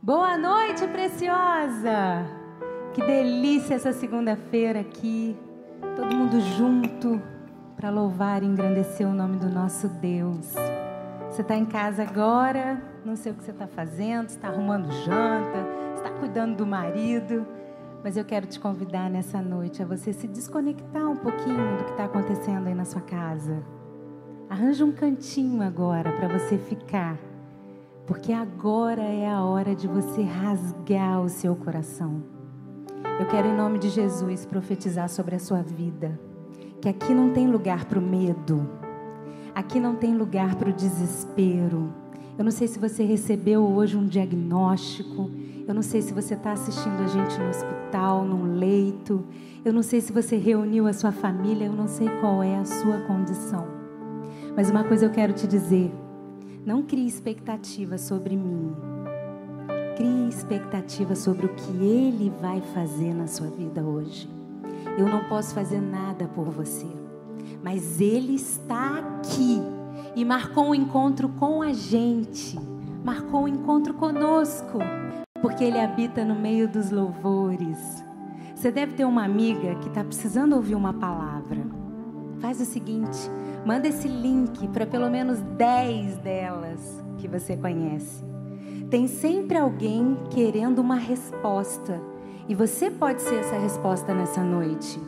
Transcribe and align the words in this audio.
Boa 0.00 0.38
noite, 0.38 0.86
preciosa! 0.86 2.24
Que 2.94 3.04
delícia 3.04 3.74
essa 3.74 3.92
segunda-feira 3.92 4.78
aqui, 4.78 5.36
todo 5.96 6.14
mundo 6.14 6.40
junto 6.40 7.20
para 7.74 7.90
louvar 7.90 8.44
e 8.44 8.46
engrandecer 8.46 9.08
o 9.08 9.12
nome 9.12 9.38
do 9.38 9.48
nosso 9.48 9.88
Deus. 9.88 10.54
Você 11.28 11.42
está 11.42 11.56
em 11.56 11.64
casa 11.64 12.04
agora, 12.04 12.80
não 13.04 13.16
sei 13.16 13.32
o 13.32 13.34
que 13.34 13.42
você 13.42 13.50
está 13.50 13.66
fazendo, 13.66 14.28
está 14.28 14.46
arrumando 14.46 14.88
janta, 15.04 15.66
está 15.96 16.10
cuidando 16.10 16.58
do 16.58 16.66
marido, 16.66 17.44
mas 18.04 18.16
eu 18.16 18.24
quero 18.24 18.46
te 18.46 18.60
convidar 18.60 19.10
nessa 19.10 19.42
noite 19.42 19.82
a 19.82 19.86
você 19.86 20.12
se 20.12 20.28
desconectar 20.28 21.10
um 21.10 21.16
pouquinho 21.16 21.76
do 21.76 21.84
que 21.84 21.90
está 21.90 22.04
acontecendo 22.04 22.68
aí 22.68 22.74
na 22.74 22.84
sua 22.84 23.02
casa. 23.02 23.64
Arranja 24.48 24.84
um 24.84 24.92
cantinho 24.92 25.60
agora 25.60 26.12
para 26.12 26.28
você 26.28 26.56
ficar 26.56 27.18
porque 28.08 28.32
agora 28.32 29.02
é 29.02 29.28
a 29.28 29.44
hora 29.44 29.74
de 29.74 29.86
você 29.86 30.22
rasgar 30.22 31.20
o 31.20 31.28
seu 31.28 31.54
coração. 31.54 32.22
Eu 33.20 33.26
quero, 33.26 33.48
em 33.48 33.54
nome 33.54 33.78
de 33.78 33.90
Jesus, 33.90 34.46
profetizar 34.46 35.10
sobre 35.10 35.36
a 35.36 35.38
sua 35.38 35.60
vida. 35.60 36.18
Que 36.80 36.88
aqui 36.88 37.12
não 37.12 37.34
tem 37.34 37.46
lugar 37.46 37.84
para 37.84 37.98
o 37.98 38.02
medo, 38.02 38.66
aqui 39.54 39.78
não 39.78 39.94
tem 39.94 40.16
lugar 40.16 40.54
para 40.54 40.70
o 40.70 40.72
desespero. 40.72 41.92
Eu 42.38 42.44
não 42.44 42.50
sei 42.50 42.66
se 42.66 42.78
você 42.78 43.04
recebeu 43.04 43.62
hoje 43.62 43.94
um 43.94 44.06
diagnóstico, 44.06 45.30
eu 45.66 45.74
não 45.74 45.82
sei 45.82 46.00
se 46.00 46.14
você 46.14 46.32
está 46.32 46.52
assistindo 46.52 47.02
a 47.02 47.06
gente 47.08 47.38
no 47.38 47.50
hospital, 47.50 48.24
num 48.24 48.54
leito, 48.56 49.22
eu 49.62 49.72
não 49.72 49.82
sei 49.82 50.00
se 50.00 50.12
você 50.12 50.36
reuniu 50.36 50.86
a 50.86 50.94
sua 50.94 51.12
família, 51.12 51.66
eu 51.66 51.74
não 51.74 51.86
sei 51.86 52.08
qual 52.20 52.42
é 52.42 52.56
a 52.56 52.64
sua 52.64 53.00
condição. 53.00 53.66
Mas 54.56 54.70
uma 54.70 54.84
coisa 54.84 55.04
eu 55.04 55.10
quero 55.10 55.34
te 55.34 55.46
dizer 55.46 55.92
não 56.68 56.82
crie 56.82 57.06
expectativa 57.06 57.96
sobre 57.96 58.36
mim. 58.36 58.76
Crie 59.96 60.28
expectativa 60.28 61.14
sobre 61.14 61.46
o 61.46 61.54
que 61.54 61.72
Ele 61.82 62.30
vai 62.42 62.60
fazer 62.60 63.14
na 63.14 63.26
sua 63.26 63.46
vida 63.46 63.82
hoje. 63.82 64.28
Eu 64.98 65.08
não 65.08 65.24
posso 65.30 65.54
fazer 65.54 65.80
nada 65.80 66.28
por 66.28 66.44
você, 66.50 66.86
mas 67.64 68.02
Ele 68.02 68.34
está 68.34 68.98
aqui 68.98 69.62
e 70.14 70.26
marcou 70.26 70.66
um 70.66 70.74
encontro 70.74 71.30
com 71.30 71.62
a 71.62 71.72
gente, 71.72 72.58
marcou 73.02 73.44
um 73.44 73.48
encontro 73.48 73.94
conosco, 73.94 74.78
porque 75.40 75.64
Ele 75.64 75.80
habita 75.80 76.22
no 76.22 76.34
meio 76.34 76.68
dos 76.68 76.90
louvores. 76.90 78.04
Você 78.54 78.70
deve 78.70 78.92
ter 78.92 79.06
uma 79.06 79.24
amiga 79.24 79.74
que 79.76 79.88
está 79.88 80.04
precisando 80.04 80.54
ouvir 80.54 80.74
uma 80.74 80.92
palavra. 80.92 81.64
Faz 82.40 82.60
o 82.60 82.66
seguinte 82.66 83.30
Manda 83.68 83.86
esse 83.86 84.08
link 84.08 84.66
para 84.68 84.86
pelo 84.86 85.10
menos 85.10 85.40
10 85.58 86.16
delas 86.20 87.04
que 87.18 87.28
você 87.28 87.54
conhece. 87.54 88.24
Tem 88.88 89.06
sempre 89.06 89.58
alguém 89.58 90.16
querendo 90.30 90.78
uma 90.78 90.94
resposta. 90.94 92.00
E 92.48 92.54
você 92.54 92.90
pode 92.90 93.20
ser 93.20 93.40
essa 93.40 93.58
resposta 93.58 94.14
nessa 94.14 94.42
noite. 94.42 94.98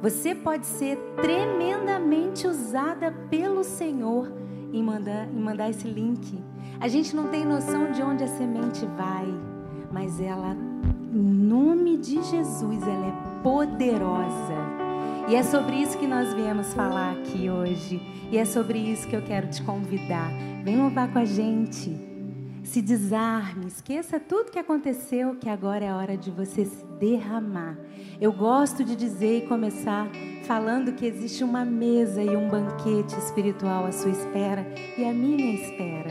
Você 0.00 0.34
pode 0.34 0.64
ser 0.64 0.96
tremendamente 1.20 2.46
usada 2.46 3.12
pelo 3.28 3.62
Senhor 3.62 4.32
em 4.72 4.82
mandar, 4.82 5.28
em 5.28 5.38
mandar 5.38 5.68
esse 5.68 5.86
link. 5.86 6.42
A 6.80 6.88
gente 6.88 7.14
não 7.14 7.28
tem 7.28 7.44
noção 7.44 7.92
de 7.92 8.02
onde 8.02 8.24
a 8.24 8.28
semente 8.28 8.86
vai, 8.96 9.26
mas 9.92 10.18
ela, 10.22 10.56
em 11.12 11.22
nome 11.22 11.98
de 11.98 12.22
Jesus, 12.22 12.82
ela 12.82 13.08
é 13.08 13.42
poderosa 13.42 14.65
e 15.28 15.34
é 15.34 15.42
sobre 15.42 15.76
isso 15.76 15.98
que 15.98 16.06
nós 16.06 16.32
viemos 16.34 16.72
falar 16.72 17.12
aqui 17.12 17.50
hoje. 17.50 18.00
E 18.30 18.38
é 18.38 18.44
sobre 18.44 18.78
isso 18.78 19.08
que 19.08 19.16
eu 19.16 19.22
quero 19.22 19.48
te 19.48 19.62
convidar. 19.62 20.30
Vem 20.62 20.76
louvar 20.76 21.12
com 21.12 21.18
a 21.18 21.24
gente. 21.24 21.96
Se 22.62 22.82
desarme, 22.82 23.66
esqueça 23.66 24.18
tudo 24.18 24.50
que 24.50 24.58
aconteceu, 24.58 25.36
que 25.36 25.48
agora 25.48 25.84
é 25.84 25.88
a 25.88 25.96
hora 25.96 26.16
de 26.16 26.30
você 26.30 26.64
se 26.64 26.84
derramar. 26.98 27.76
Eu 28.20 28.32
gosto 28.32 28.84
de 28.84 28.96
dizer 28.96 29.44
e 29.44 29.46
começar 29.46 30.08
falando 30.44 30.92
que 30.92 31.06
existe 31.06 31.44
uma 31.44 31.64
mesa 31.64 32.22
e 32.22 32.36
um 32.36 32.48
banquete 32.48 33.16
espiritual 33.18 33.86
à 33.86 33.92
sua 33.92 34.10
espera 34.10 34.66
e 34.98 35.04
à 35.04 35.12
minha 35.12 35.54
espera. 35.54 36.10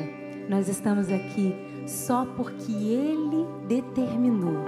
Nós 0.49 0.69
estamos 0.69 1.09
aqui 1.09 1.53
só 1.87 2.25
porque 2.37 2.71
Ele 2.71 3.45
determinou. 3.67 4.63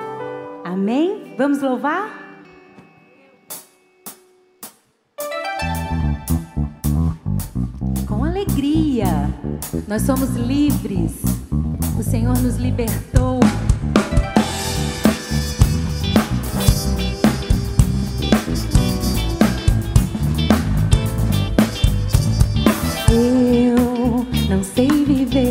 Amém? 0.64 1.36
Vamos 1.38 1.62
louvar? 1.62 2.27
Alegria. 9.02 9.30
Nós 9.88 10.02
somos 10.04 10.36
livres. 10.36 11.12
O 11.98 12.04
Senhor 12.04 12.38
nos 12.40 12.58
libertou. 12.58 13.40
Eu 23.10 24.28
não 24.50 24.64
sei 24.64 24.88
viver 25.06 25.47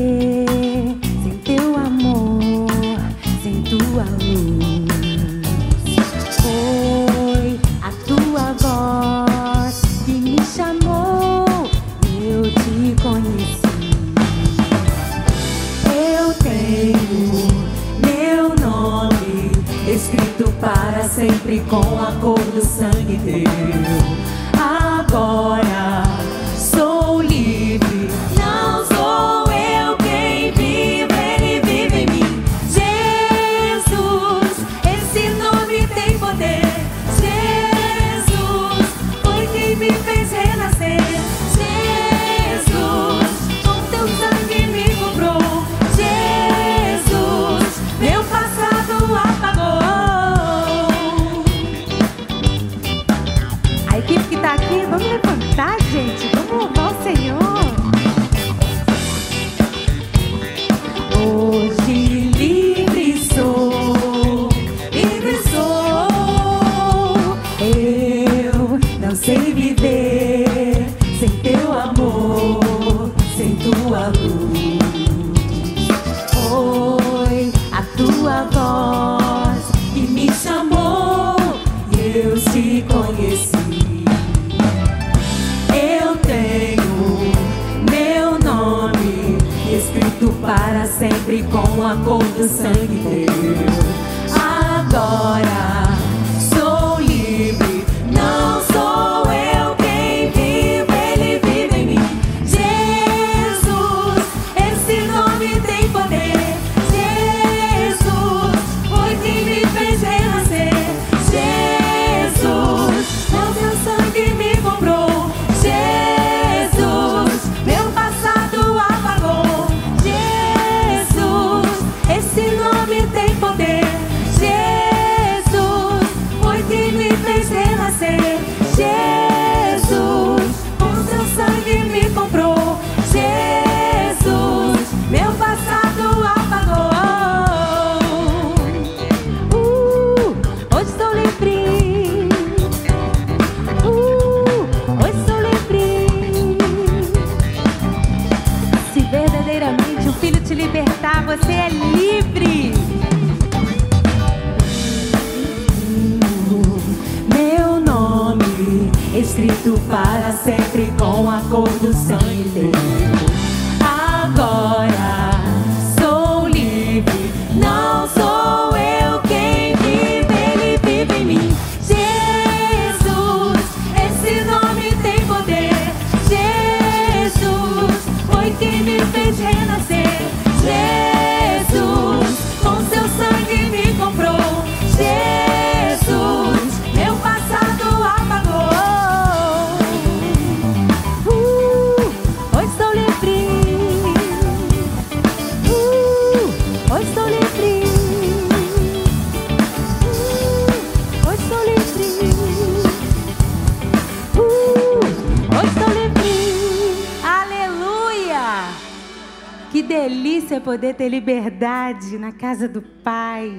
poder 210.76 210.94
ter 210.94 211.08
liberdade 211.08 212.18
na 212.18 212.32
casa 212.32 212.68
do 212.68 212.82
Pai. 212.82 213.58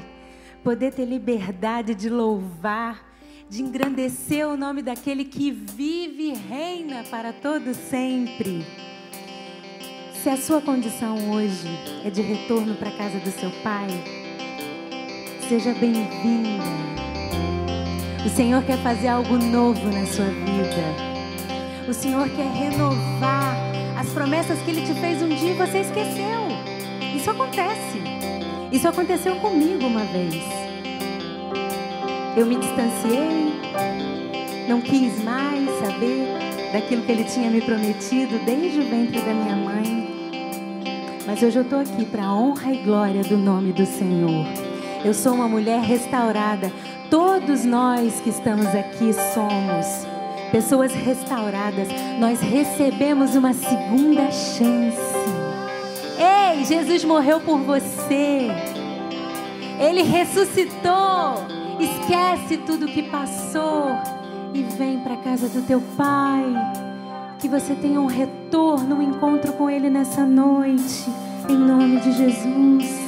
Poder 0.63 0.93
ter 0.93 1.05
liberdade 1.05 1.95
de 1.95 2.11
louvar, 2.11 3.03
de 3.49 3.63
engrandecer 3.63 4.47
o 4.47 4.55
nome 4.55 4.83
daquele 4.83 5.25
que 5.25 5.49
vive 5.49 6.29
e 6.29 6.33
reina 6.35 7.03
para 7.09 7.33
todo 7.33 7.73
sempre. 7.73 8.63
Se 10.21 10.29
a 10.29 10.37
sua 10.37 10.61
condição 10.61 11.31
hoje 11.31 11.67
é 12.05 12.11
de 12.11 12.21
retorno 12.21 12.75
para 12.75 12.89
a 12.89 12.97
casa 12.97 13.17
do 13.17 13.31
seu 13.31 13.49
pai, 13.63 13.87
seja 15.49 15.73
bem-vinda. 15.73 16.63
O 18.23 18.29
Senhor 18.29 18.63
quer 18.63 18.77
fazer 18.83 19.07
algo 19.07 19.37
novo 19.39 19.87
na 19.87 20.05
sua 20.05 20.25
vida. 20.25 21.89
O 21.89 21.93
Senhor 21.95 22.29
quer 22.29 22.51
renovar 22.51 23.55
as 23.99 24.09
promessas 24.09 24.61
que 24.61 24.69
Ele 24.69 24.85
te 24.85 24.93
fez 24.99 25.19
um 25.23 25.29
dia 25.29 25.53
e 25.53 25.57
você 25.57 25.79
esqueceu. 25.79 26.76
Isso 27.15 27.29
acontece. 27.29 28.01
Isso 28.71 28.87
aconteceu 28.87 29.35
comigo 29.37 29.85
uma 29.87 30.03
vez. 30.05 30.35
Eu 32.35 32.45
me 32.45 32.55
distanciei, 32.55 33.53
não 34.67 34.81
quis 34.81 35.23
mais 35.23 35.67
saber 35.79 36.27
daquilo 36.71 37.01
que 37.03 37.11
Ele 37.11 37.23
tinha 37.23 37.49
me 37.49 37.61
prometido 37.61 38.37
desde 38.45 38.79
o 38.79 38.83
ventre 38.83 39.19
da 39.21 39.33
minha 39.33 39.55
mãe. 39.55 40.07
Mas 41.25 41.41
hoje 41.41 41.57
eu 41.57 41.63
estou 41.63 41.79
aqui 41.79 42.05
para 42.05 42.25
a 42.25 42.33
honra 42.33 42.73
e 42.73 42.77
glória 42.77 43.23
do 43.23 43.37
nome 43.37 43.73
do 43.73 43.85
Senhor. 43.85 44.45
Eu 45.03 45.13
sou 45.13 45.33
uma 45.33 45.47
mulher 45.47 45.81
restaurada. 45.81 46.71
Todos 47.09 47.63
nós 47.65 48.19
que 48.21 48.29
estamos 48.29 48.67
aqui 48.67 49.11
somos 49.33 50.07
pessoas 50.51 50.93
restauradas. 50.93 51.87
Nós 52.19 52.39
recebemos 52.39 53.35
uma 53.35 53.53
segunda 53.53 54.31
chance. 54.31 55.26
Jesus 56.65 57.03
morreu 57.03 57.39
por 57.39 57.59
você. 57.59 58.47
Ele 59.79 60.01
ressuscitou. 60.03 61.45
Esquece 61.79 62.57
tudo 62.57 62.87
que 62.87 63.03
passou 63.03 63.91
e 64.53 64.63
vem 64.63 64.99
para 64.99 65.13
a 65.13 65.17
casa 65.17 65.47
do 65.47 65.61
teu 65.61 65.81
Pai. 65.95 66.43
Que 67.39 67.47
você 67.47 67.75
tenha 67.75 68.01
um 68.01 68.07
retorno, 68.07 68.95
um 68.95 69.01
encontro 69.01 69.53
com 69.53 69.69
Ele 69.69 69.89
nessa 69.89 70.25
noite. 70.25 71.05
Em 71.47 71.55
nome 71.55 71.99
de 71.99 72.11
Jesus. 72.13 73.07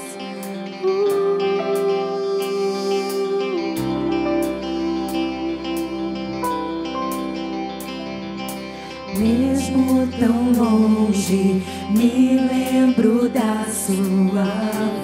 Mesmo 9.69 10.07
tão 10.19 10.51
longe, 10.51 11.61
me 11.91 12.35
lembro 12.35 13.29
da 13.29 13.65
sua 13.65 14.45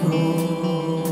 voz. 0.01 1.05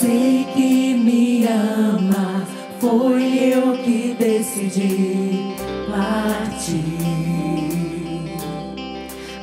Sei 0.00 0.46
que 0.52 0.94
me 0.94 1.46
ama, 1.46 2.44
foi 2.80 3.38
eu 3.38 3.78
que 3.84 4.16
decidi 4.18 5.54
partir. 5.88 6.96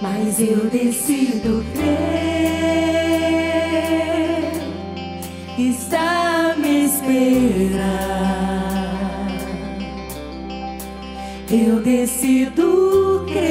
Mas 0.02 0.38
eu 0.42 0.70
decido 0.70 1.64
crer 1.74 2.44
está 5.58 6.56
me 6.58 6.84
esperar. 6.86 8.13
Eu 11.56 11.84
decido 11.84 13.28
crer 13.28 13.44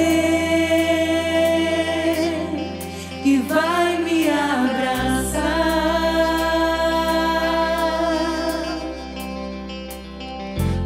que 3.23 3.37
vai 3.37 3.97
me 4.03 4.29
abraçar. 4.29 5.53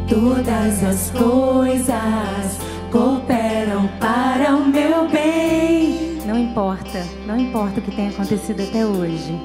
Todas 0.07 0.83
as 0.83 1.09
coisas 1.09 2.59
cooperam 2.91 3.89
para 3.99 4.55
o 4.55 4.67
meu 4.67 5.09
bem. 5.09 6.19
Não 6.23 6.37
importa, 6.37 7.03
não 7.25 7.39
importa 7.39 7.79
o 7.79 7.81
que 7.81 7.95
tenha 7.95 8.11
acontecido 8.11 8.61
até 8.61 8.85
hoje. 8.85 9.35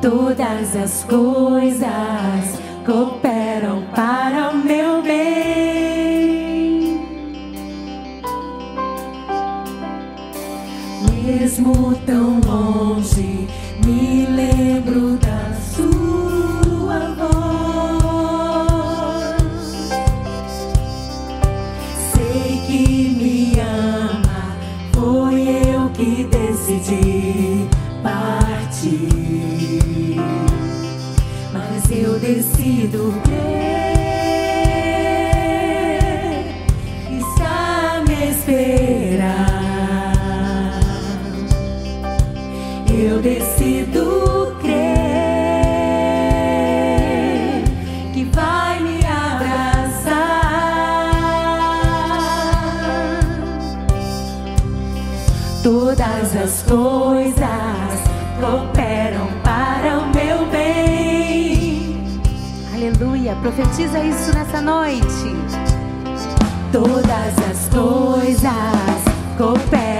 Todas 0.00 0.76
as 0.76 1.02
coisas 1.02 1.90
cooperam 2.86 3.82
para 3.92 4.50
o 4.50 4.56
meu 4.58 5.02
bem. 5.02 5.71
Mesmo 11.62 11.94
tão 12.04 12.40
longe, 12.40 13.31
Profetiza 63.42 63.98
isso 63.98 64.32
nessa 64.32 64.60
noite. 64.60 65.34
Todas 66.70 67.36
as 67.50 67.68
coisas 67.74 68.52
cooperam 69.36 69.91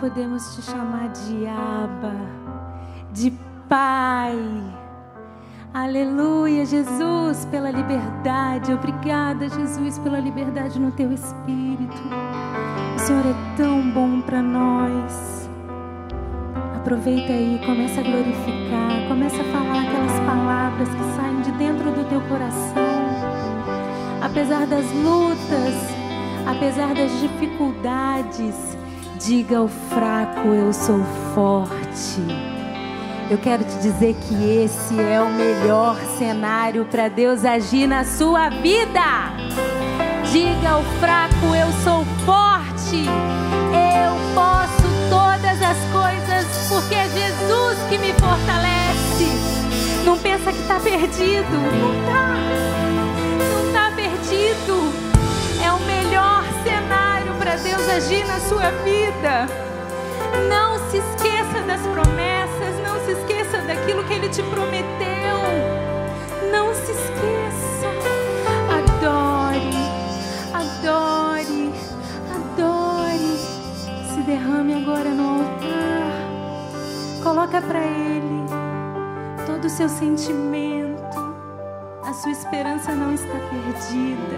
podemos 0.00 0.56
te 0.56 0.62
chamar 0.62 1.10
de 1.10 1.46
Abba, 1.46 2.16
de 3.12 3.30
Pai. 3.68 4.34
Aleluia, 5.74 6.64
Jesus, 6.64 7.44
pela 7.50 7.70
liberdade. 7.70 8.72
Obrigada, 8.72 9.46
Jesus, 9.48 9.98
pela 9.98 10.18
liberdade 10.18 10.80
no 10.80 10.90
teu 10.90 11.12
espírito. 11.12 12.02
O 12.96 12.98
Senhor 12.98 13.26
é 13.26 13.56
tão 13.58 13.90
bom 13.90 14.22
para 14.22 14.40
nós. 14.40 15.50
Aproveita 16.76 17.32
aí, 17.32 17.60
começa 17.66 18.00
a 18.00 18.04
glorificar, 18.04 19.06
começa 19.06 19.42
a 19.42 19.44
falar 19.44 19.82
aquelas 19.82 20.20
palavras 20.20 20.88
que 20.88 21.04
saem 21.14 21.42
de 21.42 21.52
dentro 21.52 21.92
do 21.92 22.08
teu 22.08 22.22
coração. 22.22 23.00
Apesar 24.22 24.66
das 24.66 24.90
lutas, 24.92 25.74
apesar 26.46 26.94
das 26.94 27.12
dificuldades, 27.20 28.69
diga 29.20 29.58
ao 29.58 29.68
fraco: 29.68 30.48
Eu 30.48 30.72
sou 30.72 31.04
forte. 31.34 32.22
Eu 33.30 33.38
quero 33.38 33.62
te 33.62 33.76
dizer 33.76 34.14
que 34.14 34.34
esse 34.64 34.98
é 34.98 35.20
o 35.20 35.30
melhor 35.30 35.96
cenário 36.18 36.84
para 36.86 37.08
Deus 37.08 37.44
agir 37.44 37.86
na 37.86 38.04
sua 38.04 38.48
vida. 38.48 39.30
Diga 40.32 40.70
ao 40.70 40.82
fraco: 40.98 41.54
Eu 41.54 41.70
sou 41.84 42.04
forte. 42.24 43.04
Eu 43.72 44.34
posso 44.34 44.88
todas 45.08 45.62
as 45.62 45.78
coisas 45.92 46.68
porque 46.68 46.94
é 46.94 47.08
Jesus 47.08 47.78
que 47.88 47.98
me 47.98 48.12
fortalece. 48.14 49.28
Não 50.04 50.18
pensa 50.18 50.52
que 50.52 50.60
está 50.60 50.80
perdido. 50.80 51.50
Não 51.50 52.00
está. 52.00 52.79
Deus 57.62 57.88
agir 57.88 58.26
na 58.26 58.40
sua 58.40 58.70
vida. 58.84 59.46
Não 60.48 60.78
se 60.90 60.98
esqueça 60.98 61.62
das 61.66 61.80
promessas. 61.82 62.74
Não 62.82 63.04
se 63.04 63.12
esqueça 63.12 63.58
daquilo 63.62 64.04
que 64.04 64.14
Ele 64.14 64.28
te 64.28 64.42
prometeu. 64.42 65.40
Não 66.50 66.74
se 66.74 66.92
esqueça. 66.92 67.88
Adore. 68.78 69.70
Adore. 70.54 71.74
Adore. 72.34 73.36
Se 74.14 74.20
derrame 74.22 74.74
agora 74.82 75.10
no 75.10 75.40
altar. 75.40 76.20
Coloca 77.22 77.60
para 77.60 77.80
Ele 77.80 78.46
todo 79.46 79.66
o 79.66 79.70
seu 79.70 79.88
sentimento. 79.88 81.00
A 82.02 82.12
sua 82.14 82.32
esperança 82.32 82.92
não 82.92 83.12
está 83.12 83.34
perdida. 83.50 84.36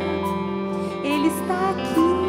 Ele 1.05 1.29
está 1.29 1.71
aqui. 1.71 2.22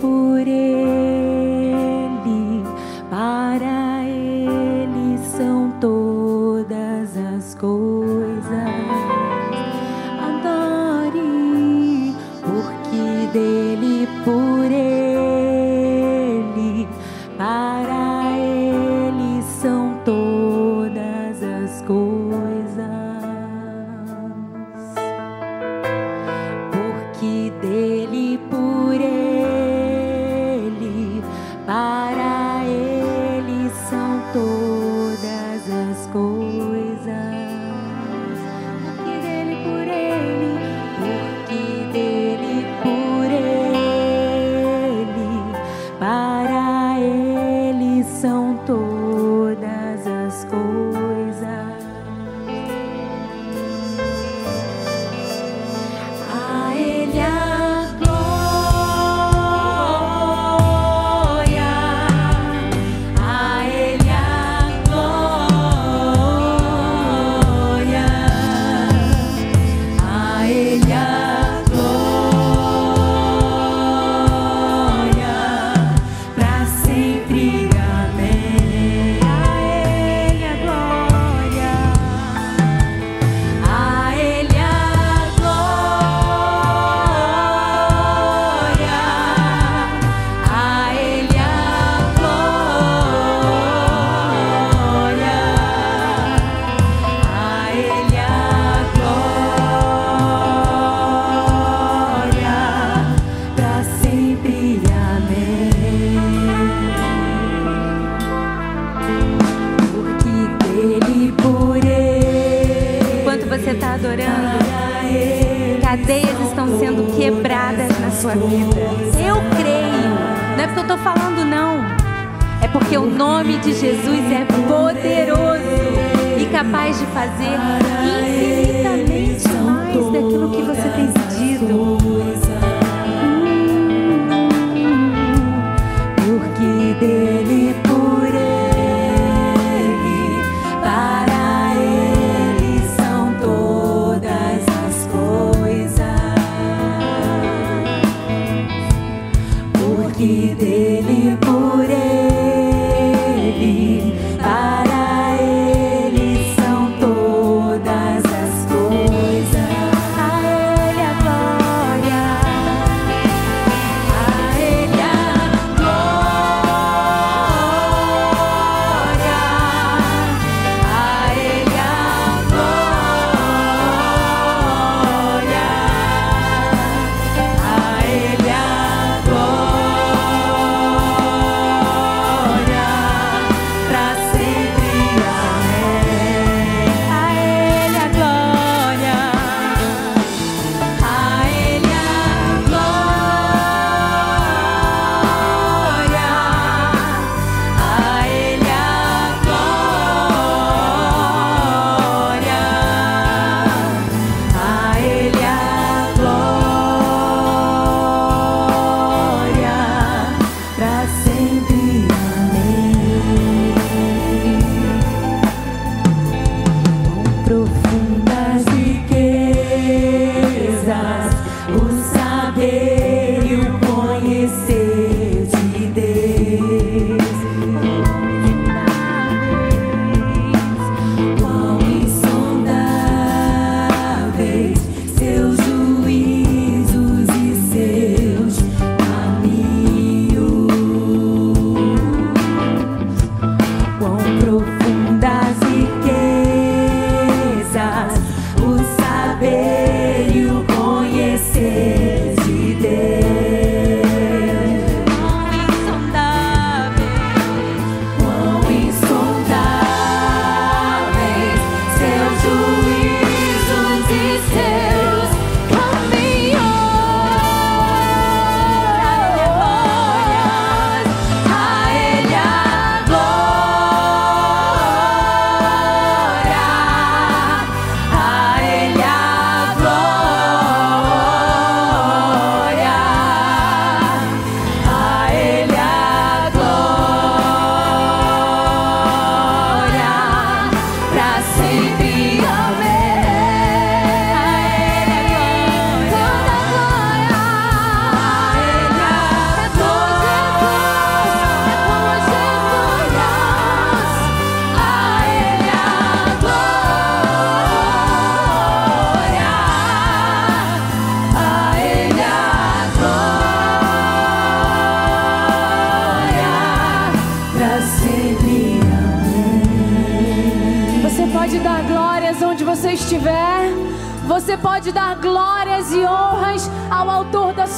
पू 0.00 0.17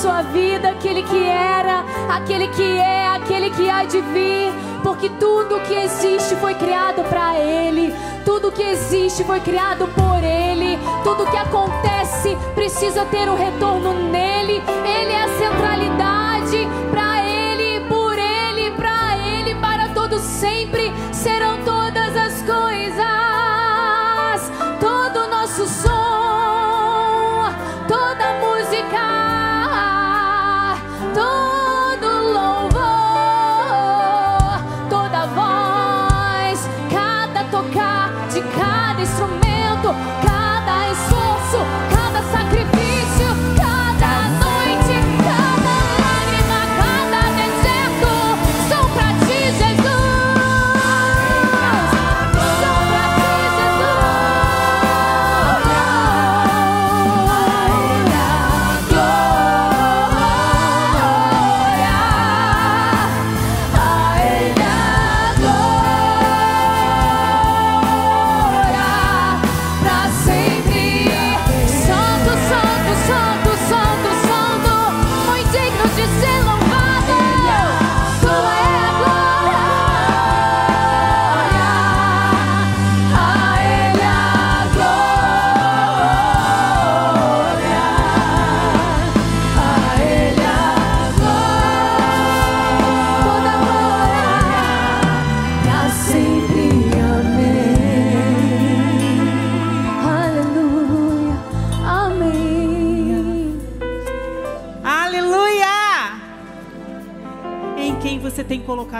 sua 0.00 0.22
vida, 0.22 0.70
aquele 0.70 1.02
que 1.02 1.22
era, 1.24 1.84
aquele 2.08 2.48
que 2.48 2.62
é, 2.62 3.08
aquele 3.08 3.50
que 3.50 3.68
há 3.68 3.84
de 3.84 4.00
vir, 4.00 4.50
porque 4.82 5.10
tudo 5.10 5.60
que 5.60 5.74
existe 5.74 6.34
foi 6.36 6.54
criado 6.54 7.04
para 7.04 7.36
Ele, 7.38 7.94
tudo 8.24 8.50
que 8.50 8.62
existe 8.62 9.22
foi 9.24 9.40
criado 9.40 9.86
por 9.88 10.24
Ele, 10.24 10.78
tudo 11.04 11.30
que 11.30 11.36
acontece 11.36 12.34
precisa 12.54 13.04
ter 13.04 13.28
o 13.28 13.32
um 13.32 13.36
retorno 13.36 13.92
nele, 14.10 14.62
Ele 14.86 15.12
é 15.12 15.22
a 15.22 15.28
centralidade 15.38 16.66
para 16.90 17.22
Ele, 17.22 17.84
por 17.86 18.18
Ele, 18.18 18.70
para 18.70 19.18
Ele, 19.18 19.54
para 19.56 19.88
todos 19.88 20.22
sempre. 20.22 20.90
Serão 21.12 21.49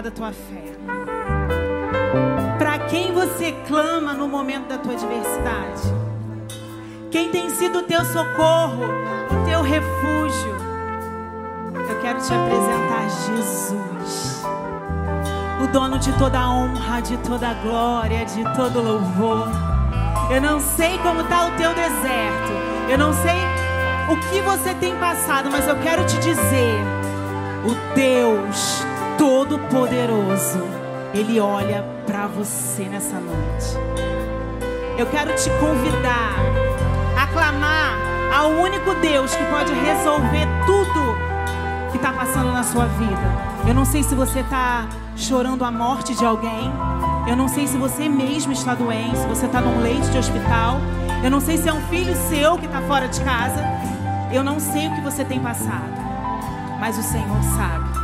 colocado 0.00 0.08
a 0.08 0.10
tua 0.10 0.32
fé? 0.32 0.62
Para 2.58 2.78
quem 2.86 3.12
você 3.12 3.52
clama 3.68 4.14
no 4.14 4.28
momento 4.28 4.68
da 4.68 4.78
tua 4.78 4.92
adversidade? 4.92 5.82
Quem 7.10 7.30
tem 7.30 7.50
sido 7.50 7.80
o 7.80 7.82
teu 7.82 8.04
socorro, 8.04 8.84
o 8.84 9.44
teu 9.44 9.62
refúgio? 9.62 10.60
Eu 11.74 12.00
quero 12.00 12.20
te 12.20 12.32
apresentar 12.32 13.08
Jesus, 13.26 14.42
o 15.62 15.66
dono 15.68 15.98
de 15.98 16.12
toda 16.18 16.48
honra, 16.48 17.00
de 17.00 17.16
toda 17.18 17.52
glória, 17.54 18.24
de 18.24 18.44
todo 18.54 18.80
louvor. 18.80 19.48
Eu 20.30 20.40
não 20.40 20.60
sei 20.60 20.96
como 20.98 21.22
está 21.22 21.46
o 21.46 21.50
teu 21.56 21.74
deserto, 21.74 22.52
eu 22.88 22.96
não 22.96 23.12
sei 23.12 23.36
o 24.08 24.16
que 24.30 24.40
você 24.42 24.74
tem 24.74 24.94
passado, 24.96 25.50
mas 25.50 25.66
eu 25.66 25.76
quero 25.80 26.06
te 26.06 26.16
dizer: 26.18 26.80
o 27.64 27.94
Deus 27.94 28.79
Todo-Poderoso, 29.20 30.66
Ele 31.12 31.38
olha 31.38 31.84
para 32.06 32.26
você 32.26 32.84
nessa 32.84 33.20
noite. 33.20 33.76
Eu 34.96 35.04
quero 35.04 35.34
te 35.36 35.50
convidar 35.60 36.36
a 37.20 37.26
clamar 37.26 37.98
ao 38.34 38.48
único 38.52 38.94
Deus 38.94 39.36
que 39.36 39.44
pode 39.44 39.74
resolver 39.74 40.48
tudo 40.64 41.90
que 41.90 41.98
está 41.98 42.14
passando 42.14 42.50
na 42.50 42.62
sua 42.62 42.86
vida. 42.86 43.20
Eu 43.68 43.74
não 43.74 43.84
sei 43.84 44.02
se 44.02 44.14
você 44.14 44.40
está 44.40 44.88
chorando 45.14 45.66
a 45.66 45.70
morte 45.70 46.14
de 46.14 46.24
alguém. 46.24 46.72
Eu 47.28 47.36
não 47.36 47.46
sei 47.46 47.66
se 47.66 47.76
você 47.76 48.08
mesmo 48.08 48.54
está 48.54 48.74
doente, 48.74 49.18
se 49.18 49.26
você 49.26 49.44
está 49.44 49.60
num 49.60 49.82
leite 49.82 50.08
de 50.08 50.16
hospital. 50.16 50.78
Eu 51.22 51.30
não 51.30 51.40
sei 51.40 51.58
se 51.58 51.68
é 51.68 51.72
um 51.74 51.82
filho 51.88 52.16
seu 52.30 52.56
que 52.56 52.64
está 52.64 52.80
fora 52.80 53.06
de 53.06 53.20
casa. 53.20 53.62
Eu 54.32 54.42
não 54.42 54.58
sei 54.58 54.88
o 54.88 54.94
que 54.94 55.02
você 55.02 55.26
tem 55.26 55.38
passado, 55.40 55.92
mas 56.80 56.96
o 56.96 57.02
Senhor 57.02 57.42
sabe. 57.54 57.99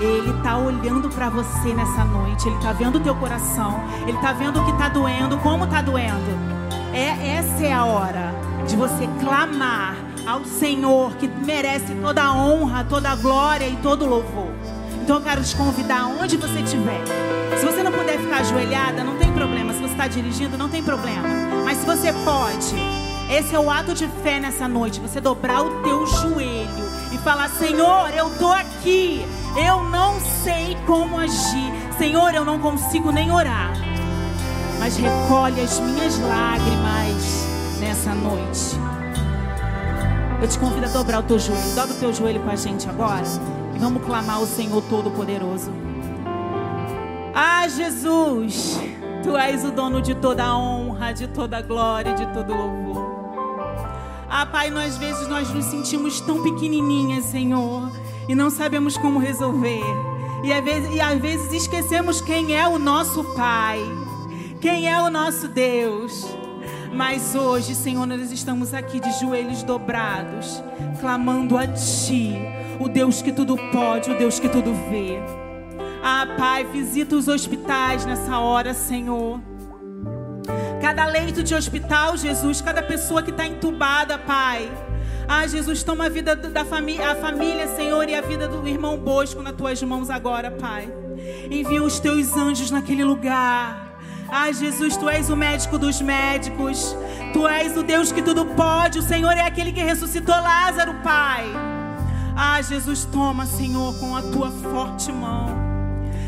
Ele 0.00 0.30
está 0.36 0.56
olhando 0.56 1.08
para 1.08 1.28
você 1.28 1.72
nessa 1.74 2.04
noite. 2.04 2.46
Ele 2.46 2.56
está 2.56 2.72
vendo 2.72 2.96
o 2.96 3.00
teu 3.00 3.14
coração. 3.14 3.80
Ele 4.02 4.16
está 4.16 4.32
vendo 4.32 4.60
o 4.60 4.64
que 4.64 4.72
está 4.72 4.88
doendo, 4.88 5.38
como 5.38 5.64
está 5.64 5.80
doendo. 5.80 6.54
É, 6.92 7.36
essa 7.36 7.64
é 7.64 7.72
a 7.72 7.84
hora 7.84 8.34
de 8.66 8.76
você 8.76 9.08
clamar 9.20 9.96
ao 10.26 10.44
Senhor 10.44 11.14
que 11.16 11.28
merece 11.28 11.94
toda 11.96 12.22
a 12.22 12.32
honra, 12.32 12.84
toda 12.84 13.10
a 13.10 13.16
glória 13.16 13.68
e 13.68 13.76
todo 13.76 14.04
o 14.04 14.08
louvor. 14.08 14.50
Então 15.02 15.16
eu 15.16 15.22
quero 15.22 15.42
te 15.42 15.54
convidar 15.54 16.06
onde 16.06 16.36
você 16.36 16.60
estiver. 16.60 17.02
Se 17.58 17.66
você 17.66 17.82
não 17.82 17.92
puder 17.92 18.18
ficar 18.18 18.38
ajoelhada, 18.38 19.04
não 19.04 19.16
tem 19.16 19.30
problema. 19.32 19.72
Se 19.72 19.80
você 19.80 19.92
está 19.92 20.08
dirigindo, 20.08 20.56
não 20.56 20.68
tem 20.68 20.82
problema. 20.82 21.22
Mas 21.64 21.78
se 21.78 21.86
você 21.86 22.12
pode, 22.24 22.74
esse 23.30 23.54
é 23.54 23.58
o 23.58 23.70
ato 23.70 23.94
de 23.94 24.08
fé 24.22 24.40
nessa 24.40 24.66
noite. 24.66 25.00
Você 25.00 25.20
dobrar 25.20 25.62
o 25.62 25.82
teu 25.82 26.06
joelho 26.06 26.83
falar: 27.24 27.48
Senhor, 27.48 28.10
eu 28.14 28.28
estou 28.28 28.52
aqui. 28.52 29.26
Eu 29.56 29.84
não 29.84 30.20
sei 30.20 30.76
como 30.86 31.18
agir. 31.18 31.72
Senhor, 31.96 32.34
eu 32.34 32.44
não 32.44 32.58
consigo 32.58 33.10
nem 33.10 33.32
orar. 33.32 33.72
Mas 34.78 34.96
recolhe 34.96 35.60
as 35.60 35.80
minhas 35.80 36.18
lágrimas 36.18 37.46
nessa 37.80 38.14
noite. 38.14 38.76
Eu 40.42 40.48
te 40.48 40.58
convido 40.58 40.86
a 40.86 40.88
dobrar 40.90 41.20
o 41.20 41.22
teu 41.22 41.38
joelho. 41.38 41.74
Dobra 41.74 41.94
o 41.94 41.98
teu 41.98 42.12
joelho 42.12 42.40
com 42.40 42.50
a 42.50 42.56
gente 42.56 42.88
agora. 42.88 43.24
E 43.74 43.78
vamos 43.78 44.04
clamar 44.04 44.36
ao 44.36 44.46
Senhor 44.46 44.82
Todo-Poderoso. 44.82 45.72
Ah, 47.34 47.66
Jesus, 47.66 48.78
Tu 49.24 49.34
és 49.36 49.64
o 49.64 49.70
dono 49.70 50.02
de 50.02 50.14
toda 50.14 50.44
a 50.44 50.56
honra, 50.56 51.12
de 51.12 51.26
toda 51.26 51.56
a 51.56 51.62
glória, 51.62 52.12
de 52.12 52.26
todo 52.26 52.54
louvor. 52.54 53.13
Ah, 54.28 54.46
Pai, 54.46 54.70
nós, 54.70 54.94
às 54.94 54.98
vezes 54.98 55.28
nós 55.28 55.50
nos 55.50 55.66
sentimos 55.66 56.20
tão 56.20 56.42
pequenininhas, 56.42 57.26
Senhor 57.26 57.90
e 58.28 58.34
não 58.34 58.50
sabemos 58.50 58.96
como 58.96 59.18
resolver. 59.18 59.82
E 60.42 60.52
às, 60.52 60.64
vezes, 60.64 60.94
e 60.94 61.00
às 61.00 61.20
vezes 61.20 61.52
esquecemos 61.52 62.20
quem 62.20 62.56
é 62.56 62.66
o 62.68 62.78
nosso 62.78 63.24
Pai, 63.34 63.80
quem 64.60 64.90
é 64.90 65.00
o 65.00 65.10
nosso 65.10 65.48
Deus. 65.48 66.26
Mas 66.92 67.34
hoje, 67.34 67.74
Senhor, 67.74 68.06
nós 68.06 68.30
estamos 68.30 68.72
aqui 68.72 69.00
de 69.00 69.10
joelhos 69.18 69.62
dobrados, 69.62 70.62
clamando 71.00 71.56
a 71.56 71.66
Ti, 71.66 72.34
o 72.78 72.88
Deus 72.88 73.20
que 73.20 73.32
tudo 73.32 73.56
pode, 73.72 74.10
o 74.10 74.18
Deus 74.18 74.38
que 74.38 74.48
tudo 74.48 74.72
vê. 74.90 75.18
Ah, 76.02 76.26
Pai, 76.38 76.64
visita 76.64 77.16
os 77.16 77.26
hospitais 77.26 78.04
nessa 78.04 78.38
hora, 78.38 78.74
Senhor. 78.74 79.40
Cada 80.84 81.06
leito 81.06 81.42
de 81.42 81.54
hospital, 81.54 82.14
Jesus, 82.14 82.60
cada 82.60 82.82
pessoa 82.82 83.22
que 83.22 83.30
está 83.30 83.46
entubada, 83.46 84.18
Pai. 84.18 84.70
Ah, 85.26 85.46
Jesus, 85.46 85.82
toma 85.82 86.04
a 86.04 86.08
vida 86.10 86.36
da 86.36 86.62
família, 86.62 87.12
a 87.12 87.14
família, 87.14 87.66
Senhor, 87.74 88.06
e 88.06 88.14
a 88.14 88.20
vida 88.20 88.46
do 88.46 88.68
irmão 88.68 88.98
Bosco 88.98 89.40
nas 89.40 89.54
tuas 89.54 89.82
mãos 89.82 90.10
agora, 90.10 90.50
Pai. 90.50 90.92
Envia 91.50 91.82
os 91.82 91.98
teus 91.98 92.36
anjos 92.36 92.70
naquele 92.70 93.02
lugar. 93.02 93.96
Ah, 94.28 94.52
Jesus, 94.52 94.94
tu 94.98 95.08
és 95.08 95.30
o 95.30 95.36
médico 95.36 95.78
dos 95.78 96.02
médicos. 96.02 96.94
Tu 97.32 97.48
és 97.48 97.74
o 97.78 97.82
Deus 97.82 98.12
que 98.12 98.20
tudo 98.20 98.44
pode. 98.44 98.98
O 98.98 99.02
Senhor 99.02 99.32
é 99.32 99.40
aquele 99.40 99.72
que 99.72 99.82
ressuscitou 99.82 100.34
Lázaro, 100.34 100.96
Pai. 101.02 101.46
Ah, 102.36 102.60
Jesus, 102.60 103.06
toma, 103.06 103.46
Senhor, 103.46 103.98
com 103.98 104.14
a 104.14 104.20
tua 104.20 104.50
forte 104.50 105.10
mão. 105.10 105.63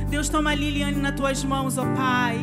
Deus, 0.09 0.29
toma 0.29 0.51
a 0.51 0.55
Liliane 0.55 1.01
nas 1.01 1.15
tuas 1.15 1.43
mãos, 1.45 1.77
ó 1.79 1.85
Pai. 1.95 2.39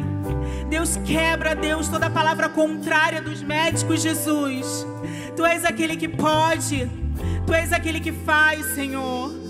Deus, 0.70 0.98
quebra, 1.06 1.56
Deus, 1.56 1.88
toda 1.88 2.10
palavra 2.10 2.50
contrária 2.50 3.22
dos 3.22 3.42
médicos, 3.42 4.02
Jesus. 4.02 4.86
Tu 5.36 5.46
és 5.46 5.66
aquele 5.66 5.96
que 5.96 6.08
pode, 6.08 6.90
Tu 7.46 7.54
és 7.54 7.74
aquele 7.74 8.00
que 8.00 8.12
faz, 8.12 8.66
Senhor. 8.74 9.43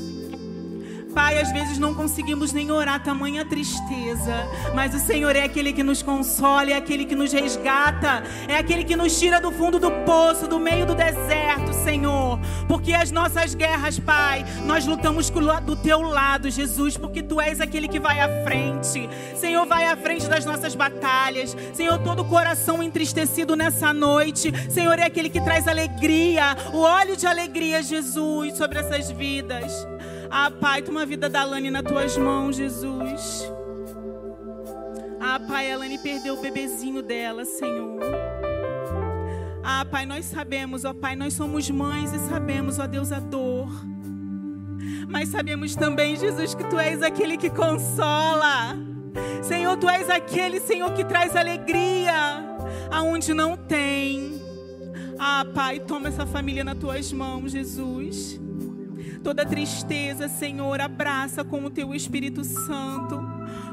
Pai, 1.13 1.39
às 1.39 1.51
vezes 1.51 1.77
não 1.77 1.93
conseguimos 1.93 2.51
nem 2.51 2.71
orar 2.71 3.03
tamanha 3.03 3.45
tristeza, 3.45 4.47
mas 4.73 4.95
o 4.95 4.99
Senhor 4.99 5.35
é 5.35 5.43
aquele 5.43 5.71
que 5.71 5.83
nos 5.83 6.01
consola, 6.01 6.71
é 6.71 6.75
aquele 6.75 7.05
que 7.05 7.15
nos 7.15 7.31
resgata, 7.31 8.23
é 8.47 8.57
aquele 8.57 8.83
que 8.83 8.95
nos 8.95 9.19
tira 9.19 9.39
do 9.39 9.51
fundo 9.51 9.79
do 9.79 9.91
poço, 10.05 10.47
do 10.47 10.59
meio 10.59 10.85
do 10.85 10.95
deserto, 10.95 11.73
Senhor. 11.73 12.39
Porque 12.67 12.93
as 12.93 13.11
nossas 13.11 13.53
guerras, 13.53 13.99
Pai, 13.99 14.43
nós 14.65 14.85
lutamos 14.85 15.29
do 15.63 15.75
teu 15.75 16.01
lado, 16.01 16.49
Jesus, 16.49 16.97
porque 16.97 17.21
tu 17.21 17.39
és 17.39 17.61
aquele 17.61 17.87
que 17.87 17.99
vai 17.99 18.19
à 18.19 18.43
frente. 18.43 19.09
Senhor, 19.35 19.65
vai 19.65 19.85
à 19.85 19.95
frente 19.95 20.27
das 20.27 20.45
nossas 20.45 20.73
batalhas. 20.73 21.55
Senhor, 21.73 21.99
todo 21.99 22.25
coração 22.25 22.81
entristecido 22.81 23.55
nessa 23.55 23.93
noite, 23.93 24.51
Senhor, 24.69 24.97
é 24.97 25.05
aquele 25.05 25.29
que 25.29 25.41
traz 25.41 25.67
alegria, 25.67 26.55
o 26.73 26.79
óleo 26.79 27.15
de 27.15 27.27
alegria, 27.27 27.83
Jesus, 27.83 28.57
sobre 28.57 28.79
essas 28.79 29.11
vidas. 29.11 29.85
Ah, 30.35 30.49
Pai, 30.49 30.81
toma 30.81 31.03
a 31.03 31.05
vida 31.05 31.29
da 31.29 31.43
Lani 31.43 31.69
nas 31.69 31.83
tuas 31.83 32.17
mãos, 32.17 32.55
Jesus. 32.55 33.47
Ah, 35.21 35.39
Pai, 35.39 35.71
a 35.71 35.77
Lani 35.77 35.99
perdeu 35.99 36.33
o 36.33 36.41
bebezinho 36.41 37.03
dela, 37.03 37.45
Senhor. 37.45 37.99
Ah, 39.63 39.85
Pai, 39.85 40.07
nós 40.07 40.25
sabemos, 40.25 40.85
ó 40.85 40.93
Pai, 40.93 41.15
nós 41.15 41.35
somos 41.35 41.69
mães 41.69 42.11
e 42.13 42.17
sabemos, 42.27 42.79
ó 42.79 42.87
Deus, 42.87 43.11
a 43.11 43.19
dor. 43.19 43.69
Mas 45.07 45.29
sabemos 45.29 45.75
também, 45.75 46.15
Jesus, 46.15 46.55
que 46.55 46.63
Tu 46.63 46.79
és 46.79 47.03
aquele 47.03 47.37
que 47.37 47.51
consola. 47.51 48.75
Senhor, 49.43 49.77
Tu 49.77 49.87
és 49.87 50.09
aquele, 50.09 50.59
Senhor, 50.59 50.91
que 50.93 51.05
traz 51.05 51.35
alegria 51.35 52.43
aonde 52.91 53.35
não 53.35 53.55
tem. 53.55 54.41
Ah, 55.19 55.45
Pai, 55.53 55.79
toma 55.79 56.07
essa 56.07 56.25
família 56.25 56.63
nas 56.63 56.79
Tuas 56.79 57.13
mãos, 57.13 57.51
Jesus. 57.51 58.41
Toda 59.23 59.45
tristeza, 59.45 60.27
Senhor, 60.27 60.81
abraça 60.81 61.45
com 61.45 61.63
o 61.63 61.69
teu 61.69 61.95
Espírito 61.95 62.43
Santo. 62.43 63.21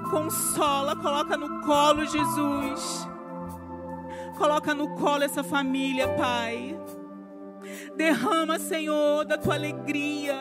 Consola, 0.08 0.94
coloca 0.94 1.36
no 1.36 1.60
colo, 1.62 2.06
Jesus. 2.06 3.08
Coloca 4.38 4.72
no 4.74 4.94
colo 4.94 5.24
essa 5.24 5.42
família, 5.42 6.08
Pai. 6.14 6.78
Derrama, 7.96 8.58
Senhor, 8.58 9.24
da 9.24 9.36
tua 9.36 9.54
alegria. 9.54 10.36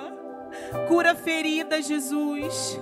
Cura 0.88 1.16
ferida, 1.16 1.82
Jesus. 1.82 2.80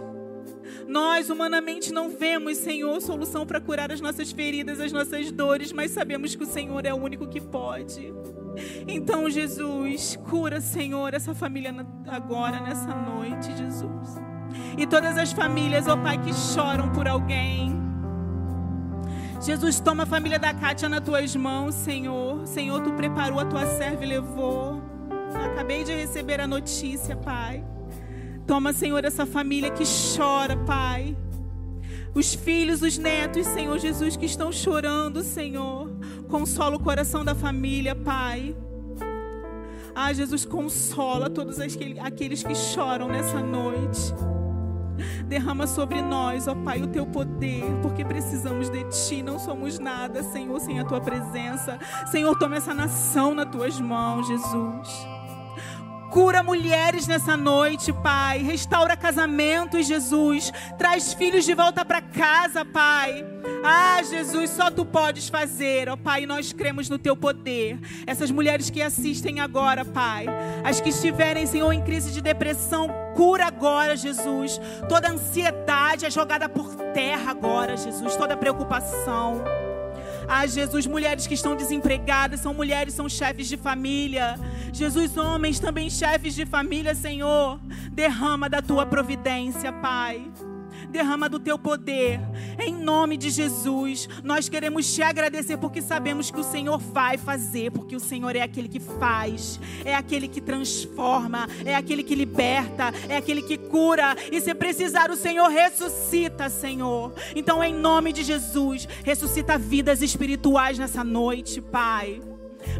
Nós 0.88 1.30
humanamente 1.30 1.94
não 1.94 2.10
vemos, 2.10 2.58
Senhor, 2.58 3.02
solução 3.02 3.46
para 3.46 3.60
curar 3.60 3.92
as 3.92 4.02
nossas 4.02 4.32
feridas, 4.32 4.80
as 4.80 4.92
nossas 4.92 5.32
dores, 5.32 5.72
mas 5.72 5.92
sabemos 5.92 6.36
que 6.36 6.44
o 6.44 6.48
Senhor 6.48 6.86
é 6.86 6.94
o 6.94 6.98
único 6.98 7.28
que 7.28 7.42
pode. 7.42 8.14
Então, 8.88 9.30
Jesus, 9.30 10.18
cura, 10.30 10.60
Senhor, 10.62 11.14
essa 11.14 11.34
família 11.34 11.74
agora, 12.08 12.60
nessa 12.60 12.94
noite, 12.94 13.56
Jesus. 13.56 14.18
E 14.78 14.86
todas 14.86 15.18
as 15.18 15.32
famílias, 15.32 15.88
ó 15.88 15.94
oh 15.94 15.98
Pai, 15.98 16.18
que 16.18 16.34
choram 16.34 16.90
por 16.92 17.08
alguém. 17.08 17.76
Jesus, 19.42 19.80
toma 19.80 20.04
a 20.04 20.06
família 20.06 20.40
da 20.40 20.54
Kátia 20.54 20.90
nas 20.90 21.02
tuas 21.02 21.36
mãos, 21.36 21.76
Senhor. 21.76 22.46
Senhor, 22.48 22.82
tu 22.82 22.92
preparou 22.94 23.40
a 23.40 23.46
tua 23.46 23.66
serva 23.66 24.04
e 24.04 24.08
levou. 24.08 24.82
Acabei 25.52 25.84
de 25.84 25.94
receber 25.94 26.42
a 26.42 26.48
notícia, 26.48 27.16
Pai. 27.16 27.64
Toma, 28.46 28.74
Senhor, 28.74 29.04
essa 29.06 29.26
família 29.26 29.70
que 29.70 29.84
chora, 30.16 30.58
Pai. 30.58 31.16
Os 32.18 32.34
filhos, 32.34 32.82
os 32.82 32.98
netos, 32.98 33.46
Senhor 33.46 33.78
Jesus, 33.78 34.18
que 34.18 34.26
estão 34.26 34.52
chorando, 34.52 35.22
Senhor. 35.22 35.88
Consola 36.28 36.76
o 36.76 36.80
coração 36.80 37.24
da 37.24 37.36
família, 37.36 37.94
Pai. 37.94 38.56
Ah, 39.94 40.12
Jesus, 40.12 40.44
consola 40.44 41.30
todos 41.30 41.60
aqueles 41.60 42.42
que 42.42 42.56
choram 42.56 43.08
nessa 43.08 43.40
noite. 43.40 44.02
Derrama 45.28 45.68
sobre 45.68 46.02
nós, 46.02 46.48
ó 46.48 46.56
Pai, 46.56 46.82
o 46.82 46.88
teu 46.88 47.06
poder, 47.06 47.66
porque 47.84 48.04
precisamos 48.04 48.68
de 48.68 48.84
ti, 48.86 49.22
não 49.22 49.38
somos 49.38 49.78
nada, 49.78 50.24
Senhor, 50.24 50.60
sem 50.60 50.80
a 50.80 50.84
tua 50.84 51.00
presença. 51.00 51.78
Senhor, 52.08 52.36
toma 52.40 52.56
essa 52.56 52.74
nação 52.74 53.36
nas 53.36 53.48
tuas 53.52 53.80
mãos, 53.80 54.26
Jesus. 54.26 55.17
Cura 56.18 56.42
mulheres 56.42 57.06
nessa 57.06 57.38
noite, 57.38 57.94
Pai. 57.94 58.40
Restaura 58.40 58.98
casamentos, 58.98 59.86
Jesus. 59.86 60.52
Traz 60.76 61.14
filhos 61.14 61.46
de 61.46 61.54
volta 61.54 61.86
para 61.86 62.02
casa, 62.02 62.66
Pai. 62.66 63.24
Ah, 63.64 64.02
Jesus, 64.02 64.50
só 64.50 64.72
tu 64.72 64.84
podes 64.84 65.30
fazer, 65.30 65.88
ó 65.88 65.96
Pai. 65.96 66.26
Nós 66.26 66.52
cremos 66.52 66.90
no 66.90 66.98
teu 66.98 67.16
poder. 67.16 67.80
Essas 68.08 68.32
mulheres 68.32 68.72
que 68.72 68.82
assistem 68.82 69.40
agora, 69.40 69.86
Pai. 69.86 70.26
As 70.64 70.82
que 70.82 70.90
estiverem, 70.90 71.46
Senhor, 71.46 71.72
em 71.72 71.84
crise 71.84 72.12
de 72.12 72.20
depressão, 72.20 72.90
cura 73.16 73.46
agora, 73.46 73.96
Jesus. 73.96 74.60
Toda 74.90 75.12
ansiedade 75.12 76.04
é 76.04 76.10
jogada 76.10 76.50
por 76.50 76.74
terra 76.96 77.30
agora, 77.30 77.78
Jesus. 77.78 78.16
Toda 78.16 78.36
preocupação. 78.36 79.44
Ah, 80.28 80.46
Jesus, 80.46 80.86
mulheres 80.86 81.26
que 81.26 81.34
estão 81.34 81.56
desempregadas, 81.56 82.42
são 82.42 82.54
mulheres, 82.54 82.94
são 82.94 83.08
chefes 83.08 83.48
de 83.48 83.58
família. 83.58 84.40
Jesus, 84.74 85.16
homens 85.18 85.60
também 85.60 85.90
chefes 85.90 86.36
de 86.36 86.46
família, 86.46 86.94
Senhor. 86.94 87.60
Derrama 87.92 88.50
da 88.50 88.62
tua 88.62 88.86
providência, 88.86 89.72
Pai 89.72 90.30
derrama 90.90 91.30
do 91.30 91.40
teu 91.40 91.58
poder. 91.58 92.20
Em 92.60 92.74
nome 92.74 93.18
de 93.18 93.30
Jesus, 93.30 94.08
nós 94.24 94.50
queremos 94.50 94.94
te 94.94 95.02
agradecer 95.02 95.58
porque 95.58 95.82
sabemos 95.82 96.32
que 96.32 96.40
o 96.40 96.44
Senhor 96.44 96.78
vai 96.78 97.18
fazer, 97.18 97.72
porque 97.72 97.96
o 97.96 98.00
Senhor 98.00 98.36
é 98.36 98.42
aquele 98.42 98.68
que 98.68 98.80
faz, 98.80 99.60
é 99.84 99.96
aquele 99.96 100.28
que 100.28 100.42
transforma, 100.42 101.48
é 101.66 101.76
aquele 101.76 102.04
que 102.04 102.16
liberta, 102.16 102.94
é 103.10 103.18
aquele 103.18 103.42
que 103.42 103.58
cura. 103.58 104.16
E 104.32 104.40
se 104.42 104.54
precisar, 104.54 105.12
o 105.12 105.16
Senhor 105.16 105.48
ressuscita, 105.50 106.50
Senhor. 106.50 107.14
Então, 107.36 107.64
em 107.64 107.74
nome 107.74 108.14
de 108.14 108.24
Jesus, 108.24 108.88
ressuscita 109.04 109.58
vidas 109.58 110.02
espirituais 110.02 110.78
nessa 110.78 111.04
noite, 111.04 111.62
Pai 111.62 112.22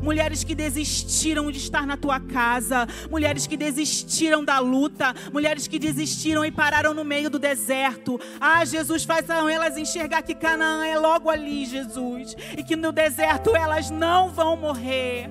mulheres 0.02 0.44
que 0.44 0.56
desistiram 0.56 1.52
de 1.52 1.58
estar 1.58 1.86
na 1.86 1.98
tua 1.98 2.20
casa, 2.20 2.88
mulheres 3.10 3.48
que 3.48 3.58
desistiram 3.58 4.44
da 4.44 4.60
luta, 4.60 5.14
mulheres 5.32 5.68
que 5.68 5.80
desistiram 5.80 6.46
e 6.46 6.52
pararam 6.52 6.94
no 6.94 7.04
meio 7.04 7.30
do 7.30 7.40
deserto. 7.40 8.20
Ah, 8.40 8.64
Jesus, 8.66 9.04
façam 9.04 9.50
elas 9.50 9.78
enxergar 9.78 10.22
que 10.22 10.36
Canaã 10.36 10.86
é 10.86 10.98
logo 10.98 11.30
ali, 11.30 11.66
Jesus, 11.66 12.36
e 12.58 12.64
que 12.64 12.76
no 12.76 12.92
deserto 12.92 13.56
elas 13.56 13.90
não 13.90 14.30
vão 14.30 14.56
morrer. 14.56 15.30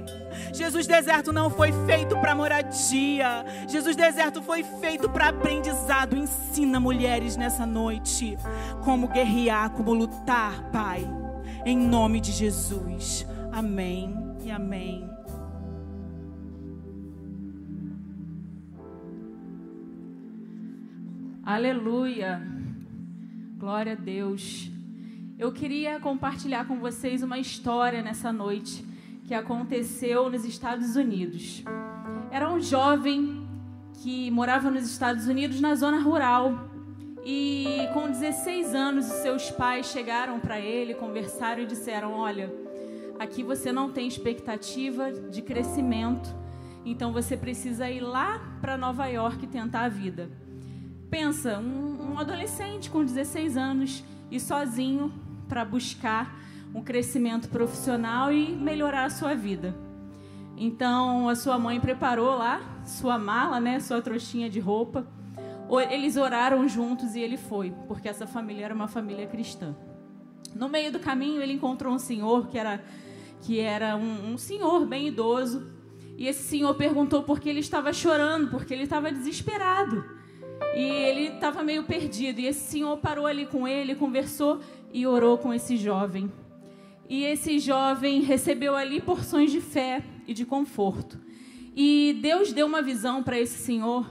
Jesus, 0.53 0.87
deserto 0.87 1.33
não 1.33 1.51
foi 1.51 1.73
feito 1.87 2.17
para 2.19 2.35
moradia. 2.35 3.45
Jesus, 3.69 3.97
deserto 3.97 4.43
foi 4.43 4.63
feito 4.63 5.09
para 5.09 5.29
aprendizado. 5.29 6.17
Ensina 6.17 6.79
mulheres 6.79 7.37
nessa 7.37 7.67
noite 7.67 8.37
como 8.85 9.09
guerrear, 9.09 9.71
como 9.71 9.93
lutar, 9.95 10.63
Pai. 10.71 11.07
Em 11.65 11.77
nome 11.77 12.21
de 12.21 12.33
Jesus. 12.33 13.27
Amém 13.53 14.26
e 14.47 14.51
amém. 14.51 15.11
Aleluia. 21.45 22.41
Glória 23.59 23.93
a 23.93 23.97
Deus. 23.97 24.71
Eu 25.37 25.51
queria 25.51 25.99
compartilhar 25.99 26.65
com 26.67 26.79
vocês 26.79 27.25
uma 27.25 27.41
história 27.41 28.03
nessa 28.03 28.33
noite 28.33 28.85
que 29.25 29.35
aconteceu 29.35 30.31
nos 30.31 30.45
Estados 30.45 30.95
Unidos. 30.95 31.65
Era 32.31 32.49
um 32.49 32.61
jovem 32.61 33.45
que 33.95 34.31
morava 34.31 34.71
nos 34.71 34.89
Estados 34.89 35.27
Unidos 35.27 35.61
na 35.61 35.75
zona 35.75 36.01
rural. 36.01 36.71
E 37.25 37.89
com 37.93 38.09
16 38.09 38.77
anos, 38.77 39.07
seus 39.07 39.51
pais 39.51 39.87
chegaram 39.87 40.39
para 40.39 40.61
ele, 40.61 40.95
conversaram 40.95 41.65
e 41.65 41.67
disseram: 41.67 42.13
Olha, 42.13 42.66
Aqui 43.19 43.43
você 43.43 43.73
não 43.73 43.91
tem 43.91 44.07
expectativa 44.07 45.11
de 45.11 45.41
crescimento, 45.41 46.35
então 46.85 47.13
você 47.13 47.37
precisa 47.37 47.91
ir 47.91 48.01
lá 48.01 48.59
para 48.61 48.77
Nova 48.77 49.07
York 49.07 49.47
tentar 49.47 49.85
a 49.85 49.89
vida. 49.89 50.31
Pensa, 51.11 51.59
um, 51.59 52.13
um 52.13 52.19
adolescente 52.19 52.91
com 52.91 53.05
16 53.05 53.57
anos 53.57 54.05
e 54.31 54.39
sozinho 54.39 55.13
para 55.49 55.65
buscar 55.65 56.39
um 56.75 56.83
crescimento 56.83 57.49
profissional 57.49 58.33
e 58.33 58.55
melhorar 58.55 59.05
a 59.05 59.11
sua 59.11 59.35
vida. 59.35 59.75
Então 60.57 61.29
a 61.29 61.35
sua 61.35 61.59
mãe 61.59 61.81
preparou 61.81 62.37
lá 62.37 62.61
sua 62.85 63.19
mala, 63.19 63.59
né, 63.61 63.81
sua 63.81 64.01
trouxinha 64.03 64.49
de 64.49 64.61
roupa. 64.61 65.07
Eles 65.91 66.17
oraram 66.17 66.69
juntos 66.69 67.15
e 67.17 67.21
ele 67.21 67.37
foi, 67.37 67.73
porque 67.89 68.09
essa 68.09 68.27
família 68.27 68.67
era 68.67 68.75
uma 68.75 68.87
família 68.87 69.27
cristã. 69.27 69.75
No 70.55 70.69
meio 70.69 70.93
do 70.93 70.99
caminho 70.99 71.43
ele 71.43 71.53
encontrou 71.53 71.93
um 71.93 71.99
senhor 71.99 72.49
que 72.49 72.59
era 72.59 72.83
que 73.41 73.61
era 73.61 73.97
um, 73.97 74.33
um 74.33 74.39
senhor 74.39 74.87
bem 74.87 75.09
idoso. 75.09 75.67
E 76.17 76.27
esse 76.27 76.43
senhor 76.43 76.75
perguntou 76.75 77.23
por 77.23 77.39
que 77.39 77.49
ele 77.49 77.61
estava 77.61 77.93
chorando, 77.93 78.51
porque 78.51 78.73
ele 78.73 78.85
estava 78.85 79.13
desesperado. 79.13 80.05
E 80.75 80.81
ele 80.81 81.35
estava 81.35 81.63
meio 81.63 81.85
perdido. 81.85 82.41
E 82.41 82.47
esse 82.47 82.71
senhor 82.71 82.97
parou 82.99 83.27
ali 83.27 83.47
com 83.47 83.69
ele, 83.69 83.95
conversou 83.95 84.61
e 84.93 85.07
orou 85.07 85.39
com 85.39 85.53
esse 85.53 85.77
jovem. 85.77 86.33
E 87.09 87.25
esse 87.25 87.59
jovem 87.59 88.23
recebeu 88.23 88.75
ali 88.75 89.01
porções 89.01 89.53
de 89.53 89.61
fé 89.61 90.03
e 90.27 90.35
de 90.35 90.45
conforto. 90.45 91.21
E 91.75 92.19
Deus 92.23 92.53
deu 92.53 92.67
uma 92.67 92.81
visão 92.81 93.23
para 93.23 93.39
esse 93.39 93.59
senhor 93.59 94.07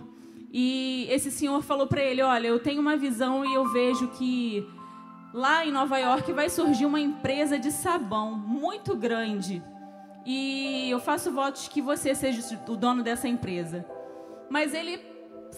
E 0.58 1.06
esse 1.10 1.30
senhor 1.30 1.62
falou 1.62 1.86
para 1.86 2.02
ele: 2.02 2.22
Olha, 2.22 2.48
eu 2.48 2.60
tenho 2.60 2.80
uma 2.80 2.96
visão 2.96 3.44
e 3.46 3.54
eu 3.54 3.68
vejo 3.68 4.08
que 4.10 4.66
lá 5.36 5.66
em 5.66 5.72
Nova 5.72 5.98
York 5.98 6.32
vai 6.32 6.50
surgir 6.50 6.86
uma 6.86 7.00
empresa 7.00 7.60
de 7.60 7.70
sabão 7.70 8.32
muito 8.32 8.96
grande. 8.96 9.62
E 10.26 10.90
eu 10.90 10.98
faço 10.98 11.30
votos 11.30 11.68
que 11.68 11.82
você 11.82 12.16
seja 12.16 12.42
o 12.70 12.78
dono 12.78 13.04
dessa 13.04 13.28
empresa. 13.28 13.86
Mas 14.50 14.74
ele 14.74 14.98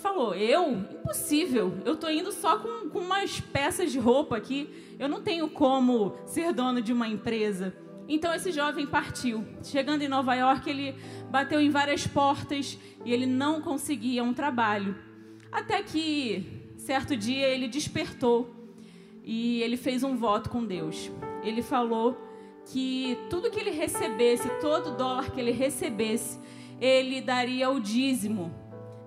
falou: 0.02 0.34
Eu? 0.34 0.72
Impossível. 0.72 1.78
Eu 1.86 1.96
tô 1.96 2.10
indo 2.10 2.32
só 2.32 2.58
com, 2.58 2.90
com 2.90 3.00
umas 3.00 3.40
peças 3.40 3.92
de 3.92 4.00
roupa 4.00 4.36
aqui. 4.36 4.68
Eu 4.98 5.08
não 5.08 5.22
tenho 5.22 5.48
como 5.48 6.18
ser 6.26 6.52
dono 6.52 6.82
de 6.82 6.92
uma 6.92 7.08
empresa. 7.08 7.72
Então 8.10 8.34
esse 8.34 8.52
jovem 8.52 8.88
partiu. 8.88 9.46
Chegando 9.64 10.02
em 10.02 10.08
Nova 10.08 10.34
York, 10.34 10.68
ele 10.68 10.96
bateu 11.30 11.62
em 11.62 11.70
várias 11.70 12.08
portas 12.08 12.80
e 13.06 13.14
ele 13.14 13.28
não 13.28 13.62
conseguia 13.62 14.24
um 14.24 14.34
trabalho. 14.34 14.98
Até 15.52 15.84
que, 15.84 16.74
certo 16.78 17.16
dia, 17.16 17.48
ele 17.48 17.68
despertou 17.68 18.57
e 19.30 19.62
ele 19.62 19.76
fez 19.76 20.04
um 20.04 20.16
voto 20.16 20.50
com 20.50 20.64
Deus. 20.64 21.12
Ele 21.44 21.62
falou 21.62 22.18
que 22.72 23.18
tudo 23.30 23.52
que 23.52 23.60
ele 23.60 23.72
recebesse, 23.72 24.50
todo 24.62 24.96
dólar 24.96 25.32
que 25.32 25.42
ele 25.42 25.52
recebesse, 25.52 26.40
ele 26.80 27.20
daria 27.20 27.70
o 27.70 27.78
dízimo. 27.78 28.56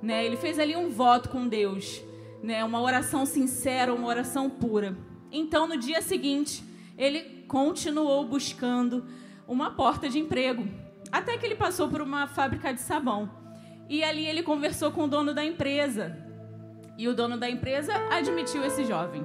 Né? 0.02 0.26
Ele 0.26 0.36
fez 0.36 0.58
ali 0.58 0.76
um 0.76 0.90
voto 0.90 1.30
com 1.30 1.48
Deus, 1.48 2.02
né? 2.42 2.62
uma 2.62 2.82
oração 2.82 3.24
sincera, 3.24 3.94
uma 3.94 4.08
oração 4.08 4.50
pura. 4.50 4.94
Então, 5.32 5.66
no 5.66 5.78
dia 5.78 6.02
seguinte, 6.02 6.62
ele 6.98 7.44
continuou 7.48 8.22
buscando 8.26 9.06
uma 9.48 9.70
porta 9.70 10.06
de 10.06 10.18
emprego, 10.18 10.68
até 11.10 11.38
que 11.38 11.46
ele 11.46 11.56
passou 11.56 11.88
por 11.88 12.02
uma 12.02 12.26
fábrica 12.26 12.74
de 12.74 12.82
sabão. 12.82 13.30
E 13.88 14.04
ali 14.04 14.26
ele 14.26 14.42
conversou 14.42 14.90
com 14.90 15.04
o 15.04 15.08
dono 15.08 15.32
da 15.32 15.42
empresa. 15.42 16.14
E 16.98 17.08
o 17.08 17.14
dono 17.14 17.38
da 17.38 17.48
empresa 17.48 17.94
admitiu 18.10 18.62
esse 18.62 18.84
jovem. 18.84 19.24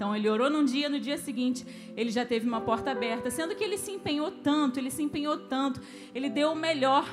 Então 0.00 0.16
ele 0.16 0.30
orou 0.30 0.48
num 0.48 0.64
dia, 0.64 0.88
no 0.88 0.98
dia 0.98 1.18
seguinte 1.18 1.66
ele 1.94 2.08
já 2.08 2.24
teve 2.24 2.48
uma 2.48 2.62
porta 2.62 2.90
aberta, 2.90 3.30
sendo 3.30 3.54
que 3.54 3.62
ele 3.62 3.76
se 3.76 3.92
empenhou 3.92 4.30
tanto, 4.30 4.78
ele 4.78 4.90
se 4.90 5.02
empenhou 5.02 5.40
tanto, 5.40 5.78
ele 6.14 6.30
deu 6.30 6.52
o 6.52 6.56
melhor 6.56 7.06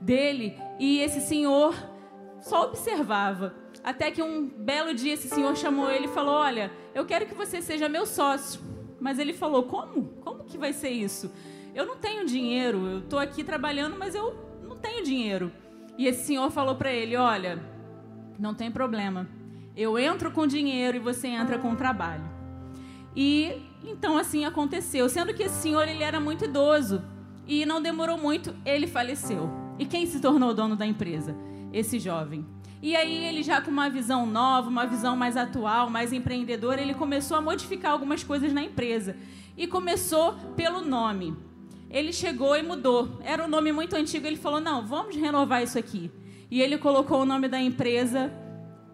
dele 0.00 0.56
e 0.78 1.00
esse 1.00 1.20
senhor 1.20 1.74
só 2.40 2.64
observava. 2.64 3.54
Até 3.84 4.10
que 4.10 4.22
um 4.22 4.48
belo 4.48 4.94
dia 4.94 5.12
esse 5.12 5.28
senhor 5.28 5.54
chamou 5.54 5.90
ele 5.90 6.06
e 6.06 6.14
falou: 6.14 6.32
Olha, 6.32 6.72
eu 6.94 7.04
quero 7.04 7.26
que 7.26 7.34
você 7.34 7.60
seja 7.60 7.90
meu 7.90 8.06
sócio. 8.06 8.58
Mas 8.98 9.18
ele 9.18 9.34
falou: 9.34 9.64
Como? 9.64 10.04
Como 10.22 10.44
que 10.44 10.56
vai 10.56 10.72
ser 10.72 10.88
isso? 10.88 11.30
Eu 11.74 11.84
não 11.84 11.98
tenho 11.98 12.24
dinheiro, 12.24 12.86
eu 12.86 12.98
estou 13.00 13.18
aqui 13.18 13.44
trabalhando, 13.44 13.98
mas 13.98 14.14
eu 14.14 14.34
não 14.66 14.78
tenho 14.78 15.04
dinheiro. 15.04 15.52
E 15.98 16.06
esse 16.06 16.24
senhor 16.24 16.50
falou 16.50 16.74
para 16.74 16.90
ele: 16.90 17.16
Olha, 17.16 17.62
não 18.38 18.54
tem 18.54 18.70
problema. 18.70 19.28
Eu 19.80 19.98
entro 19.98 20.30
com 20.30 20.46
dinheiro 20.46 20.98
e 20.98 21.00
você 21.00 21.26
entra 21.26 21.58
com 21.58 21.74
trabalho. 21.74 22.28
E 23.16 23.62
então 23.82 24.18
assim 24.18 24.44
aconteceu, 24.44 25.08
sendo 25.08 25.32
que 25.32 25.44
esse 25.44 25.54
senhor 25.54 25.88
ele 25.88 26.02
era 26.02 26.20
muito 26.20 26.44
idoso 26.44 27.02
e 27.48 27.64
não 27.64 27.80
demorou 27.80 28.18
muito, 28.18 28.54
ele 28.66 28.86
faleceu. 28.86 29.48
E 29.78 29.86
quem 29.86 30.04
se 30.04 30.20
tornou 30.20 30.52
dono 30.52 30.76
da 30.76 30.84
empresa? 30.84 31.34
Esse 31.72 31.98
jovem. 31.98 32.44
E 32.82 32.94
aí 32.94 33.24
ele 33.24 33.42
já 33.42 33.62
com 33.62 33.70
uma 33.70 33.88
visão 33.88 34.26
nova, 34.26 34.68
uma 34.68 34.84
visão 34.84 35.16
mais 35.16 35.34
atual, 35.34 35.88
mais 35.88 36.12
empreendedora, 36.12 36.82
ele 36.82 36.92
começou 36.92 37.38
a 37.38 37.40
modificar 37.40 37.92
algumas 37.92 38.22
coisas 38.22 38.52
na 38.52 38.62
empresa. 38.62 39.16
E 39.56 39.66
começou 39.66 40.34
pelo 40.56 40.82
nome. 40.82 41.34
Ele 41.88 42.12
chegou 42.12 42.54
e 42.54 42.62
mudou. 42.62 43.18
Era 43.24 43.46
um 43.46 43.48
nome 43.48 43.72
muito 43.72 43.96
antigo, 43.96 44.26
ele 44.26 44.36
falou: 44.36 44.60
"Não, 44.60 44.84
vamos 44.84 45.16
renovar 45.16 45.62
isso 45.62 45.78
aqui". 45.78 46.10
E 46.50 46.60
ele 46.60 46.76
colocou 46.76 47.22
o 47.22 47.24
nome 47.24 47.48
da 47.48 47.58
empresa 47.58 48.30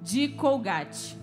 de 0.00 0.28
Colgate. 0.28 1.16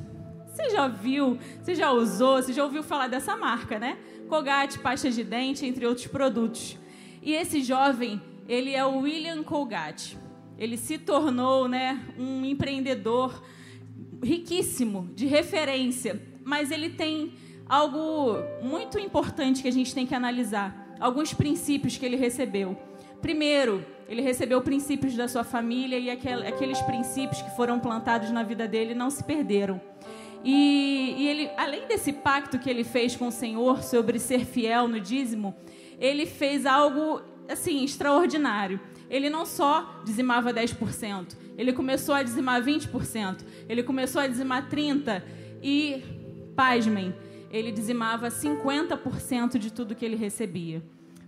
Você 0.47 0.69
já 0.69 0.87
viu, 0.87 1.39
você 1.61 1.73
já 1.73 1.91
usou, 1.91 2.41
você 2.41 2.53
já 2.53 2.63
ouviu 2.63 2.83
falar 2.83 3.07
dessa 3.07 3.35
marca, 3.35 3.79
né? 3.79 3.97
Colgate, 4.27 4.79
pasta 4.79 5.09
de 5.09 5.23
dente, 5.23 5.65
entre 5.65 5.85
outros 5.85 6.07
produtos. 6.07 6.77
E 7.21 7.33
esse 7.33 7.61
jovem, 7.61 8.21
ele 8.47 8.71
é 8.71 8.85
o 8.85 8.99
William 8.99 9.43
Colgate 9.43 10.21
ele 10.57 10.77
se 10.77 10.97
tornou 10.97 11.67
né, 11.67 12.01
um 12.17 12.45
empreendedor 12.45 13.43
riquíssimo, 14.23 15.09
de 15.13 15.25
referência, 15.25 16.21
mas 16.43 16.71
ele 16.71 16.89
tem 16.89 17.33
algo 17.67 18.37
muito 18.61 18.99
importante 18.99 19.61
que 19.61 19.67
a 19.67 19.71
gente 19.71 19.93
tem 19.93 20.05
que 20.05 20.15
analisar, 20.15 20.95
alguns 20.99 21.33
princípios 21.33 21.97
que 21.97 22.05
ele 22.05 22.15
recebeu. 22.15 22.77
Primeiro, 23.21 23.85
ele 24.13 24.21
recebeu 24.21 24.61
princípios 24.61 25.15
da 25.15 25.27
sua 25.27 25.43
família 25.43 25.97
e 25.97 26.09
aqueles 26.09 26.81
princípios 26.81 27.41
que 27.41 27.55
foram 27.55 27.79
plantados 27.79 28.31
na 28.31 28.43
vida 28.43 28.67
dele 28.67 28.93
não 28.93 29.09
se 29.09 29.23
perderam. 29.23 29.81
E, 30.43 31.15
e, 31.17 31.27
ele, 31.27 31.49
além 31.57 31.87
desse 31.87 32.11
pacto 32.11 32.59
que 32.59 32.69
ele 32.69 32.83
fez 32.83 33.15
com 33.15 33.27
o 33.27 33.31
Senhor 33.31 33.81
sobre 33.83 34.19
ser 34.19 34.45
fiel 34.45 34.87
no 34.87 34.99
dízimo, 34.99 35.55
ele 35.99 36.25
fez 36.25 36.65
algo 36.65 37.21
assim 37.47 37.83
extraordinário 37.83 38.79
ele 39.13 39.29
não 39.29 39.45
só 39.45 40.01
dizimava 40.03 40.51
10%, 40.51 41.37
ele 41.55 41.71
começou 41.71 42.15
a 42.15 42.23
dizimar 42.23 42.63
20%, 42.63 43.45
ele 43.69 43.83
começou 43.83 44.19
a 44.19 44.25
dizimar 44.25 44.67
30% 44.67 45.21
e, 45.61 46.03
pasmem, 46.55 47.13
ele 47.51 47.71
dizimava 47.71 48.29
50% 48.29 49.59
de 49.59 49.71
tudo 49.71 49.93
que 49.93 50.03
ele 50.03 50.15
recebia. 50.15 50.81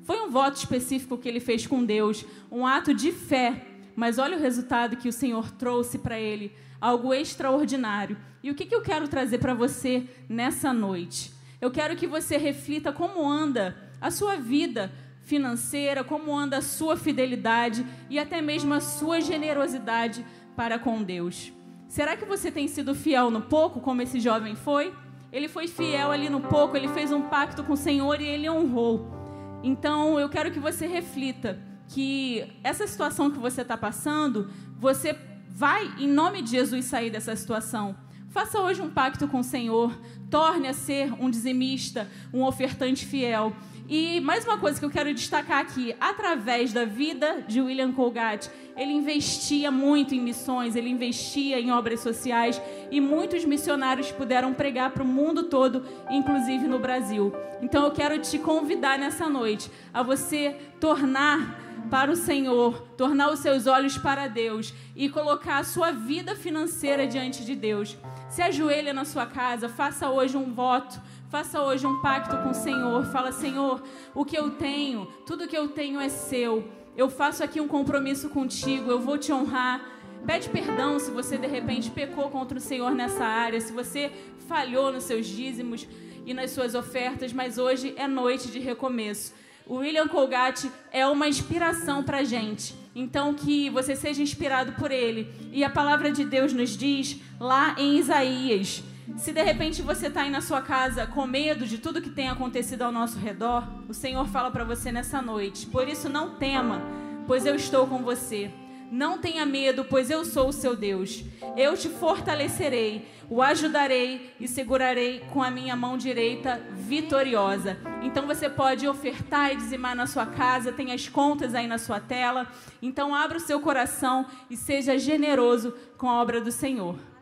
Foi 0.06 0.22
um 0.22 0.30
voto 0.30 0.58
específico 0.58 1.18
que 1.18 1.28
ele 1.28 1.40
fez 1.40 1.66
com 1.66 1.84
Deus, 1.84 2.24
um 2.52 2.66
ato 2.66 2.94
de 2.94 3.12
fé, 3.12 3.66
mas 3.96 4.20
olha 4.20 4.38
o 4.38 4.40
resultado 4.40 4.98
que 4.98 5.10
o 5.10 5.12
Senhor 5.12 5.50
trouxe 5.50 5.98
para 5.98 6.20
ele, 6.20 6.52
algo 6.80 7.12
extraordinário. 7.12 8.16
E 8.44 8.52
o 8.52 8.54
que, 8.54 8.68
que 8.68 8.76
eu 8.76 8.84
quero 8.84 9.08
trazer 9.08 9.40
para 9.40 9.56
você 9.56 10.08
nessa 10.30 10.72
noite? 10.72 11.34
Eu 11.60 11.72
quero 11.72 11.96
que 11.96 12.06
você 12.06 12.38
reflita 12.38 12.94
como 12.94 13.28
anda 13.28 13.76
a 14.00 14.12
sua 14.12 14.36
vida 14.36 14.94
financeira, 15.22 16.04
como 16.04 16.38
anda 16.38 16.58
a 16.58 16.62
sua 16.62 16.96
fidelidade 16.96 17.84
e 18.08 18.20
até 18.20 18.44
mesmo 18.44 18.76
a 18.76 18.80
sua 18.80 19.20
generosidade 19.20 20.24
para 20.56 20.78
com 20.78 21.02
Deus. 21.02 21.52
Será 21.88 22.16
que 22.16 22.26
você 22.26 22.52
tem 22.52 22.68
sido 22.68 22.94
fiel 22.94 23.32
no 23.32 23.42
pouco, 23.42 23.82
como 23.82 24.04
esse 24.04 24.20
jovem 24.20 24.56
foi? 24.56 24.94
Ele 25.32 25.48
foi 25.48 25.68
fiel 25.68 26.12
ali 26.12 26.30
no 26.30 26.42
pouco, 26.42 26.78
ele 26.78 26.90
fez 26.90 27.12
um 27.12 27.24
pacto 27.24 27.64
com 27.64 27.74
o 27.74 27.78
Senhor 27.78 28.22
e 28.22 28.28
ele 28.28 28.48
honrou. 28.48 29.25
Então 29.64 30.20
eu 30.20 30.30
quero 30.30 30.52
que 30.52 30.60
você 30.60 30.88
reflita 30.88 31.60
que 31.88 32.46
essa 32.64 32.88
situação 32.88 33.32
que 33.32 33.38
você 33.38 33.62
está 33.62 33.78
passando, 33.78 34.50
você 34.78 35.18
vai, 35.50 35.94
em 35.98 36.08
nome 36.08 36.42
de 36.42 36.52
Jesus, 36.52 36.86
sair 36.86 37.10
dessa 37.10 37.36
situação. 37.36 37.96
Faça 38.30 38.60
hoje 38.60 38.82
um 38.82 38.90
pacto 38.90 39.28
com 39.28 39.40
o 39.40 39.44
Senhor, 39.44 39.98
torne 40.30 40.68
a 40.68 40.74
ser 40.74 41.14
um 41.14 41.30
dizimista, 41.30 42.10
um 42.34 42.44
ofertante 42.44 43.06
fiel. 43.06 43.56
E 43.88 44.20
mais 44.20 44.44
uma 44.44 44.58
coisa 44.58 44.80
que 44.80 44.86
eu 44.86 44.90
quero 44.90 45.14
destacar 45.14 45.60
aqui, 45.60 45.96
através 46.00 46.74
da 46.74 46.86
vida 46.86 47.44
de 47.48 47.62
William 47.62 47.92
Colgate, 47.92 48.50
ele 48.76 48.92
investia 48.92 49.70
muito 49.70 50.16
em 50.16 50.20
missões, 50.20 50.76
ele 50.76 50.90
investia 50.90 51.60
em 51.60 51.72
obras 51.72 52.00
sociais 52.00 52.60
e 52.90 53.00
muitos 53.00 53.46
missionários 53.46 54.12
puderam 54.12 54.56
pregar 54.56 54.90
para 54.90 55.04
o 55.04 55.08
mundo 55.08 55.44
todo, 55.44 55.86
inclusive 56.10 56.68
no 56.68 56.80
Brasil. 56.80 57.32
Então 57.62 57.86
eu 57.86 57.92
quero 57.92 58.18
te 58.18 58.40
convidar 58.40 58.98
nessa 58.98 59.30
noite 59.30 59.70
a 59.94 60.02
você 60.02 60.56
tornar 60.80 61.62
para 61.92 62.12
o 62.12 62.16
Senhor, 62.16 62.82
tornar 62.98 63.30
os 63.30 63.40
seus 63.40 63.68
olhos 63.68 64.00
para 64.00 64.28
Deus 64.28 64.74
e 64.96 65.08
colocar 65.10 65.60
a 65.60 65.64
sua 65.64 65.92
vida 65.92 66.36
financeira 66.36 67.06
diante 67.06 67.46
de 67.46 67.56
Deus. 67.56 67.96
Se 68.30 68.42
ajoelha 68.42 68.94
na 68.94 69.06
sua 69.06 69.28
casa, 69.28 69.70
faça 69.70 70.10
hoje 70.10 70.36
um 70.36 70.52
voto 70.52 71.00
Faça 71.30 71.62
hoje 71.62 71.86
um 71.88 72.02
pacto 72.02 72.38
com 72.38 72.50
o 72.50 72.54
Senhor. 72.54 73.04
Fala, 73.06 73.32
Senhor, 73.32 73.84
o 74.14 74.24
que 74.24 74.38
eu 74.38 74.52
tenho, 74.52 75.08
tudo 75.26 75.48
que 75.48 75.58
eu 75.58 75.68
tenho 75.68 76.00
é 76.00 76.08
seu. 76.08 76.70
Eu 76.96 77.10
faço 77.10 77.44
aqui 77.44 77.60
um 77.60 77.68
compromisso 77.68 78.30
contigo. 78.30 78.92
Eu 78.92 79.00
vou 79.00 79.18
te 79.18 79.34
honrar. 79.34 79.82
Pede 80.26 80.50
perdão 80.50 81.00
se 81.00 81.12
você 81.12 81.38
de 81.38 81.48
repente 81.48 81.90
pecou 81.90 82.30
contra 82.30 82.58
o 82.58 82.62
Senhor 82.62 82.92
nessa 82.92 83.24
área, 83.24 83.62
se 83.62 83.72
você 83.72 84.12
falhou 84.48 84.92
nos 84.92 85.04
seus 85.04 85.28
dízimos 85.28 85.88
e 86.26 86.34
nas 86.34 86.52
suas 86.52 86.74
ofertas, 86.74 87.32
mas 87.32 87.58
hoje 87.58 87.94
é 87.96 88.08
noite 88.08 88.50
de 88.50 88.60
recomeço. 88.60 89.34
O 89.68 89.78
William 89.78 90.08
Colgate 90.08 90.72
é 90.92 91.06
uma 91.08 91.28
inspiração 91.28 92.04
para 92.04 92.24
gente. 92.24 92.76
Então, 92.96 93.34
que 93.34 93.70
você 93.70 93.96
seja 93.96 94.22
inspirado 94.22 94.74
por 94.74 94.92
ele. 94.92 95.32
E 95.52 95.64
a 95.64 95.70
palavra 95.70 96.12
de 96.12 96.24
Deus 96.24 96.54
nos 96.54 96.78
diz 96.78 97.18
lá 97.40 97.76
em 97.78 97.98
Isaías 97.98 98.84
se 99.18 99.32
de 99.32 99.42
repente 99.44 99.82
você 99.82 100.08
está 100.08 100.22
aí 100.22 100.30
na 100.30 100.42
sua 100.42 100.62
casa 100.62 101.06
com 101.06 101.26
medo 101.28 101.66
de 101.66 101.78
tudo 101.78 102.02
que 102.02 102.10
tem 102.10 102.28
acontecido 102.28 102.82
ao 102.82 102.92
nosso 102.92 103.20
redor, 103.20 103.64
o 103.88 103.94
Senhor 103.94 104.28
fala 104.28 104.50
para 104.52 104.64
você 104.64 104.92
nessa 104.92 105.22
noite: 105.22 105.68
por 105.68 105.88
isso 105.88 106.10
não 106.10 106.36
tema, 106.36 106.82
pois 107.28 107.46
eu 107.46 107.56
estou 107.56 107.88
com 107.88 108.00
você. 108.00 108.52
Não 108.92 109.18
tenha 109.18 109.46
medo, 109.46 109.84
pois 109.84 110.10
eu 110.12 110.24
sou 110.24 110.50
o 110.50 110.54
seu 110.54 110.76
Deus. 110.76 111.24
Eu 111.58 111.76
te 111.76 111.90
fortalecerei, 111.90 113.08
o 113.30 113.42
ajudarei 113.42 114.34
e 114.40 114.48
segurarei 114.48 115.22
com 115.34 115.42
a 115.42 115.50
minha 115.50 115.76
mão 115.76 115.98
direita 115.98 116.62
vitoriosa. 116.72 117.78
Então 118.04 118.28
você 118.28 118.48
pode 118.48 118.88
ofertar 118.88 119.52
e 119.52 119.56
dizimar 119.56 119.96
na 119.96 120.06
sua 120.06 120.26
casa, 120.28 120.72
tem 120.72 120.92
as 120.92 121.10
contas 121.10 121.56
aí 121.56 121.68
na 121.68 121.80
sua 121.80 122.00
tela. 122.00 122.48
Então 122.82 123.14
abra 123.16 123.38
o 123.38 123.42
seu 123.42 123.60
coração 123.60 124.28
e 124.50 124.56
seja 124.56 124.98
generoso 125.00 125.74
com 125.98 126.08
a 126.08 126.22
obra 126.22 126.40
do 126.40 126.52
Senhor. 126.52 127.15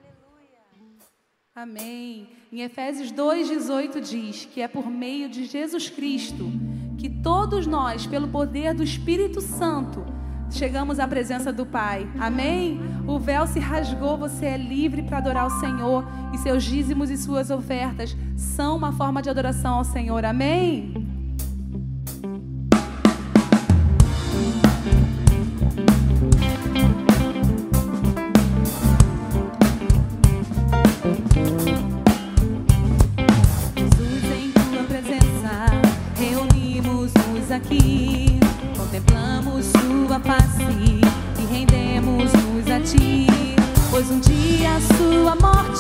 Amém. 1.56 2.28
Em 2.52 2.62
Efésios 2.62 3.12
2,18 3.12 4.02
diz 4.02 4.46
que 4.46 4.60
é 4.60 4.68
por 4.68 4.90
meio 4.90 5.30
de 5.30 5.46
Jesus 5.46 5.88
Cristo 5.88 6.52
que 6.98 7.08
todos 7.08 7.68
nós, 7.68 8.08
pelo 8.08 8.28
poder 8.28 8.74
do 8.74 8.82
Espírito 8.82 9.40
Santo, 9.40 10.04
chegamos 10.50 11.00
à 11.00 11.08
presença 11.08 11.54
do 11.54 11.64
Pai. 11.64 12.10
Amém? 12.20 12.80
O 13.08 13.20
véu 13.20 13.46
se 13.46 13.60
rasgou, 13.60 14.18
você 14.18 14.48
é 14.48 14.58
livre 14.58 15.04
para 15.04 15.20
adorar 15.20 15.46
o 15.46 15.60
Senhor 15.60 16.04
e 16.34 16.40
seus 16.40 16.64
dízimos 16.64 17.12
e 17.12 17.18
suas 17.18 17.52
ofertas 17.52 18.18
são 18.36 18.76
uma 18.76 18.92
forma 18.92 19.22
de 19.22 19.30
adoração 19.30 19.76
ao 19.76 19.84
Senhor. 19.84 20.26
Amém? 20.26 21.13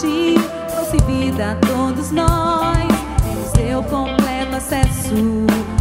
Morte 0.03 0.35
trouxe 0.69 0.97
vida 1.05 1.51
a 1.51 1.55
todos 1.55 2.11
nós, 2.11 2.87
nos 3.25 3.51
deu 3.53 3.81
completo 3.83 4.55
acesso 4.55 5.15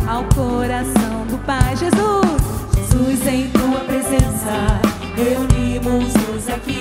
ao 0.06 0.24
coração 0.34 1.26
do 1.28 1.38
Pai. 1.44 1.76
Jesus, 1.76 2.40
Jesus, 2.76 3.26
em 3.26 3.48
tua 3.50 3.80
presença, 3.80 4.80
reunimos-nos 5.16 6.48
aqui, 6.48 6.80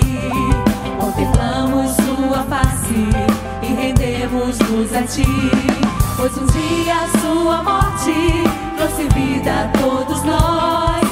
contemplamos 1.00 1.90
sua 1.96 2.42
face 2.44 3.08
e 3.62 3.66
rendemos-nos 3.66 4.94
a 4.94 5.02
ti. 5.02 5.26
Pois 6.16 6.36
um 6.38 6.46
dia 6.46 6.94
a 6.94 7.18
sua 7.18 7.62
morte 7.62 8.44
trouxe 8.76 9.08
vida 9.14 9.50
a 9.50 9.78
todos 9.78 10.22
nós 10.22 11.02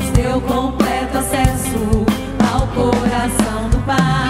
nos 0.00 0.10
deu 0.10 0.40
completo 0.40 1.18
acesso 1.18 2.04
ao 2.52 2.66
coração 2.68 3.70
do 3.70 3.78
Pai. 3.86 4.25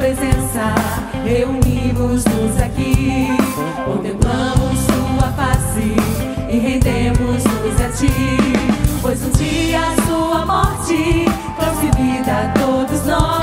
Presença, 0.00 0.74
reunimos-nos 1.22 2.56
aqui, 2.58 3.28
contemplamos 3.84 4.78
sua 4.78 5.30
face 5.32 5.94
e 6.48 6.58
rendemos-nos 6.58 7.80
a 7.82 7.88
ti. 7.90 8.10
Pois 9.02 9.22
um 9.22 9.30
dia 9.32 9.82
sua 10.06 10.46
morte 10.46 11.26
trouxe 11.58 11.90
vida 12.02 12.32
a 12.32 12.48
todos 12.58 13.04
nós 13.04 13.39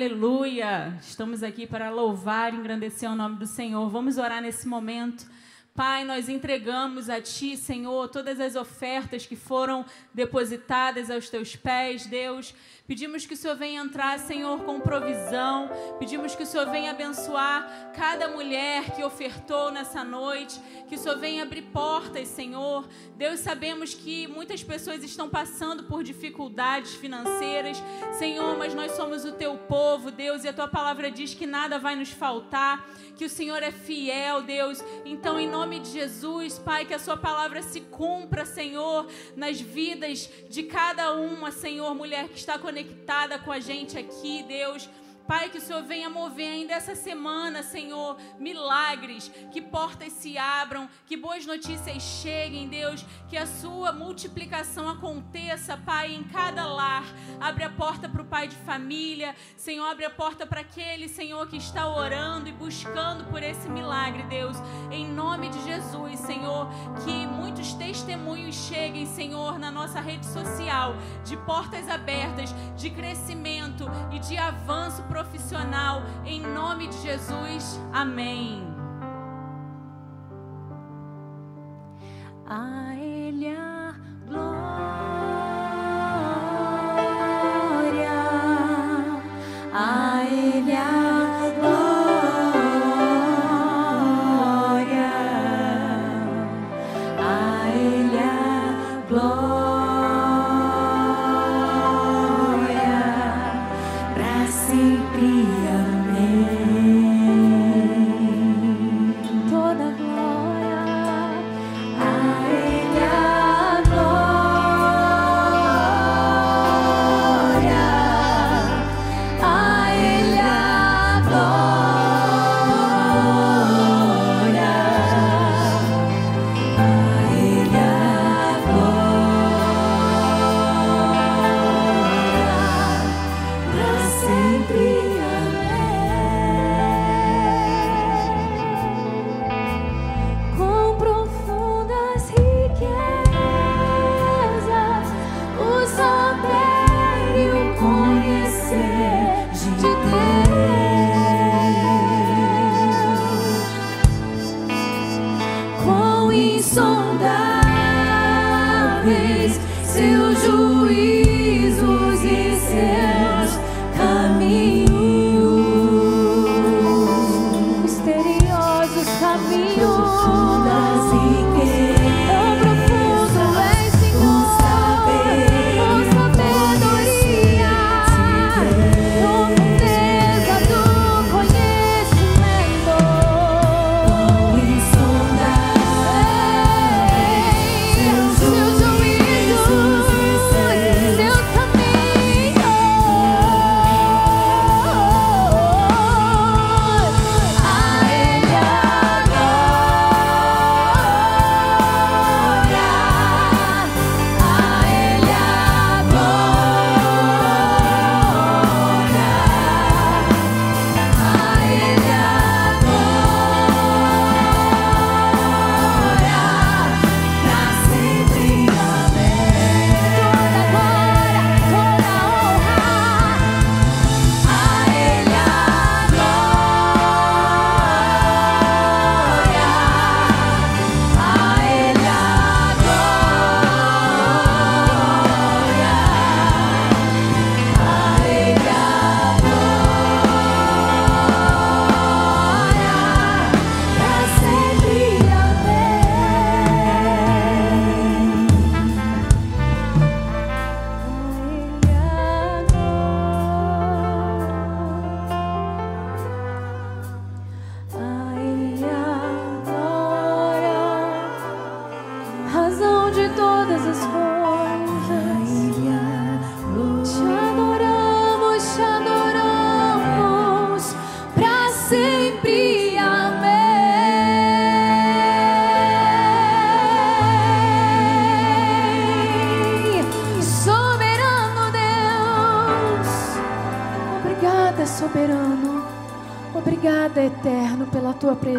Aleluia! 0.00 0.96
Estamos 1.02 1.42
aqui 1.42 1.66
para 1.66 1.90
louvar 1.90 2.54
e 2.54 2.56
engrandecer 2.56 3.10
o 3.10 3.14
nome 3.14 3.36
do 3.36 3.46
Senhor. 3.46 3.86
Vamos 3.90 4.16
orar 4.16 4.40
nesse 4.40 4.66
momento. 4.66 5.26
Pai, 5.74 6.04
nós 6.04 6.26
entregamos 6.26 7.10
a 7.10 7.20
Ti, 7.20 7.54
Senhor, 7.54 8.08
todas 8.08 8.40
as 8.40 8.56
ofertas 8.56 9.26
que 9.26 9.36
foram 9.36 9.84
depositadas 10.14 11.10
aos 11.10 11.28
Teus 11.28 11.54
pés, 11.54 12.06
Deus. 12.06 12.54
Pedimos 12.90 13.24
que 13.24 13.34
o 13.34 13.36
Senhor 13.36 13.54
venha 13.56 13.80
entrar, 13.80 14.18
Senhor, 14.18 14.64
com 14.64 14.80
provisão. 14.80 15.70
Pedimos 16.00 16.34
que 16.34 16.42
o 16.42 16.46
Senhor 16.46 16.68
venha 16.72 16.90
abençoar 16.90 17.92
cada 17.94 18.26
mulher 18.26 18.90
que 18.96 19.04
ofertou 19.04 19.70
nessa 19.70 20.02
noite. 20.02 20.60
Que 20.88 20.96
o 20.96 20.98
Senhor 20.98 21.16
venha 21.16 21.44
abrir 21.44 21.62
portas, 21.62 22.26
Senhor. 22.26 22.88
Deus, 23.16 23.38
sabemos 23.38 23.94
que 23.94 24.26
muitas 24.26 24.64
pessoas 24.64 25.04
estão 25.04 25.28
passando 25.28 25.84
por 25.84 26.02
dificuldades 26.02 26.94
financeiras, 26.94 27.80
Senhor, 28.18 28.58
mas 28.58 28.74
nós 28.74 28.90
somos 28.96 29.24
o 29.24 29.30
Teu 29.34 29.56
povo, 29.56 30.10
Deus, 30.10 30.42
e 30.42 30.48
a 30.48 30.52
Tua 30.52 30.66
palavra 30.66 31.12
diz 31.12 31.32
que 31.32 31.46
nada 31.46 31.78
vai 31.78 31.94
nos 31.94 32.10
faltar. 32.10 32.90
Que 33.20 33.26
o 33.26 33.28
Senhor 33.28 33.62
é 33.62 33.70
fiel, 33.70 34.40
Deus. 34.40 34.82
Então, 35.04 35.38
em 35.38 35.46
nome 35.46 35.78
de 35.78 35.90
Jesus, 35.90 36.58
Pai, 36.58 36.86
que 36.86 36.94
a 36.94 36.98
Sua 36.98 37.18
palavra 37.18 37.60
se 37.60 37.82
cumpra, 37.82 38.46
Senhor, 38.46 39.06
nas 39.36 39.60
vidas 39.60 40.30
de 40.48 40.62
cada 40.62 41.12
uma, 41.12 41.50
Senhor, 41.50 41.94
mulher 41.94 42.30
que 42.30 42.38
está 42.38 42.58
conectada 42.58 43.38
com 43.38 43.52
a 43.52 43.60
gente 43.60 43.98
aqui, 43.98 44.42
Deus. 44.48 44.88
Pai, 45.30 45.48
que 45.48 45.58
o 45.58 45.60
Senhor 45.60 45.84
venha 45.84 46.10
mover 46.10 46.48
ainda 46.48 46.72
essa 46.72 46.96
semana, 46.96 47.62
Senhor, 47.62 48.16
milagres, 48.36 49.30
que 49.52 49.62
portas 49.62 50.12
se 50.14 50.36
abram, 50.36 50.90
que 51.06 51.16
boas 51.16 51.46
notícias 51.46 52.02
cheguem, 52.02 52.66
Deus, 52.66 53.06
que 53.28 53.36
a 53.36 53.46
sua 53.46 53.92
multiplicação 53.92 54.88
aconteça, 54.88 55.76
Pai, 55.76 56.12
em 56.12 56.24
cada 56.24 56.66
lar. 56.66 57.04
Abre 57.40 57.62
a 57.62 57.70
porta 57.70 58.08
para 58.08 58.22
o 58.22 58.24
pai 58.24 58.48
de 58.48 58.56
família, 58.56 59.36
Senhor, 59.56 59.86
abre 59.86 60.04
a 60.04 60.10
porta 60.10 60.44
para 60.44 60.62
aquele, 60.62 61.06
Senhor, 61.06 61.46
que 61.46 61.58
está 61.58 61.86
orando 61.86 62.48
e 62.48 62.52
buscando 62.52 63.22
por 63.30 63.40
esse 63.40 63.68
milagre, 63.68 64.24
Deus. 64.24 64.56
Em 64.90 65.06
nome 65.06 65.48
de 65.48 65.62
Jesus, 65.62 66.18
Senhor, 66.18 66.68
que 67.04 67.24
muitos 67.28 67.72
testemunhos 67.74 68.56
cheguem, 68.56 69.06
Senhor, 69.06 69.60
na 69.60 69.70
nossa 69.70 70.00
rede 70.00 70.26
social, 70.26 70.96
de 71.24 71.36
portas 71.36 71.88
abertas, 71.88 72.52
de 72.76 72.90
crescimento 72.90 73.88
e 74.10 74.18
de 74.18 74.36
avanço 74.36 75.04
profissional 75.04 75.19
profissional, 75.20 76.02
em 76.24 76.40
nome 76.40 76.88
de 76.88 76.96
Jesus. 77.02 77.78
Amém. 77.92 78.66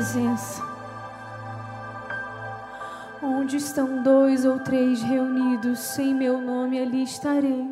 Presença. 0.02 0.64
Onde 3.22 3.58
estão 3.58 4.02
dois 4.02 4.46
ou 4.46 4.58
três 4.58 5.04
reunidos 5.04 6.00
em 6.00 6.16
meu 6.16 6.42
nome, 6.42 6.80
ali 6.80 7.04
estarei. 7.04 7.70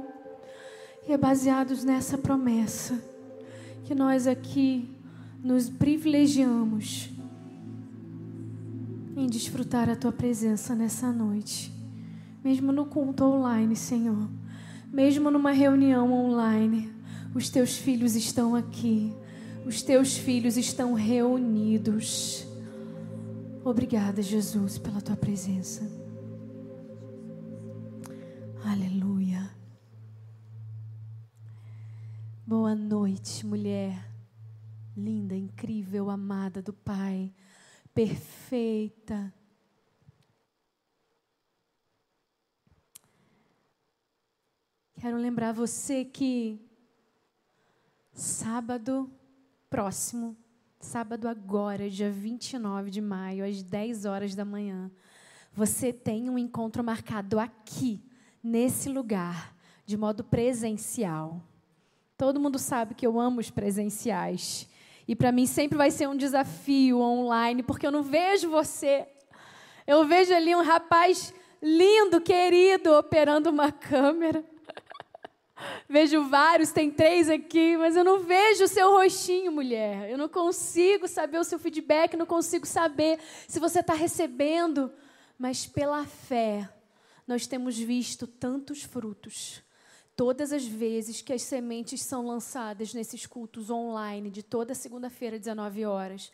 E 1.07 1.11
é 1.11 1.17
baseados 1.17 1.83
nessa 1.83 2.19
promessa 2.19 3.03
que 3.83 3.95
nós 3.95 4.27
aqui 4.27 4.87
nos 5.43 5.71
privilegiamos 5.71 7.09
em 9.17 9.25
desfrutar 9.25 9.89
a 9.89 9.95
tua 9.95 10.11
presença 10.11 10.75
nessa 10.75 11.11
noite. 11.11 11.73
Mesmo 12.43 12.71
no 12.71 12.85
culto 12.85 13.23
online, 13.23 13.75
Senhor. 13.75 14.29
Mesmo 14.93 15.31
numa 15.31 15.51
reunião 15.51 16.13
online, 16.13 16.93
os 17.33 17.49
teus 17.49 17.75
filhos 17.75 18.15
estão 18.15 18.53
aqui. 18.53 19.11
Os 19.65 19.81
teus 19.81 20.17
filhos 20.17 20.57
estão 20.57 20.93
reunidos. 20.93 22.45
Obrigada, 23.63 24.21
Jesus, 24.21 24.77
pela 24.77 25.01
tua 25.01 25.15
presença. 25.15 25.81
Aleluia. 28.63 29.49
Boa 32.45 32.73
noite, 32.73 33.45
mulher 33.45 34.09
linda, 34.99 35.35
incrível, 35.35 36.09
amada 36.09 36.61
do 36.61 36.73
Pai, 36.73 37.33
perfeita. 37.93 39.33
Quero 44.95 45.15
lembrar 45.17 45.53
você 45.53 46.03
que 46.03 46.59
sábado 48.11 49.09
próximo, 49.69 50.35
sábado 50.79 51.27
agora, 51.27 51.89
dia 51.89 52.09
29 52.09 52.89
de 52.89 53.01
maio, 53.01 53.45
às 53.45 53.61
10 53.61 54.05
horas 54.05 54.33
da 54.33 54.43
manhã, 54.43 54.89
você 55.53 55.93
tem 55.93 56.29
um 56.29 56.37
encontro 56.37 56.83
marcado 56.83 57.39
aqui, 57.39 58.01
nesse 58.43 58.89
lugar, 58.89 59.55
de 59.85 59.95
modo 59.95 60.23
presencial. 60.23 61.41
Todo 62.17 62.39
mundo 62.39 62.57
sabe 62.57 62.95
que 62.95 63.05
eu 63.05 63.19
amo 63.19 63.39
os 63.39 63.49
presenciais. 63.49 64.67
E 65.07 65.15
para 65.15 65.31
mim 65.31 65.45
sempre 65.45 65.77
vai 65.77 65.91
ser 65.91 66.07
um 66.07 66.17
desafio 66.17 66.99
online, 66.99 67.63
porque 67.63 67.85
eu 67.85 67.91
não 67.91 68.03
vejo 68.03 68.49
você. 68.49 69.07
Eu 69.85 70.05
vejo 70.05 70.33
ali 70.33 70.55
um 70.55 70.63
rapaz 70.63 71.33
lindo, 71.61 72.21
querido, 72.21 72.93
operando 72.93 73.49
uma 73.49 73.71
câmera. 73.71 74.43
Vejo 75.87 76.27
vários, 76.29 76.71
tem 76.71 76.89
três 76.89 77.29
aqui, 77.29 77.77
mas 77.77 77.95
eu 77.95 78.03
não 78.03 78.19
vejo 78.19 78.63
o 78.63 78.67
seu 78.67 78.91
rostinho, 78.91 79.51
mulher. 79.51 80.09
Eu 80.09 80.17
não 80.17 80.29
consigo 80.29 81.07
saber 81.07 81.39
o 81.39 81.43
seu 81.43 81.59
feedback, 81.59 82.15
não 82.15 82.25
consigo 82.25 82.65
saber 82.65 83.19
se 83.47 83.59
você 83.59 83.79
está 83.79 83.93
recebendo. 83.93 84.91
Mas 85.37 85.65
pela 85.65 86.05
fé, 86.05 86.69
nós 87.27 87.47
temos 87.47 87.77
visto 87.77 88.27
tantos 88.27 88.83
frutos. 88.83 89.61
Todas 90.15 90.51
as 90.51 90.65
vezes 90.65 91.21
que 91.21 91.31
as 91.31 91.43
sementes 91.43 92.01
são 92.01 92.25
lançadas 92.27 92.93
nesses 92.93 93.25
cultos 93.25 93.69
online, 93.69 94.29
de 94.29 94.43
toda 94.43 94.73
segunda-feira, 94.73 95.39
19 95.39 95.85
horas, 95.85 96.31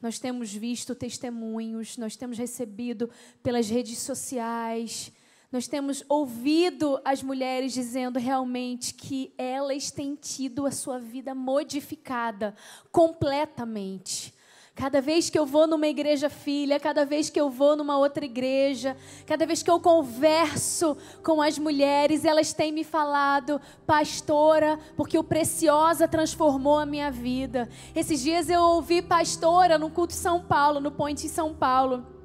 nós 0.00 0.18
temos 0.18 0.52
visto 0.52 0.94
testemunhos, 0.94 1.96
nós 1.96 2.16
temos 2.16 2.38
recebido 2.38 3.10
pelas 3.42 3.68
redes 3.68 3.98
sociais, 3.98 5.12
nós 5.50 5.68
temos 5.68 6.04
ouvido 6.08 7.00
as 7.04 7.22
mulheres 7.22 7.72
dizendo 7.72 8.18
realmente 8.18 8.94
que 8.94 9.32
elas 9.38 9.90
têm 9.90 10.14
tido 10.14 10.66
a 10.66 10.70
sua 10.70 10.98
vida 10.98 11.34
modificada 11.34 12.54
completamente. 12.90 14.34
Cada 14.76 15.00
vez 15.00 15.30
que 15.30 15.38
eu 15.38 15.46
vou 15.46 15.66
numa 15.66 15.86
igreja 15.86 16.28
filha, 16.28 16.78
cada 16.78 17.06
vez 17.06 17.30
que 17.30 17.40
eu 17.40 17.48
vou 17.48 17.76
numa 17.76 17.96
outra 17.96 18.26
igreja, 18.26 18.94
cada 19.26 19.46
vez 19.46 19.62
que 19.62 19.70
eu 19.70 19.80
converso 19.80 20.94
com 21.22 21.40
as 21.40 21.58
mulheres, 21.58 22.26
elas 22.26 22.52
têm 22.52 22.72
me 22.72 22.84
falado, 22.84 23.58
pastora, 23.86 24.78
porque 24.94 25.16
o 25.16 25.24
Preciosa 25.24 26.06
transformou 26.06 26.78
a 26.78 26.84
minha 26.84 27.10
vida. 27.10 27.70
Esses 27.94 28.20
dias 28.20 28.50
eu 28.50 28.60
ouvi 28.60 29.00
pastora 29.00 29.78
no 29.78 29.88
culto 29.88 30.12
São 30.12 30.42
Paulo, 30.42 30.78
no 30.78 30.90
Ponte 30.90 31.24
em 31.24 31.30
São 31.30 31.54
Paulo. 31.54 32.15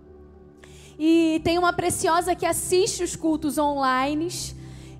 E 0.98 1.42
tem 1.44 1.58
uma 1.58 1.74
Preciosa 1.74 2.36
que 2.36 2.46
assiste 2.46 3.04
os 3.04 3.16
cultos 3.16 3.58
online. 3.58 4.28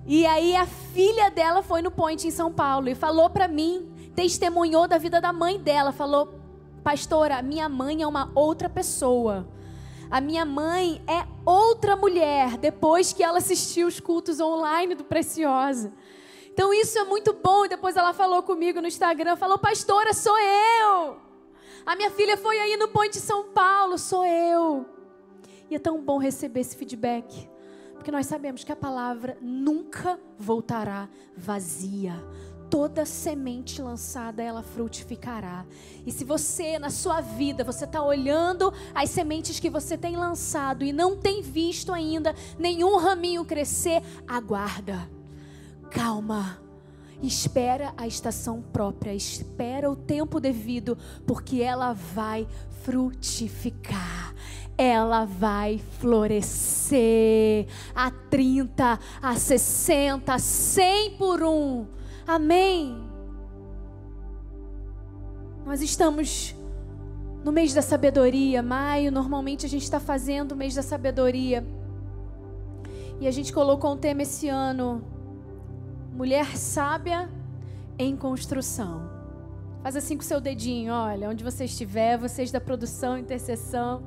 E 0.06 0.26
aí 0.26 0.56
a 0.56 0.66
filha 0.66 1.30
dela 1.30 1.62
foi 1.62 1.80
no 1.80 1.90
Point 1.90 2.26
em 2.26 2.30
São 2.30 2.52
Paulo 2.52 2.88
e 2.88 2.94
falou 2.94 3.30
para 3.30 3.46
mim, 3.46 3.88
testemunhou 4.16 4.88
da 4.88 4.98
vida 4.98 5.20
da 5.20 5.32
mãe 5.32 5.58
dela, 5.58 5.92
falou: 5.92 6.34
Pastora, 6.82 7.40
minha 7.42 7.68
mãe 7.68 8.02
é 8.02 8.06
uma 8.06 8.30
outra 8.34 8.68
pessoa. 8.68 9.46
A 10.10 10.20
minha 10.20 10.44
mãe 10.44 11.00
é 11.06 11.26
outra 11.46 11.96
mulher 11.96 12.58
depois 12.58 13.12
que 13.12 13.22
ela 13.22 13.38
assistiu 13.38 13.86
os 13.86 14.00
cultos 14.00 14.40
online 14.40 14.94
do 14.94 15.04
Preciosa. 15.04 15.92
Então 16.52 16.74
isso 16.74 16.98
é 16.98 17.04
muito 17.04 17.32
bom. 17.32 17.66
Depois 17.66 17.96
ela 17.96 18.12
falou 18.12 18.42
comigo 18.42 18.80
no 18.80 18.88
Instagram, 18.88 19.36
falou: 19.36 19.58
"Pastora, 19.58 20.12
sou 20.12 20.36
eu. 20.38 21.16
A 21.86 21.96
minha 21.96 22.10
filha 22.10 22.36
foi 22.36 22.58
aí 22.58 22.76
no 22.76 22.88
Ponte 22.88 23.18
São 23.18 23.44
Paulo, 23.44 23.96
sou 23.96 24.26
eu." 24.26 25.01
E 25.72 25.74
é 25.74 25.78
tão 25.78 26.04
bom 26.04 26.18
receber 26.18 26.60
esse 26.60 26.76
feedback, 26.76 27.48
porque 27.94 28.10
nós 28.10 28.26
sabemos 28.26 28.62
que 28.62 28.70
a 28.70 28.76
palavra 28.76 29.38
nunca 29.40 30.20
voltará 30.38 31.08
vazia 31.34 32.12
toda 32.68 33.06
semente 33.06 33.80
lançada 33.80 34.42
ela 34.42 34.62
frutificará. 34.62 35.64
E 36.06 36.12
se 36.12 36.24
você 36.24 36.78
na 36.78 36.90
sua 36.90 37.22
vida 37.22 37.64
você 37.64 37.86
está 37.86 38.02
olhando 38.02 38.70
as 38.94 39.08
sementes 39.08 39.58
que 39.58 39.70
você 39.70 39.96
tem 39.96 40.14
lançado 40.14 40.84
e 40.84 40.92
não 40.92 41.16
tem 41.16 41.40
visto 41.40 41.90
ainda 41.90 42.34
nenhum 42.58 42.98
raminho 42.98 43.42
crescer, 43.42 44.02
aguarda, 44.28 45.08
calma. 45.90 46.60
Espera 47.22 47.94
a 47.96 48.06
estação 48.06 48.60
própria, 48.60 49.14
espera 49.14 49.90
o 49.90 49.94
tempo 49.94 50.40
devido, 50.40 50.98
porque 51.24 51.62
ela 51.62 51.92
vai 51.92 52.48
frutificar 52.82 54.34
ela 54.76 55.24
vai 55.24 55.80
florescer 55.98 57.66
a 57.94 58.10
30, 58.10 58.98
a 59.20 59.34
60, 59.34 60.34
a 60.34 60.38
100 60.38 61.16
por 61.16 61.42
um. 61.42 61.86
Amém. 62.26 63.02
Nós 65.64 65.80
estamos 65.80 66.54
no 67.44 67.52
mês 67.52 67.74
da 67.74 67.82
sabedoria, 67.82 68.62
maio, 68.62 69.12
normalmente 69.12 69.66
a 69.66 69.68
gente 69.68 69.82
está 69.82 70.00
fazendo 70.00 70.52
o 70.52 70.56
mês 70.56 70.74
da 70.74 70.82
sabedoria. 70.82 71.64
E 73.20 73.26
a 73.26 73.30
gente 73.30 73.52
colocou 73.52 73.92
um 73.92 73.96
tema 73.96 74.22
esse 74.22 74.48
ano: 74.48 75.04
Mulher 76.12 76.56
sábia 76.56 77.30
em 77.98 78.16
construção. 78.16 79.10
Faz 79.82 79.96
assim 79.96 80.16
com 80.16 80.22
o 80.22 80.26
seu 80.26 80.40
dedinho, 80.40 80.92
olha, 80.92 81.28
onde 81.28 81.42
você 81.42 81.64
estiver, 81.64 82.16
vocês 82.16 82.50
da 82.50 82.60
produção, 82.60 83.18
intercessão. 83.18 84.02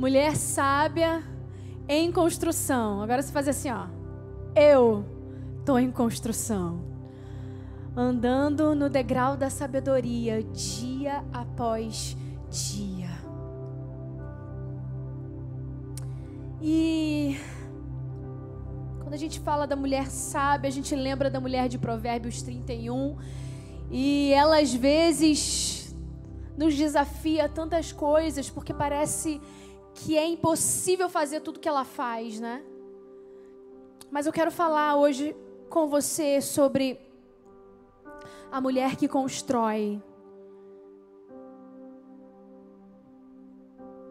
Mulher 0.00 0.34
sábia 0.34 1.22
em 1.86 2.10
construção. 2.10 3.02
Agora 3.02 3.20
você 3.20 3.30
faz 3.30 3.46
assim, 3.46 3.68
ó. 3.70 3.86
Eu 4.56 5.04
estou 5.58 5.78
em 5.78 5.90
construção 5.90 6.82
andando 7.94 8.74
no 8.74 8.88
degrau 8.88 9.36
da 9.36 9.50
sabedoria 9.50 10.42
dia 10.42 11.22
após 11.34 12.16
dia. 12.48 13.10
E 16.62 17.36
quando 19.02 19.12
a 19.12 19.18
gente 19.18 19.38
fala 19.38 19.66
da 19.66 19.76
mulher 19.76 20.06
sábia, 20.06 20.68
a 20.68 20.72
gente 20.72 20.96
lembra 20.96 21.28
da 21.28 21.40
mulher 21.40 21.68
de 21.68 21.76
Provérbios 21.76 22.40
31, 22.40 23.18
e 23.90 24.32
ela 24.32 24.60
às 24.60 24.72
vezes 24.72 25.94
nos 26.56 26.74
desafia 26.74 27.50
tantas 27.50 27.92
coisas, 27.92 28.48
porque 28.48 28.72
parece 28.72 29.38
que 29.94 30.16
é 30.16 30.26
impossível 30.26 31.08
fazer 31.08 31.40
tudo 31.40 31.60
que 31.60 31.68
ela 31.68 31.84
faz, 31.84 32.40
né? 32.40 32.62
Mas 34.10 34.26
eu 34.26 34.32
quero 34.32 34.50
falar 34.50 34.96
hoje 34.96 35.36
com 35.68 35.88
você 35.88 36.40
sobre 36.40 37.00
a 38.50 38.60
mulher 38.60 38.96
que 38.96 39.06
constrói. 39.06 40.02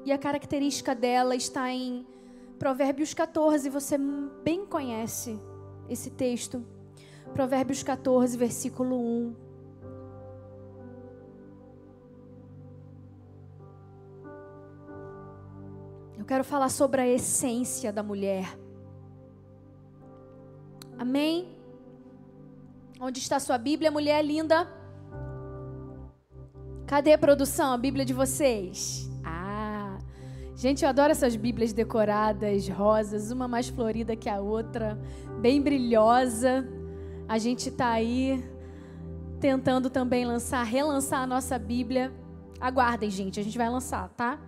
E 0.06 0.12
a 0.12 0.18
característica 0.18 0.96
dela 0.96 1.36
está 1.36 1.70
em 1.70 2.08
Provérbios 2.58 3.14
14, 3.14 3.70
você 3.70 3.98
bem 4.44 4.66
conhece 4.66 5.40
esse 5.90 6.10
texto. 6.10 6.66
Provérbios 7.34 7.84
14, 7.84 8.38
versículo 8.38 8.96
1. 8.96 9.49
Quero 16.30 16.44
falar 16.44 16.70
sobre 16.70 17.02
a 17.02 17.08
essência 17.08 17.92
da 17.92 18.04
mulher. 18.04 18.56
Amém? 20.96 21.58
Onde 23.02 23.18
está 23.18 23.40
sua 23.40 23.58
Bíblia, 23.58 23.90
mulher 23.90 24.24
linda? 24.24 24.72
Cadê 26.86 27.14
a 27.14 27.18
produção, 27.18 27.74
a 27.74 27.78
Bíblia 27.80 28.06
de 28.06 28.14
vocês? 28.14 29.10
Ah, 29.26 29.98
gente, 30.56 30.84
eu 30.84 30.90
adoro 30.90 31.10
essas 31.10 31.36
Bíblias 31.36 31.74
decoradas, 31.74 32.70
rosas, 32.70 33.32
uma 33.32 33.48
mais 33.48 33.68
florida 33.68 34.16
que 34.16 34.30
a 34.30 34.40
outra, 34.40 35.00
bem 35.42 35.60
brilhosa. 35.60 36.64
A 37.28 37.40
gente 37.40 37.70
está 37.70 37.90
aí 37.90 38.48
tentando 39.40 39.90
também 39.90 40.26
lançar, 40.26 40.62
relançar 40.62 41.22
a 41.22 41.28
nossa 41.28 41.58
Bíblia. 41.58 42.14
Aguardem, 42.62 43.10
gente, 43.10 43.40
a 43.40 43.44
gente 43.44 43.58
vai 43.58 43.68
lançar, 43.68 44.08
tá? 44.10 44.40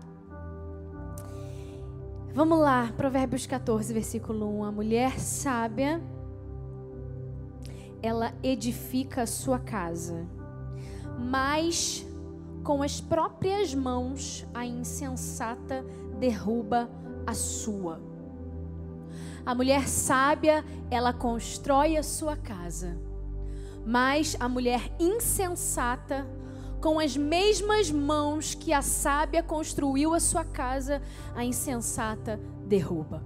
Vamos 2.34 2.60
lá, 2.60 2.90
Provérbios 2.96 3.46
14, 3.46 3.94
versículo 3.94 4.48
1. 4.60 4.64
A 4.64 4.72
mulher 4.72 5.20
sábia 5.20 6.02
ela 8.02 8.34
edifica 8.42 9.24
a 9.24 9.28
sua 9.28 9.60
casa, 9.60 10.26
mas 11.20 12.08
com 12.64 12.82
as 12.82 13.02
próprias 13.02 13.76
mãos 13.76 14.48
a 14.54 14.66
insensata 14.66 15.86
derruba 16.20 16.90
a 17.28 17.34
sua. 17.34 18.00
A 19.46 19.54
mulher 19.54 19.90
sábia, 19.90 20.64
ela 20.90 21.12
constrói 21.12 21.98
a 21.98 22.04
sua 22.04 22.38
casa, 22.38 22.98
mas 23.86 24.38
a 24.40 24.48
mulher 24.48 24.96
insensata, 24.98 26.26
com 26.82 27.00
as 27.00 27.16
mesmas 27.16 27.92
mãos 27.92 28.56
que 28.56 28.74
a 28.74 28.82
sábia 28.82 29.44
construiu 29.44 30.16
a 30.16 30.20
sua 30.20 30.44
casa, 30.44 31.02
a 31.36 31.46
insensata 31.46 32.40
derruba. 32.66 33.24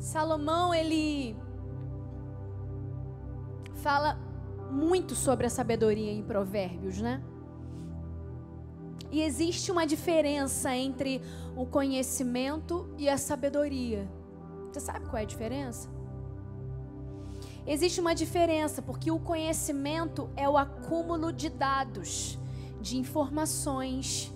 Salomão, 0.00 0.74
ele 0.74 1.36
fala 3.76 4.18
muito 4.70 5.14
sobre 5.14 5.46
a 5.46 5.50
sabedoria 5.50 6.10
em 6.10 6.22
Provérbios, 6.22 7.00
né? 7.00 7.22
E 9.12 9.22
existe 9.22 9.70
uma 9.70 9.86
diferença 9.86 10.74
entre 10.74 11.22
o 11.56 11.64
conhecimento 11.64 12.92
e 12.98 13.08
a 13.08 13.16
sabedoria. 13.16 14.10
Você 14.72 14.80
sabe 14.80 15.06
qual 15.06 15.18
é 15.18 15.22
a 15.22 15.26
diferença? 15.26 15.93
Existe 17.66 18.00
uma 18.00 18.14
diferença, 18.14 18.82
porque 18.82 19.10
o 19.10 19.18
conhecimento 19.18 20.28
é 20.36 20.48
o 20.48 20.58
acúmulo 20.58 21.32
de 21.32 21.48
dados, 21.48 22.38
de 22.80 22.98
informações. 22.98 24.30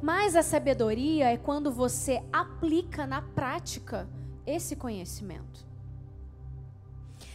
Mas 0.00 0.34
a 0.34 0.42
sabedoria 0.42 1.30
é 1.30 1.36
quando 1.36 1.70
você 1.70 2.22
aplica 2.32 3.06
na 3.06 3.20
prática 3.20 4.08
esse 4.46 4.74
conhecimento. 4.74 5.66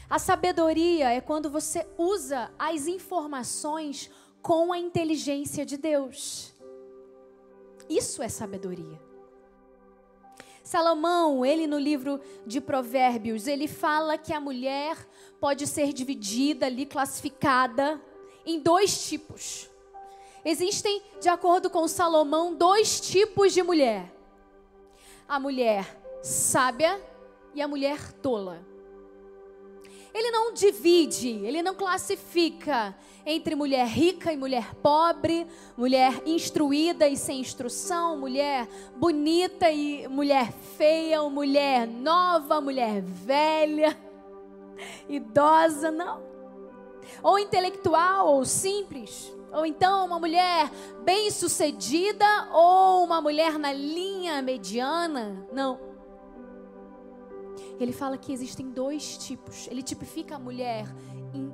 A 0.10 0.18
sabedoria 0.18 1.12
é 1.12 1.22
quando 1.22 1.50
você 1.50 1.88
usa 1.98 2.52
as 2.58 2.88
informações 2.88 4.10
com 4.42 4.74
a 4.74 4.78
inteligência 4.78 5.66
de 5.66 5.78
Deus. 5.78 6.54
Isso 7.90 8.24
é 8.24 8.30
sabedoria. 8.30 9.00
Salomão, 10.64 11.46
ele 11.46 11.68
no 11.68 11.78
livro 11.78 12.22
de 12.48 12.62
Provérbios, 12.62 13.48
ele 13.48 13.68
fala 13.68 14.18
que 14.18 14.32
a 14.32 14.40
mulher 14.40 14.98
pode 15.40 15.68
ser 15.68 15.92
dividida 15.92 16.66
ali, 16.66 16.86
classificada 16.86 18.02
em 18.46 18.60
dois 18.60 19.06
tipos. 19.06 19.70
Existem, 20.46 21.02
de 21.22 21.28
acordo 21.28 21.70
com 21.70 21.88
Salomão, 21.88 22.56
dois 22.56 23.02
tipos 23.02 23.54
de 23.54 23.62
mulher: 23.62 24.10
a 25.28 25.38
mulher 25.38 26.00
sábia 26.22 27.02
e 27.54 27.62
a 27.62 27.68
mulher 27.68 28.14
tola. 28.14 28.73
Ele 30.14 30.30
não 30.30 30.54
divide, 30.54 31.30
ele 31.44 31.64
não 31.64 31.74
classifica 31.74 32.96
entre 33.26 33.56
mulher 33.56 33.88
rica 33.88 34.32
e 34.32 34.38
mulher 34.38 34.76
pobre, 34.76 35.48
mulher 35.76 36.22
instruída 36.26 37.08
e 37.08 37.18
sem 37.18 37.40
instrução, 37.40 38.18
mulher 38.18 38.68
bonita 38.96 39.72
e 39.72 40.08
mulher 40.08 40.52
feia, 40.78 41.22
mulher 41.24 41.88
nova, 41.88 42.62
mulher 42.62 43.02
velha, 43.02 43.98
idosa, 45.10 45.90
não. 45.90 46.22
Ou 47.24 47.40
intelectual 47.40 48.36
ou 48.36 48.46
simples, 48.46 49.34
ou 49.52 49.66
então 49.66 50.06
uma 50.06 50.20
mulher 50.20 50.70
bem-sucedida 51.04 52.26
ou 52.52 53.04
uma 53.04 53.22
mulher 53.22 53.58
na 53.58 53.74
linha 53.74 54.42
mediana, 54.42 55.48
não. 55.52 55.93
Ele 57.80 57.92
fala 57.92 58.18
que 58.18 58.32
existem 58.32 58.70
dois 58.70 59.18
tipos. 59.18 59.68
Ele 59.70 59.82
tipifica 59.82 60.36
a 60.36 60.40
mulher 60.40 60.86
em 61.34 61.52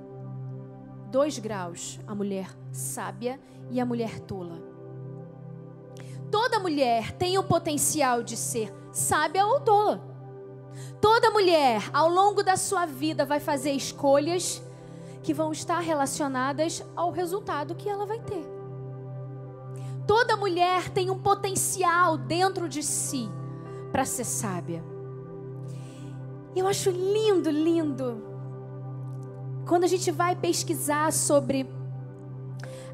dois 1.09 1.39
graus: 1.39 1.99
a 2.07 2.13
mulher 2.13 2.49
sábia 2.71 3.39
e 3.69 3.79
a 3.79 3.85
mulher 3.85 4.19
tola. 4.19 4.61
Toda 6.31 6.59
mulher 6.59 7.11
tem 7.13 7.37
o 7.37 7.43
potencial 7.43 8.21
de 8.21 8.37
ser 8.37 8.73
sábia 8.91 9.45
ou 9.45 9.59
tola. 9.61 10.07
Toda 11.01 11.31
mulher, 11.31 11.89
ao 11.91 12.09
longo 12.09 12.43
da 12.43 12.55
sua 12.55 12.85
vida, 12.85 13.25
vai 13.25 13.39
fazer 13.39 13.71
escolhas 13.71 14.61
que 15.23 15.33
vão 15.33 15.51
estar 15.51 15.79
relacionadas 15.79 16.83
ao 16.95 17.11
resultado 17.11 17.75
que 17.75 17.89
ela 17.89 18.05
vai 18.05 18.19
ter. 18.19 18.45
Toda 20.07 20.37
mulher 20.37 20.89
tem 20.89 21.09
um 21.09 21.19
potencial 21.19 22.17
dentro 22.17 22.67
de 22.67 22.81
si 22.81 23.29
para 23.91 24.05
ser 24.05 24.23
sábia. 24.23 24.83
Eu 26.55 26.67
acho 26.67 26.89
lindo, 26.89 27.49
lindo. 27.49 28.23
Quando 29.67 29.83
a 29.83 29.87
gente 29.87 30.09
vai 30.09 30.35
pesquisar 30.35 31.13
sobre 31.13 31.69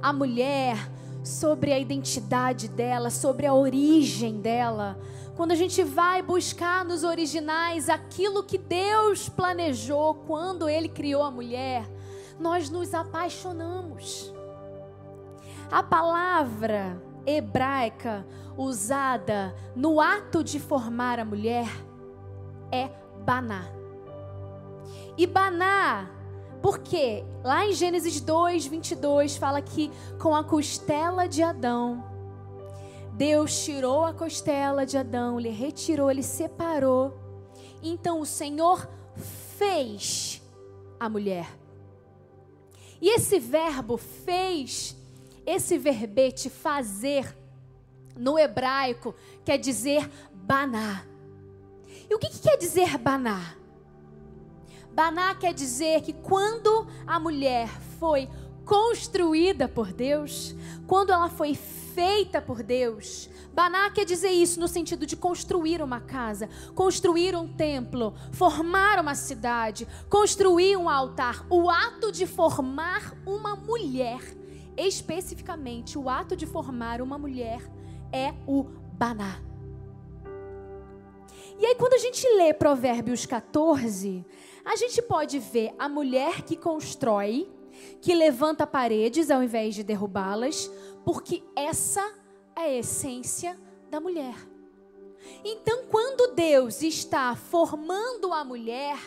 a 0.02 0.12
mulher, 0.12 0.92
sobre 1.24 1.72
a 1.72 1.80
identidade 1.80 2.68
dela, 2.68 3.10
sobre 3.10 3.46
a 3.46 3.54
origem 3.54 4.42
dela, 4.42 5.00
quando 5.36 5.52
a 5.52 5.56
gente 5.56 5.84
vai 5.84 6.22
buscar 6.22 6.84
nos 6.84 7.04
originais 7.04 7.90
aquilo 7.90 8.44
que 8.44 8.58
Deus 8.58 9.30
planejou 9.30 10.16
quando 10.28 10.70
Ele 10.70 10.90
criou 10.90 11.24
a 11.24 11.32
mulher, 11.32 11.90
nós 12.40 12.70
nos 12.70 12.94
apaixonamos. 12.94 14.34
A 15.72 15.82
palavra 15.82 17.02
hebraica 17.26 18.26
usada 18.58 19.56
no 19.76 20.00
ato 20.00 20.44
de 20.44 20.60
formar 20.60 21.20
a 21.20 21.26
mulher 21.26 21.68
é 22.72 22.90
Baná. 23.26 23.66
E 25.18 25.26
Baná, 25.26 26.10
porque 26.62 27.24
lá 27.44 27.66
em 27.66 27.74
Gênesis 27.74 28.22
2, 28.22 28.68
22, 28.68 29.36
fala 29.38 29.62
que 29.62 29.92
com 30.20 30.36
a 30.36 30.44
costela 30.44 31.28
de 31.28 31.42
Adão, 31.42 32.04
Deus 33.14 33.64
tirou 33.64 34.06
a 34.06 34.14
costela 34.14 34.86
de 34.86 34.98
Adão, 34.98 35.40
ele 35.40 35.50
retirou, 35.50 36.12
ele 36.12 36.22
separou. 36.22 37.18
Então 37.82 38.20
o 38.20 38.26
Senhor 38.26 38.88
fez 39.58 40.42
a 41.00 41.10
mulher. 41.10 41.48
E 43.02 43.10
esse 43.10 43.40
verbo 43.40 43.98
fez, 43.98 44.96
esse 45.46 45.78
verbete 45.78 46.50
fazer, 46.50 47.36
no 48.18 48.38
hebraico, 48.38 49.16
quer 49.44 49.58
dizer 49.58 50.10
baná. 50.34 51.06
E 52.10 52.14
o 52.14 52.20
que, 52.20 52.30
que 52.30 52.40
quer 52.40 52.58
dizer 52.58 52.98
baná? 52.98 53.56
Baná 54.94 55.36
quer 55.36 55.54
dizer 55.54 56.02
que 56.02 56.14
quando 56.14 56.88
a 57.06 57.20
mulher 57.20 57.68
foi 58.00 58.30
construída 58.64 59.68
por 59.68 59.92
Deus, 59.92 60.56
quando 60.88 61.12
ela 61.12 61.30
foi 61.30 61.54
feita 61.54 62.42
por 62.42 62.64
Deus, 62.64 63.30
Baná 63.54 63.90
quer 63.90 64.04
dizer 64.04 64.32
isso 64.32 64.60
no 64.60 64.68
sentido 64.68 65.06
de 65.06 65.16
construir 65.16 65.82
uma 65.82 66.02
casa, 66.02 66.50
construir 66.74 67.36
um 67.38 67.48
templo, 67.48 68.14
formar 68.34 69.00
uma 69.00 69.16
cidade, 69.16 69.88
construir 70.10 70.76
um 70.76 70.90
altar. 70.90 71.46
O 71.50 71.70
ato 71.70 72.12
de 72.12 72.28
formar 72.28 73.14
uma 73.26 73.56
mulher, 73.56 74.20
especificamente 74.76 75.98
o 75.98 76.10
ato 76.10 76.36
de 76.36 76.46
formar 76.46 77.02
uma 77.02 77.18
mulher, 77.18 77.62
é 78.12 78.34
o 78.46 78.64
Baná. 78.94 79.55
E 81.58 81.66
aí, 81.66 81.76
quando 81.76 81.94
a 81.94 81.98
gente 81.98 82.28
lê 82.36 82.54
Provérbios 82.54 83.26
14, 83.26 84.26
a 84.64 84.76
gente 84.76 85.02
pode 85.02 85.40
ver 85.40 85.74
a 85.80 85.88
mulher 85.88 86.42
que 86.42 86.58
constrói, 86.58 87.50
que 88.02 88.14
levanta 88.14 88.68
paredes 88.68 89.32
ao 89.32 89.42
invés 89.42 89.74
de 89.74 89.84
derrubá-las, 89.84 90.70
porque 91.06 91.44
essa 91.56 92.02
é 92.56 92.62
a 92.62 92.74
essência 92.74 93.58
da 93.90 94.02
mulher. 94.02 94.36
Então, 95.44 95.86
quando 95.90 96.36
Deus 96.36 96.82
está 96.82 97.36
formando 97.36 98.34
a 98.34 98.44
mulher, 98.44 98.98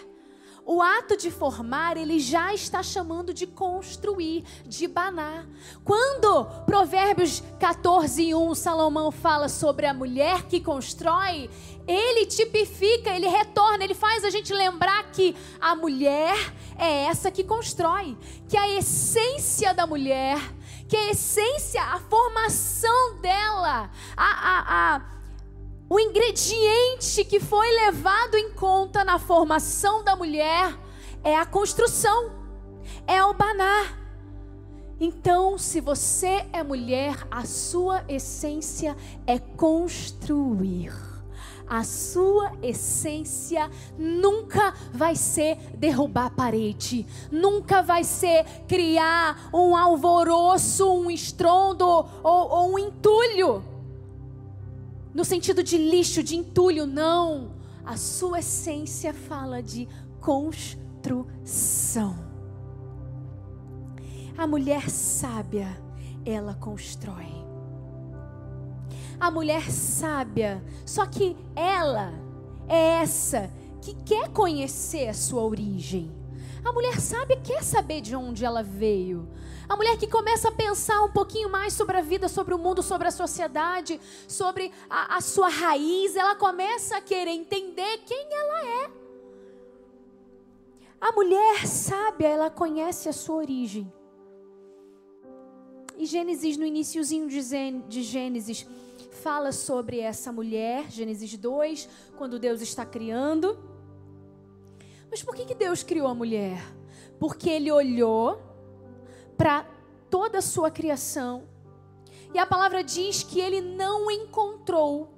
o 0.68 0.82
ato 0.82 1.16
de 1.16 1.30
formar, 1.30 1.96
ele 1.96 2.20
já 2.20 2.52
está 2.52 2.82
chamando 2.82 3.32
de 3.32 3.46
construir, 3.46 4.44
de 4.66 4.86
banar. 4.86 5.46
Quando 5.82 6.44
Provérbios 6.66 7.42
14, 7.58 8.34
1, 8.34 8.54
Salomão 8.54 9.10
fala 9.10 9.48
sobre 9.48 9.86
a 9.86 9.94
mulher 9.94 10.42
que 10.42 10.60
constrói, 10.60 11.48
ele 11.86 12.26
tipifica, 12.26 13.08
ele 13.08 13.26
retorna, 13.26 13.82
ele 13.82 13.94
faz 13.94 14.22
a 14.24 14.28
gente 14.28 14.52
lembrar 14.52 15.10
que 15.10 15.34
a 15.58 15.74
mulher 15.74 16.36
é 16.76 17.04
essa 17.04 17.30
que 17.30 17.42
constrói, 17.42 18.14
que 18.46 18.58
a 18.58 18.68
essência 18.68 19.72
da 19.72 19.86
mulher, 19.86 20.38
que 20.86 20.96
a 20.98 21.10
essência, 21.12 21.82
a 21.82 21.98
formação 21.98 23.16
dela, 23.22 23.90
a, 24.14 24.26
a, 24.26 24.96
a 24.96 25.17
o 25.88 25.98
ingrediente 25.98 27.24
que 27.24 27.40
foi 27.40 27.66
levado 27.86 28.36
em 28.36 28.50
conta 28.52 29.02
na 29.04 29.18
formação 29.18 30.04
da 30.04 30.14
mulher 30.14 30.78
é 31.24 31.34
a 31.34 31.46
construção, 31.46 32.30
é 33.06 33.24
o 33.24 33.32
banar. 33.32 33.96
Então, 35.00 35.56
se 35.56 35.80
você 35.80 36.44
é 36.52 36.62
mulher, 36.62 37.26
a 37.30 37.44
sua 37.44 38.04
essência 38.08 38.96
é 39.26 39.38
construir. 39.38 40.92
A 41.66 41.84
sua 41.84 42.52
essência 42.62 43.70
nunca 43.98 44.74
vai 44.92 45.14
ser 45.14 45.56
derrubar 45.74 46.30
parede, 46.30 47.06
nunca 47.30 47.82
vai 47.82 48.04
ser 48.04 48.44
criar 48.66 49.50
um 49.52 49.76
alvoroço, 49.76 50.90
um 50.90 51.10
estrondo 51.10 51.86
ou, 51.86 52.06
ou 52.22 52.72
um 52.72 52.78
entulho 52.78 53.62
no 55.18 55.24
sentido 55.24 55.64
de 55.64 55.76
lixo, 55.76 56.22
de 56.22 56.36
entulho, 56.36 56.86
não. 56.86 57.50
A 57.84 57.96
sua 57.96 58.38
essência 58.38 59.12
fala 59.12 59.60
de 59.60 59.88
construção. 60.20 62.16
A 64.36 64.46
mulher 64.46 64.88
sábia, 64.88 65.76
ela 66.24 66.54
constrói. 66.54 67.26
A 69.18 69.28
mulher 69.28 69.68
sábia, 69.72 70.62
só 70.86 71.04
que 71.04 71.36
ela 71.56 72.12
é 72.68 73.00
essa 73.00 73.50
que 73.80 73.96
quer 74.04 74.28
conhecer 74.28 75.08
a 75.08 75.14
sua 75.14 75.42
origem. 75.42 76.12
A 76.64 76.70
mulher 76.72 77.00
sábia 77.00 77.36
quer 77.38 77.64
saber 77.64 78.02
de 78.02 78.14
onde 78.14 78.44
ela 78.44 78.62
veio. 78.62 79.28
A 79.68 79.76
mulher 79.76 79.98
que 79.98 80.06
começa 80.06 80.48
a 80.48 80.52
pensar 80.52 81.02
um 81.02 81.10
pouquinho 81.10 81.50
mais 81.50 81.74
sobre 81.74 81.98
a 81.98 82.00
vida, 82.00 82.26
sobre 82.26 82.54
o 82.54 82.58
mundo, 82.58 82.82
sobre 82.82 83.06
a 83.06 83.10
sociedade, 83.10 84.00
sobre 84.26 84.72
a, 84.88 85.18
a 85.18 85.20
sua 85.20 85.48
raiz, 85.48 86.16
ela 86.16 86.34
começa 86.34 86.96
a 86.96 87.02
querer 87.02 87.32
entender 87.32 87.98
quem 88.06 88.28
ela 88.32 88.66
é. 88.84 88.90
A 90.98 91.12
mulher 91.12 91.66
sábia, 91.66 92.28
ela 92.28 92.50
conhece 92.50 93.10
a 93.10 93.12
sua 93.12 93.36
origem. 93.36 93.92
E 95.98 96.06
Gênesis, 96.06 96.56
no 96.56 96.64
iníciozinho 96.64 97.28
de 97.28 98.02
Gênesis, 98.02 98.66
fala 99.22 99.52
sobre 99.52 100.00
essa 100.00 100.32
mulher, 100.32 100.90
Gênesis 100.90 101.36
2, 101.36 101.88
quando 102.16 102.38
Deus 102.38 102.62
está 102.62 102.86
criando. 102.86 103.58
Mas 105.10 105.22
por 105.22 105.34
que, 105.34 105.44
que 105.44 105.54
Deus 105.54 105.82
criou 105.82 106.06
a 106.06 106.14
mulher? 106.14 106.58
Porque 107.18 107.50
Ele 107.50 107.70
olhou 107.70 108.47
para 109.38 109.64
toda 110.10 110.38
a 110.38 110.42
sua 110.42 110.70
criação 110.70 111.48
e 112.34 112.38
a 112.38 112.46
palavra 112.46 112.84
diz 112.84 113.22
que 113.22 113.40
Ele 113.40 113.60
não 113.60 114.10
encontrou 114.10 115.14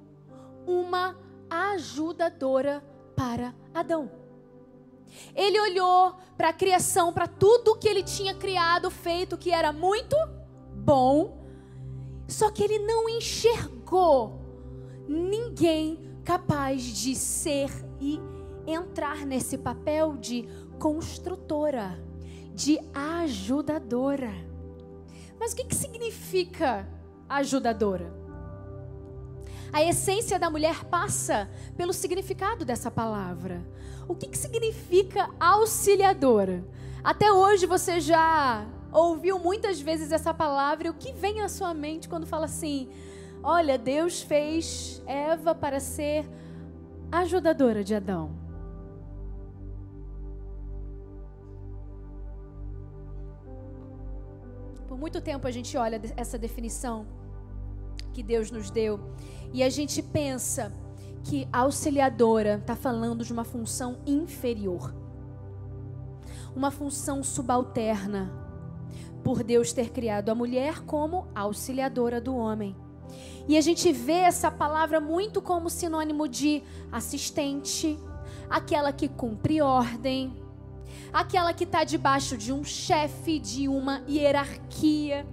uma 0.66 1.16
ajudadora 1.48 2.84
para 3.16 3.54
Adão. 3.74 4.10
Ele 5.34 5.60
olhou 5.60 6.14
para 6.36 6.50
a 6.50 6.52
criação, 6.52 7.12
para 7.12 7.26
tudo 7.26 7.76
que 7.76 7.88
ele 7.88 8.02
tinha 8.02 8.32
criado, 8.32 8.90
feito, 8.90 9.36
que 9.36 9.50
era 9.50 9.72
muito 9.72 10.16
bom, 10.72 11.44
só 12.28 12.48
que 12.50 12.62
ele 12.62 12.78
não 12.78 13.08
enxergou 13.08 14.40
ninguém 15.08 15.98
capaz 16.24 16.82
de 16.82 17.16
ser 17.16 17.70
e 18.00 18.20
entrar 18.64 19.26
nesse 19.26 19.58
papel 19.58 20.16
de 20.16 20.48
construtora, 20.78 22.00
de 22.54 22.78
ajudadora. 22.94 24.32
Mas 25.38 25.52
o 25.52 25.56
que, 25.56 25.64
que 25.64 25.74
significa 25.74 26.86
ajudadora? 27.28 28.12
A 29.72 29.82
essência 29.82 30.38
da 30.38 30.50
mulher 30.50 30.84
passa 30.84 31.48
pelo 31.76 31.92
significado 31.92 32.64
dessa 32.64 32.90
palavra. 32.90 33.64
O 34.08 34.14
que, 34.14 34.26
que 34.26 34.36
significa 34.36 35.30
auxiliadora? 35.38 36.64
Até 37.02 37.32
hoje 37.32 37.66
você 37.66 38.00
já 38.00 38.66
ouviu 38.92 39.38
muitas 39.38 39.80
vezes 39.80 40.12
essa 40.12 40.34
palavra, 40.34 40.88
e 40.88 40.90
o 40.90 40.94
que 40.94 41.12
vem 41.12 41.40
à 41.40 41.48
sua 41.48 41.72
mente 41.72 42.08
quando 42.08 42.26
fala 42.26 42.46
assim: 42.46 42.88
olha, 43.42 43.78
Deus 43.78 44.22
fez 44.22 45.02
Eva 45.06 45.54
para 45.54 45.80
ser 45.80 46.28
ajudadora 47.10 47.84
de 47.84 47.94
Adão? 47.94 48.49
Por 54.90 54.98
muito 54.98 55.20
tempo 55.20 55.46
a 55.46 55.52
gente 55.52 55.76
olha 55.76 56.02
essa 56.16 56.36
definição 56.36 57.06
que 58.12 58.24
Deus 58.24 58.50
nos 58.50 58.72
deu. 58.72 58.98
E 59.52 59.62
a 59.62 59.70
gente 59.70 60.02
pensa 60.02 60.72
que 61.22 61.46
auxiliadora 61.52 62.56
está 62.56 62.74
falando 62.74 63.24
de 63.24 63.32
uma 63.32 63.44
função 63.44 63.98
inferior, 64.04 64.92
uma 66.56 66.72
função 66.72 67.22
subalterna, 67.22 68.32
por 69.22 69.44
Deus 69.44 69.72
ter 69.72 69.90
criado 69.90 70.28
a 70.28 70.34
mulher 70.34 70.80
como 70.80 71.28
auxiliadora 71.36 72.20
do 72.20 72.34
homem. 72.34 72.74
E 73.46 73.56
a 73.56 73.60
gente 73.60 73.92
vê 73.92 74.14
essa 74.14 74.50
palavra 74.50 75.00
muito 75.00 75.40
como 75.40 75.70
sinônimo 75.70 76.26
de 76.26 76.64
assistente, 76.90 77.96
aquela 78.48 78.92
que 78.92 79.06
cumpre 79.06 79.62
ordem, 79.62 80.34
aquela 81.12 81.52
que 81.52 81.64
está 81.64 81.84
debaixo 81.84 82.36
de 82.36 82.52
um 82.52 82.64
chefe, 82.64 83.38
de 83.38 83.68
uma 83.68 84.02
hierarquia. 84.08 85.26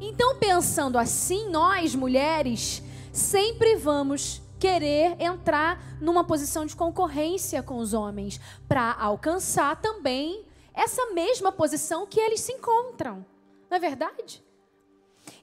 Então, 0.00 0.36
pensando 0.36 0.98
assim, 0.98 1.48
nós 1.48 1.94
mulheres 1.94 2.82
sempre 3.12 3.76
vamos 3.76 4.42
querer 4.58 5.16
entrar 5.20 5.98
numa 6.00 6.24
posição 6.24 6.64
de 6.64 6.74
concorrência 6.74 7.62
com 7.62 7.78
os 7.78 7.92
homens 7.92 8.40
para 8.66 8.92
alcançar 8.92 9.80
também 9.80 10.44
essa 10.72 11.12
mesma 11.12 11.52
posição 11.52 12.06
que 12.06 12.18
eles 12.18 12.40
se 12.40 12.52
encontram. 12.52 13.24
Não 13.70 13.76
é 13.76 13.80
verdade? 13.80 14.42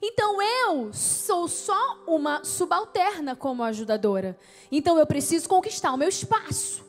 Então 0.00 0.40
eu 0.42 0.92
sou 0.92 1.48
só 1.48 1.98
uma 2.06 2.44
subalterna 2.44 3.34
como 3.34 3.62
ajudadora. 3.62 4.38
Então 4.70 4.98
eu 4.98 5.06
preciso 5.06 5.48
conquistar 5.48 5.92
o 5.92 5.96
meu 5.96 6.08
espaço. 6.08 6.81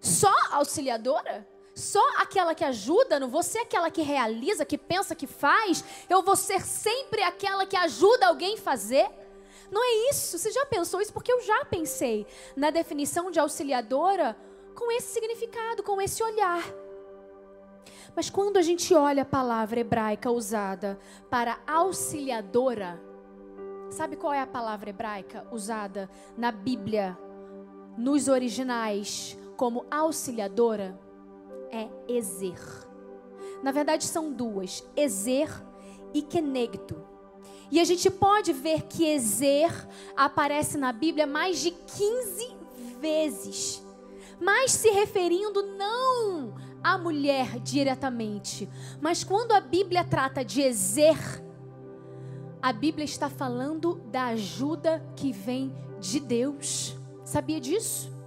Só 0.00 0.32
auxiliadora? 0.50 1.46
Só 1.74 2.02
aquela 2.16 2.54
que 2.54 2.64
ajuda, 2.64 3.20
não 3.20 3.28
vou 3.28 3.42
ser 3.42 3.60
aquela 3.60 3.90
que 3.90 4.02
realiza, 4.02 4.64
que 4.64 4.76
pensa, 4.76 5.14
que 5.14 5.26
faz. 5.26 5.84
Eu 6.08 6.22
vou 6.22 6.36
ser 6.36 6.60
sempre 6.62 7.22
aquela 7.22 7.64
que 7.64 7.76
ajuda 7.76 8.26
alguém 8.26 8.54
a 8.54 8.60
fazer. 8.60 9.08
Não 9.70 9.82
é 9.82 10.10
isso. 10.10 10.38
Você 10.38 10.50
já 10.50 10.66
pensou 10.66 11.00
isso? 11.00 11.12
Porque 11.12 11.32
eu 11.32 11.40
já 11.42 11.64
pensei 11.64 12.26
na 12.56 12.70
definição 12.70 13.30
de 13.30 13.38
auxiliadora 13.38 14.36
com 14.74 14.90
esse 14.90 15.12
significado, 15.12 15.82
com 15.82 16.00
esse 16.00 16.22
olhar. 16.22 16.62
Mas 18.14 18.28
quando 18.28 18.56
a 18.56 18.62
gente 18.62 18.92
olha 18.94 19.22
a 19.22 19.26
palavra 19.26 19.80
hebraica 19.80 20.30
usada 20.30 20.98
para 21.30 21.60
auxiliadora, 21.66 23.00
sabe 23.90 24.16
qual 24.16 24.32
é 24.32 24.40
a 24.40 24.46
palavra 24.46 24.90
hebraica 24.90 25.46
usada 25.52 26.10
na 26.36 26.50
Bíblia, 26.50 27.16
nos 27.96 28.28
originais, 28.28 29.38
como 29.60 29.84
auxiliadora? 29.90 30.98
É 31.70 31.86
Ezer. 32.08 32.58
Na 33.62 33.70
verdade, 33.70 34.04
são 34.04 34.32
duas: 34.32 34.82
Ezer 34.96 35.50
e 36.14 36.22
Kenegdo. 36.22 37.06
E 37.70 37.78
a 37.78 37.84
gente 37.84 38.10
pode 38.10 38.54
ver 38.54 38.84
que 38.84 39.04
Ezer 39.04 39.70
aparece 40.16 40.78
na 40.78 40.94
Bíblia 40.94 41.26
mais 41.26 41.58
de 41.58 41.72
15 41.72 42.56
vezes, 43.02 43.84
mas 44.40 44.72
se 44.72 44.88
referindo 44.88 45.62
não 45.76 46.54
à 46.82 46.96
mulher 46.96 47.60
diretamente, 47.60 48.66
mas 48.98 49.22
quando 49.22 49.52
a 49.52 49.60
Bíblia 49.60 50.02
trata 50.02 50.42
de 50.42 50.62
Ezer, 50.62 51.18
a 52.62 52.72
Bíblia 52.72 53.04
está 53.04 53.28
falando 53.28 53.96
da 54.06 54.28
ajuda 54.28 55.04
que 55.14 55.32
vem 55.32 55.76
de 56.00 56.18
Deus. 56.18 56.96
Sabia 57.26 57.60
disso? 57.60 58.19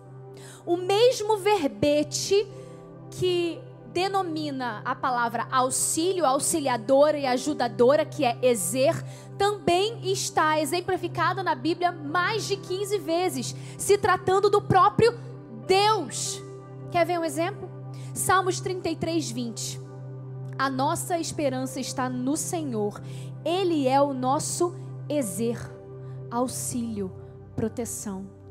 O 0.65 0.77
mesmo 0.77 1.37
verbete 1.37 2.47
que 3.11 3.59
denomina 3.93 4.81
a 4.83 4.95
palavra 4.95 5.47
auxílio, 5.51 6.25
auxiliadora 6.25 7.17
e 7.17 7.25
ajudadora, 7.27 8.03
que 8.05 8.25
é 8.25 8.37
Ezer, 8.41 8.95
também 9.37 10.11
está 10.11 10.59
exemplificada 10.59 11.43
na 11.43 11.53
Bíblia 11.53 11.91
mais 11.91 12.47
de 12.47 12.57
15 12.57 12.97
vezes, 12.97 13.55
se 13.77 13.97
tratando 13.97 14.49
do 14.49 14.61
próprio 14.61 15.13
Deus. 15.67 16.41
Quer 16.91 17.05
ver 17.05 17.19
um 17.19 17.25
exemplo? 17.25 17.69
Salmos 18.13 18.59
33, 18.59 19.29
20. 19.29 19.81
A 20.57 20.69
nossa 20.69 21.19
esperança 21.19 21.79
está 21.79 22.09
no 22.09 22.35
Senhor, 22.35 23.01
Ele 23.45 23.87
é 23.87 24.01
o 24.01 24.13
nosso 24.13 24.75
Ezer, 25.09 25.59
auxílio, 26.31 27.11
proteção. 27.55 28.42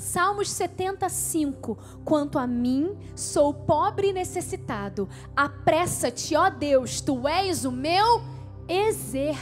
Salmos 0.00 0.50
75. 0.52 1.76
Quanto 2.06 2.38
a 2.38 2.46
mim, 2.46 2.96
sou 3.14 3.52
pobre 3.52 4.08
e 4.08 4.12
necessitado. 4.14 5.06
Apressa-te, 5.36 6.34
ó 6.34 6.48
Deus, 6.48 7.02
tu 7.02 7.28
és 7.28 7.66
o 7.66 7.70
meu 7.70 8.22
Ezer, 8.66 9.36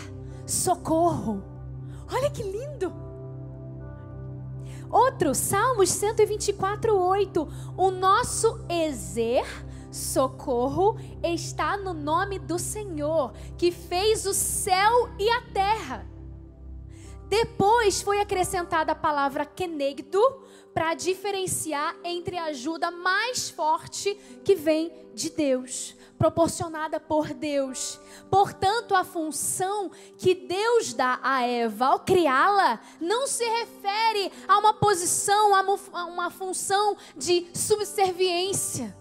socorro. 0.44 1.44
Olha 2.12 2.28
que 2.28 2.42
lindo! 2.42 2.92
Outro, 4.90 5.32
Salmos 5.32 5.90
124, 5.90 6.92
8. 6.92 7.48
O 7.76 7.92
nosso 7.92 8.58
Ezer, 8.68 9.46
socorro, 9.92 10.98
está 11.22 11.76
no 11.76 11.94
nome 11.94 12.40
do 12.40 12.58
Senhor, 12.58 13.32
que 13.56 13.70
fez 13.70 14.26
o 14.26 14.34
céu 14.34 15.08
e 15.20 15.30
a 15.30 15.40
terra. 15.52 16.04
Depois 17.28 18.00
foi 18.00 18.20
acrescentada 18.20 18.92
a 18.92 18.96
palavra 18.96 19.44
kenegdo 19.44 20.18
para 20.74 20.94
diferenciar 20.94 21.96
entre 22.04 22.36
a 22.36 22.44
ajuda 22.46 22.90
mais 22.90 23.48
forte 23.48 24.14
que 24.44 24.54
vem 24.54 24.92
de 25.14 25.30
Deus, 25.30 25.96
proporcionada 26.16 26.98
por 27.00 27.32
Deus. 27.32 28.00
Portanto, 28.30 28.94
a 28.94 29.04
função 29.04 29.90
que 30.16 30.34
Deus 30.34 30.92
dá 30.92 31.18
a 31.22 31.46
Eva 31.46 31.86
ao 31.86 32.00
criá-la 32.00 32.80
não 33.00 33.26
se 33.26 33.44
refere 33.44 34.32
a 34.46 34.58
uma 34.58 34.74
posição, 34.74 35.54
a 35.54 36.04
uma 36.04 36.30
função 36.30 36.96
de 37.16 37.46
subserviência 37.54 38.97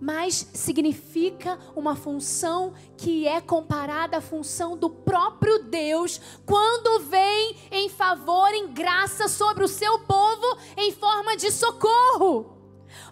mas 0.00 0.48
significa 0.54 1.58
uma 1.76 1.94
função 1.94 2.72
que 2.96 3.28
é 3.28 3.40
comparada 3.40 4.16
à 4.16 4.20
função 4.20 4.76
do 4.76 4.88
próprio 4.88 5.64
Deus 5.64 6.20
quando 6.46 7.04
vem 7.04 7.56
em 7.70 7.88
favor, 7.88 8.48
em 8.54 8.72
graça 8.72 9.28
sobre 9.28 9.62
o 9.62 9.68
seu 9.68 9.98
povo 10.00 10.58
em 10.76 10.92
forma 10.92 11.36
de 11.36 11.50
socorro. 11.50 12.56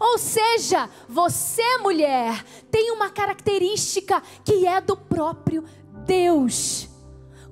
Ou 0.00 0.18
seja, 0.18 0.88
você, 1.08 1.78
mulher, 1.78 2.44
tem 2.70 2.90
uma 2.90 3.10
característica 3.10 4.22
que 4.44 4.66
é 4.66 4.80
do 4.80 4.96
próprio 4.96 5.64
Deus. 6.04 6.88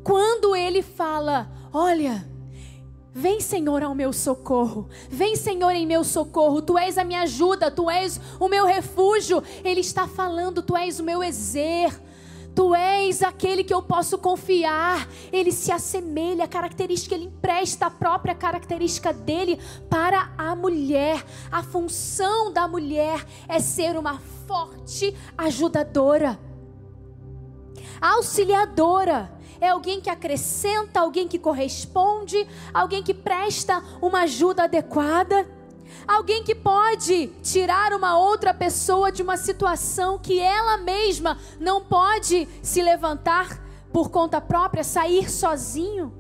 Quando 0.02 0.54
ele 0.54 0.82
fala: 0.82 1.50
Olha, 1.72 2.26
Vem, 3.18 3.40
Senhor, 3.40 3.82
ao 3.82 3.94
meu 3.94 4.12
socorro. 4.12 4.90
Vem, 5.08 5.36
Senhor, 5.36 5.70
em 5.70 5.86
meu 5.86 6.04
socorro. 6.04 6.60
Tu 6.60 6.76
és 6.76 6.98
a 6.98 7.02
minha 7.02 7.22
ajuda, 7.22 7.70
tu 7.70 7.88
és 7.88 8.20
o 8.38 8.46
meu 8.46 8.66
refúgio. 8.66 9.42
Ele 9.64 9.80
está 9.80 10.06
falando, 10.06 10.62
tu 10.62 10.76
és 10.76 11.00
o 11.00 11.02
meu 11.02 11.24
exer. 11.24 11.98
Tu 12.54 12.74
és 12.74 13.22
aquele 13.22 13.64
que 13.64 13.72
eu 13.72 13.80
posso 13.80 14.18
confiar. 14.18 15.08
Ele 15.32 15.50
se 15.50 15.72
assemelha, 15.72 16.44
a 16.44 16.48
característica, 16.48 17.14
ele 17.14 17.24
empresta 17.24 17.86
a 17.86 17.90
própria 17.90 18.34
característica 18.34 19.14
dele 19.14 19.58
para 19.88 20.34
a 20.36 20.54
mulher. 20.54 21.24
A 21.50 21.62
função 21.62 22.52
da 22.52 22.68
mulher 22.68 23.24
é 23.48 23.58
ser 23.60 23.96
uma 23.96 24.20
forte 24.46 25.16
ajudadora, 25.38 26.38
auxiliadora 27.98 29.35
é 29.60 29.68
alguém 29.68 30.00
que 30.00 30.10
acrescenta, 30.10 31.00
alguém 31.00 31.26
que 31.28 31.38
corresponde, 31.38 32.46
alguém 32.72 33.02
que 33.02 33.14
presta 33.14 33.82
uma 34.00 34.22
ajuda 34.22 34.64
adequada, 34.64 35.48
alguém 36.06 36.42
que 36.42 36.54
pode 36.54 37.28
tirar 37.42 37.92
uma 37.92 38.18
outra 38.18 38.52
pessoa 38.52 39.10
de 39.10 39.22
uma 39.22 39.36
situação 39.36 40.18
que 40.18 40.40
ela 40.40 40.76
mesma 40.78 41.38
não 41.58 41.82
pode 41.82 42.48
se 42.62 42.82
levantar 42.82 43.62
por 43.92 44.10
conta 44.10 44.40
própria, 44.40 44.84
sair 44.84 45.30
sozinho. 45.30 46.12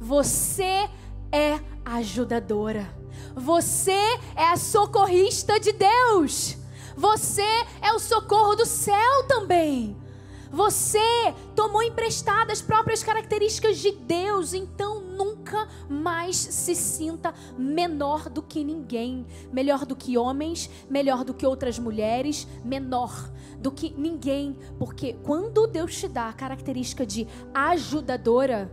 Você 0.00 0.88
é 1.32 1.60
ajudadora. 1.84 2.88
Você 3.34 4.18
é 4.34 4.48
a 4.48 4.56
socorrista 4.56 5.60
de 5.60 5.72
Deus. 5.72 6.56
Você 6.96 7.46
é 7.82 7.92
o 7.92 7.98
socorro 7.98 8.56
do 8.56 8.64
céu 8.64 9.24
também. 9.28 9.96
Você 10.56 11.34
tomou 11.54 11.82
emprestadas 11.82 12.60
as 12.60 12.62
próprias 12.62 13.04
características 13.04 13.76
de 13.76 13.92
Deus, 13.92 14.54
então 14.54 15.02
nunca 15.02 15.68
mais 15.86 16.34
se 16.34 16.74
sinta 16.74 17.34
menor 17.58 18.30
do 18.30 18.40
que 18.40 18.64
ninguém, 18.64 19.26
melhor 19.52 19.84
do 19.84 19.94
que 19.94 20.16
homens, 20.16 20.70
melhor 20.88 21.24
do 21.24 21.34
que 21.34 21.44
outras 21.44 21.78
mulheres, 21.78 22.48
menor 22.64 23.30
do 23.58 23.70
que 23.70 23.92
ninguém, 23.98 24.56
porque 24.78 25.12
quando 25.22 25.66
Deus 25.66 25.94
te 25.94 26.08
dá 26.08 26.30
a 26.30 26.32
característica 26.32 27.04
de 27.04 27.28
ajudadora, 27.52 28.72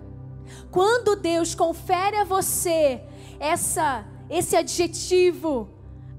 quando 0.72 1.18
Deus 1.18 1.54
confere 1.54 2.16
a 2.16 2.24
você 2.24 3.04
essa 3.42 4.08
esse 4.30 4.56
adjetivo 4.56 5.70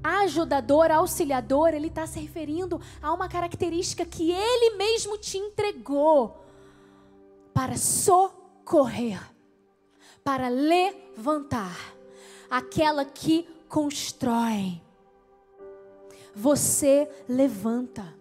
ajudador, 0.05 0.91
auxiliador, 0.91 1.73
ele 1.73 1.87
está 1.87 2.07
se 2.07 2.21
referindo 2.21 2.79
a 3.01 3.11
uma 3.15 3.27
característica 3.27 4.05
que 4.05 4.31
ele 4.31 4.77
mesmo 4.77 5.17
te 5.17 5.39
entregou 5.39 6.45
para 7.55 7.79
socorrer, 7.79 9.19
para 10.23 10.49
levantar, 10.49 11.75
aquela 12.51 13.05
que 13.05 13.49
constrói. 13.67 14.83
Você 16.35 17.09
levanta, 17.27 18.15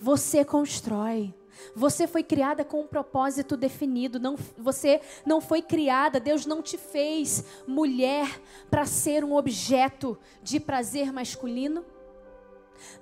você 0.00 0.42
constrói. 0.42 1.34
Você 1.74 2.06
foi 2.06 2.22
criada 2.22 2.64
com 2.64 2.80
um 2.82 2.86
propósito 2.86 3.56
definido. 3.56 4.18
Não, 4.18 4.36
você 4.56 5.00
não 5.24 5.40
foi 5.40 5.62
criada, 5.62 6.20
Deus 6.20 6.46
não 6.46 6.62
te 6.62 6.76
fez 6.76 7.44
mulher 7.66 8.40
para 8.70 8.86
ser 8.86 9.24
um 9.24 9.34
objeto 9.34 10.18
de 10.42 10.58
prazer 10.58 11.12
masculino. 11.12 11.84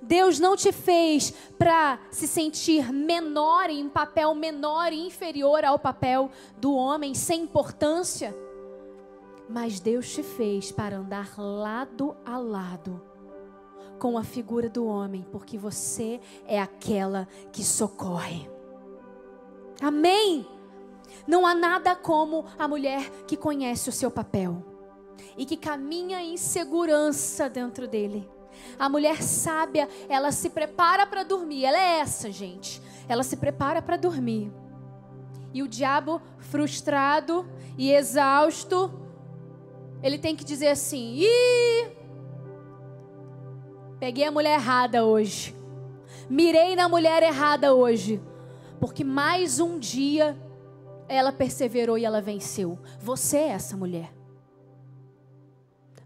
Deus 0.01 0.39
não 0.39 0.55
te 0.55 0.71
fez 0.71 1.33
para 1.57 1.99
se 2.11 2.27
sentir 2.27 2.91
menor, 2.91 3.69
em 3.69 3.87
papel 3.87 4.35
menor 4.35 4.91
e 4.91 5.07
inferior 5.07 5.63
ao 5.63 5.79
papel 5.79 6.29
do 6.57 6.73
homem, 6.73 7.13
sem 7.13 7.43
importância. 7.43 8.35
Mas 9.47 9.79
Deus 9.79 10.11
te 10.11 10.21
fez 10.21 10.71
para 10.71 10.97
andar 10.97 11.39
lado 11.39 12.15
a 12.25 12.37
lado 12.37 13.01
com 13.99 14.17
a 14.17 14.23
figura 14.23 14.69
do 14.69 14.85
homem, 14.85 15.25
porque 15.31 15.57
você 15.57 16.21
é 16.47 16.59
aquela 16.59 17.27
que 17.51 17.63
socorre. 17.63 18.48
Amém? 19.81 20.45
Não 21.27 21.45
há 21.45 21.53
nada 21.53 21.95
como 21.95 22.45
a 22.57 22.67
mulher 22.67 23.09
que 23.27 23.37
conhece 23.37 23.89
o 23.89 23.93
seu 23.93 24.11
papel 24.11 24.63
e 25.37 25.45
que 25.45 25.57
caminha 25.57 26.21
em 26.21 26.37
segurança 26.37 27.49
dentro 27.49 27.87
dele. 27.87 28.29
A 28.77 28.89
mulher 28.89 29.21
sábia, 29.21 29.87
ela 30.07 30.31
se 30.31 30.49
prepara 30.49 31.05
para 31.05 31.23
dormir. 31.23 31.65
Ela 31.65 31.77
é 31.77 31.99
essa, 31.99 32.31
gente. 32.31 32.81
Ela 33.07 33.23
se 33.23 33.37
prepara 33.37 33.81
para 33.81 33.97
dormir. 33.97 34.51
E 35.53 35.63
o 35.63 35.67
diabo, 35.67 36.21
frustrado 36.37 37.47
e 37.77 37.91
exausto, 37.91 38.91
ele 40.03 40.17
tem 40.17 40.35
que 40.35 40.43
dizer 40.43 40.67
assim: 40.67 41.15
Ih, 41.15 41.87
peguei 43.99 44.25
a 44.25 44.31
mulher 44.31 44.59
errada 44.59 45.05
hoje. 45.05 45.55
Mirei 46.29 46.75
na 46.75 46.87
mulher 46.87 47.23
errada 47.23 47.73
hoje. 47.73 48.21
Porque 48.79 49.03
mais 49.03 49.59
um 49.59 49.77
dia 49.77 50.37
ela 51.07 51.31
perseverou 51.31 51.97
e 51.97 52.05
ela 52.05 52.21
venceu. 52.21 52.79
Você 52.99 53.37
é 53.37 53.47
essa 53.49 53.75
mulher. 53.75 54.13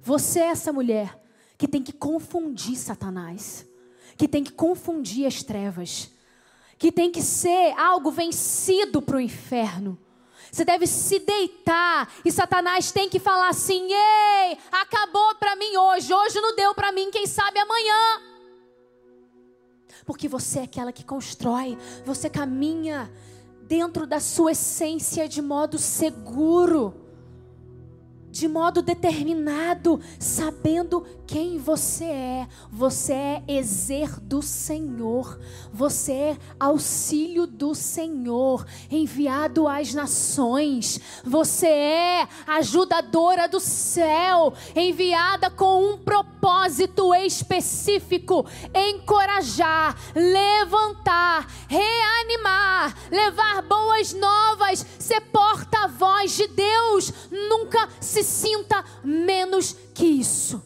Você 0.01 0.39
é 0.39 0.47
essa 0.47 0.73
mulher 0.73 1.19
que 1.57 1.67
tem 1.67 1.83
que 1.83 1.93
confundir 1.93 2.77
Satanás, 2.77 3.65
que 4.17 4.27
tem 4.27 4.43
que 4.43 4.51
confundir 4.51 5.25
as 5.25 5.43
trevas, 5.43 6.11
que 6.77 6.91
tem 6.91 7.11
que 7.11 7.21
ser 7.21 7.73
algo 7.77 8.11
vencido 8.11 9.01
para 9.01 9.17
o 9.17 9.21
inferno. 9.21 9.97
Você 10.51 10.65
deve 10.65 10.85
se 10.85 11.19
deitar 11.19 12.11
e 12.23 12.31
Satanás 12.31 12.91
tem 12.91 13.09
que 13.09 13.19
falar 13.19 13.49
assim: 13.49 13.87
"Ei, 13.91 14.57
acabou 14.71 15.35
para 15.35 15.55
mim 15.55 15.77
hoje, 15.77 16.13
hoje 16.13 16.41
não 16.41 16.55
deu 16.55 16.75
para 16.75 16.91
mim, 16.91 17.09
quem 17.09 17.25
sabe 17.25 17.59
amanhã". 17.59 18.32
Porque 20.05 20.27
você 20.27 20.59
é 20.59 20.63
aquela 20.63 20.91
que 20.91 21.03
constrói, 21.03 21.77
você 22.05 22.29
caminha 22.29 23.11
dentro 23.67 24.05
da 24.05 24.19
sua 24.19 24.51
essência 24.51 25.27
de 25.27 25.41
modo 25.41 25.77
seguro 25.77 27.02
de 28.33 28.47
modo 28.47 28.81
determinado, 28.81 30.01
sabendo 30.17 31.05
quem 31.27 31.59
você 31.59 32.05
é. 32.05 32.47
Você 32.71 33.13
é 33.13 33.43
exer 33.47 34.19
do 34.19 34.41
Senhor, 34.41 35.39
você 35.71 36.11
é 36.11 36.37
auxílio 36.59 37.45
do 37.45 37.75
Senhor, 37.75 38.65
enviado 38.89 39.67
às 39.67 39.93
nações. 39.93 40.99
Você 41.23 41.67
é 41.67 42.27
ajudadora 42.47 43.47
do 43.47 43.59
céu, 43.59 44.51
enviada 44.75 45.51
com 45.51 45.93
um 45.93 45.97
propósito 45.99 47.13
específico: 47.13 48.47
encorajar, 48.73 49.95
levantar, 50.15 51.47
reanimar, 51.67 52.97
levar 53.11 53.61
boas 53.61 54.11
novas, 54.11 54.83
ser 54.97 55.21
porta-voz 55.21 56.35
de 56.35 56.47
Deus. 56.47 57.13
Nunca 57.31 57.87
se 58.01 58.22
sinta 58.23 58.83
menos 59.03 59.73
que 59.93 60.05
isso. 60.05 60.63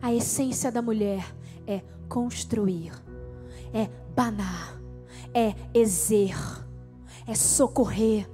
A 0.00 0.12
essência 0.12 0.70
da 0.70 0.82
mulher 0.82 1.34
é 1.66 1.82
construir, 2.08 2.92
é 3.72 3.88
banar, 4.14 4.78
é 5.32 5.54
exer, 5.72 6.36
é 7.26 7.34
socorrer. 7.34 8.28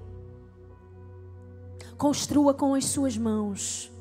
Construa 1.97 2.55
com 2.55 2.75
as 2.75 2.87
suas 2.87 3.17
mãos, 3.17 3.93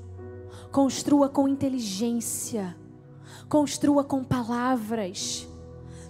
construa 0.72 1.30
com 1.30 1.48
inteligência, 1.48 2.76
construa 3.48 4.04
com 4.04 4.24
palavras. 4.24 5.48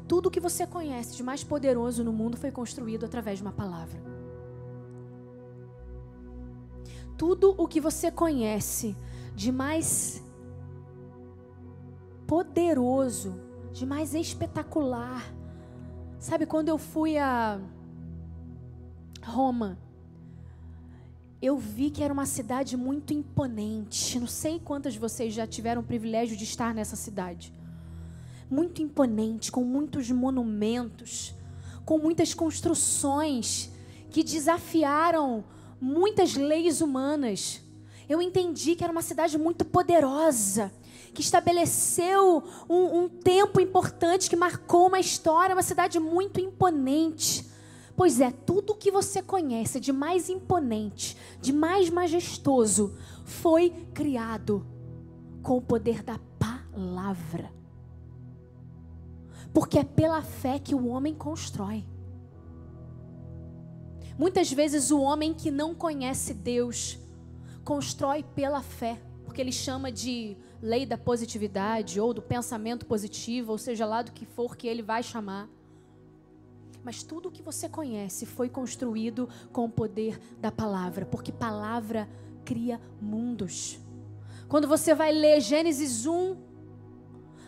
Tudo 0.08 0.32
que 0.32 0.40
você 0.40 0.66
conhece 0.66 1.16
de 1.16 1.24
mais 1.24 1.44
poderoso 1.44 2.04
no 2.04 2.14
mundo 2.14 2.38
foi 2.38 2.52
construído 2.52 3.06
através 3.06 3.40
de 3.40 3.44
uma 3.44 3.52
palavra. 3.52 4.09
Tudo 7.20 7.54
o 7.58 7.68
que 7.68 7.82
você 7.82 8.10
conhece 8.10 8.96
de 9.36 9.52
mais 9.52 10.24
poderoso, 12.26 13.36
de 13.74 13.86
mais 13.86 14.16
espetacular. 14.16 15.22
Sabe, 16.18 16.46
quando 16.46 16.70
eu 16.70 16.78
fui 16.78 17.18
a 17.18 17.60
Roma, 19.22 19.78
eu 21.42 21.58
vi 21.58 21.90
que 21.90 22.02
era 22.02 22.14
uma 22.14 22.26
cidade 22.26 22.78
muito 22.78 23.14
imponente. 23.14 24.18
Não 24.18 24.26
sei 24.26 24.58
quantas 24.58 24.94
de 24.94 25.00
vocês 25.00 25.34
já 25.34 25.46
tiveram 25.46 25.82
o 25.82 25.86
privilégio 25.86 26.38
de 26.38 26.46
estar 26.46 26.74
nessa 26.74 26.96
cidade. 26.96 27.54
Muito 28.50 28.82
imponente, 28.82 29.52
com 29.52 29.66
muitos 29.66 30.10
monumentos, 30.10 31.36
com 31.84 31.98
muitas 31.98 32.34
construções 32.34 33.74
que 34.10 34.24
desafiaram 34.24 35.44
muitas 35.80 36.36
leis 36.36 36.82
humanas. 36.82 37.62
Eu 38.08 38.22
entendi 38.22 38.76
que 38.76 38.84
era 38.84 38.92
uma 38.92 39.02
cidade 39.02 39.38
muito 39.38 39.64
poderosa, 39.64 40.72
que 41.14 41.22
estabeleceu 41.22 42.44
um, 42.68 43.04
um 43.04 43.10
tempo 43.10 43.62
importante, 43.62 44.30
que 44.30 44.36
marcou 44.36 44.88
uma 44.88 45.00
história, 45.00 45.56
uma 45.56 45.62
cidade 45.62 46.00
muito 46.00 46.40
imponente. 46.40 47.48
Pois 47.96 48.22
é, 48.22 48.32
tudo 48.32 48.76
que 48.76 48.92
você 48.92 49.22
conhece 49.22 49.80
de 49.80 49.92
mais 49.92 50.30
imponente, 50.30 51.18
de 51.42 51.52
mais 51.52 51.90
majestoso, 51.90 52.98
foi 53.26 53.70
criado 53.94 54.66
com 55.44 55.58
o 55.58 55.62
poder 55.62 56.02
da 56.02 56.20
palavra. 56.40 57.52
Porque 59.54 59.80
é 59.80 59.84
pela 59.84 60.22
fé 60.22 60.60
que 60.60 60.74
o 60.74 60.88
homem 60.88 61.14
constrói. 61.14 61.84
Muitas 64.20 64.52
vezes 64.52 64.92
o 64.92 65.00
homem 65.00 65.34
que 65.34 65.50
não 65.50 65.74
conhece 65.74 66.34
Deus 66.34 67.00
constrói 67.64 68.22
pela 68.22 68.62
fé, 68.62 69.02
porque 69.24 69.40
ele 69.40 69.54
chama 69.54 69.90
de 69.90 70.36
lei 70.62 70.86
da 70.86 70.98
positividade 70.98 72.02
ou 72.02 72.14
do 72.14 72.22
pensamento 72.22 72.86
positivo, 72.86 73.54
ou 73.54 73.58
seja 73.58 73.86
lá 73.86 74.02
do 74.02 74.12
que 74.12 74.26
for 74.26 74.58
que 74.58 74.68
ele 74.68 74.82
vai 74.82 75.02
chamar. 75.04 75.48
Mas 76.84 77.02
tudo 77.02 77.30
o 77.30 77.32
que 77.32 77.42
você 77.42 77.70
conhece 77.70 78.26
foi 78.26 78.50
construído 78.50 79.30
com 79.54 79.64
o 79.64 79.70
poder 79.70 80.20
da 80.42 80.52
palavra, 80.52 81.06
porque 81.06 81.32
palavra 81.32 82.06
cria 82.44 82.78
mundos. 83.02 83.80
Quando 84.50 84.68
você 84.68 84.94
vai 84.94 85.14
ler 85.14 85.40
Gênesis 85.40 86.06
1, 86.06 86.36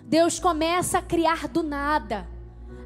Deus 0.06 0.40
começa 0.40 1.00
a 1.00 1.02
criar 1.02 1.50
do 1.50 1.64
nada. 1.64 2.30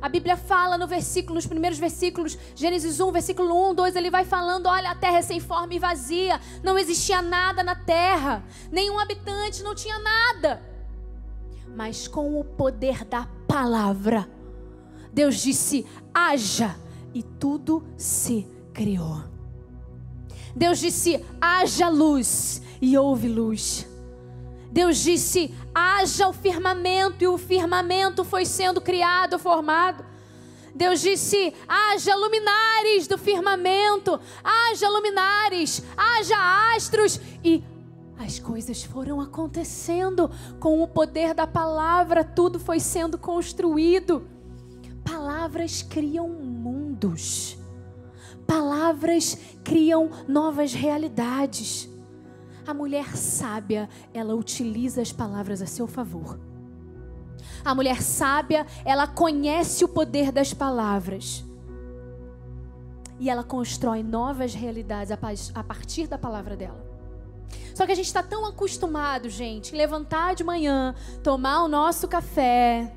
A 0.02 0.10
Bíblia 0.10 0.38
fala 0.38 0.78
no 0.78 0.88
versículo, 0.88 1.36
nos 1.36 1.48
primeiros 1.48 1.80
versículos, 1.80 2.38
Gênesis 2.54 3.00
1, 3.00 3.12
versículo 3.12 3.72
1, 3.72 3.76
2, 3.76 3.96
ele 3.96 4.12
vai 4.12 4.24
falando: 4.24 4.68
olha, 4.68 4.92
a 4.92 4.96
terra 4.96 5.18
é 5.18 5.22
sem 5.22 5.40
forma 5.40 5.74
e 5.74 5.80
vazia, 5.80 6.40
não 6.64 6.78
existia 6.78 7.22
nada 7.22 7.64
na 7.64 7.76
terra, 7.76 8.44
nenhum 8.72 9.00
habitante, 9.00 9.64
não 9.64 9.74
tinha 9.74 9.98
nada. 9.98 10.62
Mas 11.76 12.08
com 12.08 12.40
o 12.40 12.44
poder 12.44 13.04
da 13.06 13.28
palavra, 13.48 14.30
Deus 15.12 15.38
disse: 15.38 15.86
haja, 16.14 16.76
e 17.14 17.24
tudo 17.24 17.84
se 17.98 18.48
criou. 18.74 19.24
Deus 20.56 20.80
disse: 20.80 21.26
haja 21.42 21.90
luz, 21.90 22.62
e 22.82 22.98
houve 22.98 23.28
luz. 23.28 23.88
Deus 24.76 24.97
disse: 24.97 25.53
haja 25.73 26.28
o 26.28 26.34
firmamento, 26.34 27.23
e 27.23 27.28
o 27.28 27.38
firmamento 27.38 28.26
foi 28.26 28.43
sendo 28.45 28.82
criado, 28.82 29.39
formado. 29.39 30.03
Deus 30.76 30.99
disse: 30.99 31.53
haja 31.65 32.13
luminares 32.13 33.07
do 33.07 33.17
firmamento, 33.17 34.19
haja 34.43 34.89
luminares, 34.89 35.82
haja 35.95 36.76
astros, 36.76 37.21
e 37.41 37.63
as 38.19 38.38
coisas 38.38 38.84
foram 38.84 39.21
acontecendo 39.21 40.30
com 40.59 40.84
o 40.84 40.88
poder 40.89 41.34
da 41.34 41.47
palavra, 41.47 42.26
tudo 42.26 42.59
foi 42.59 42.82
sendo 42.82 43.17
construído. 43.17 44.28
Palavras 45.05 45.84
criam 45.84 46.28
mundos, 46.28 47.57
palavras 48.45 49.38
criam 49.63 50.09
novas 50.28 50.73
realidades. 50.73 51.95
A 52.68 52.74
mulher 52.74 53.16
sábia, 53.16 53.88
ela 54.11 54.34
utiliza 54.34 55.01
as 55.01 55.11
palavras 55.11 55.61
a 55.61 55.68
seu 55.68 55.86
favor. 55.86 56.39
A 57.63 57.76
mulher 57.76 58.01
sábia, 58.01 58.66
ela 58.84 59.05
conhece 59.05 59.86
o 59.86 59.88
poder 59.88 60.32
das 60.32 60.51
palavras. 60.51 61.45
E 63.20 63.30
ela 63.30 63.43
constrói 63.43 64.01
novas 64.01 64.55
realidades 64.55 65.11
a 65.53 65.63
partir 65.63 66.07
da 66.07 66.18
palavra 66.18 66.55
dela. 66.57 66.84
Só 67.76 67.86
que 67.86 67.91
a 67.91 67.95
gente 67.95 68.07
está 68.07 68.24
tão 68.24 68.45
acostumado, 68.45 69.30
gente, 69.30 69.74
em 69.74 69.78
levantar 69.78 70.34
de 70.34 70.43
manhã, 70.43 70.95
tomar 71.24 71.63
o 71.63 71.68
nosso 71.68 72.07
café, 72.07 72.91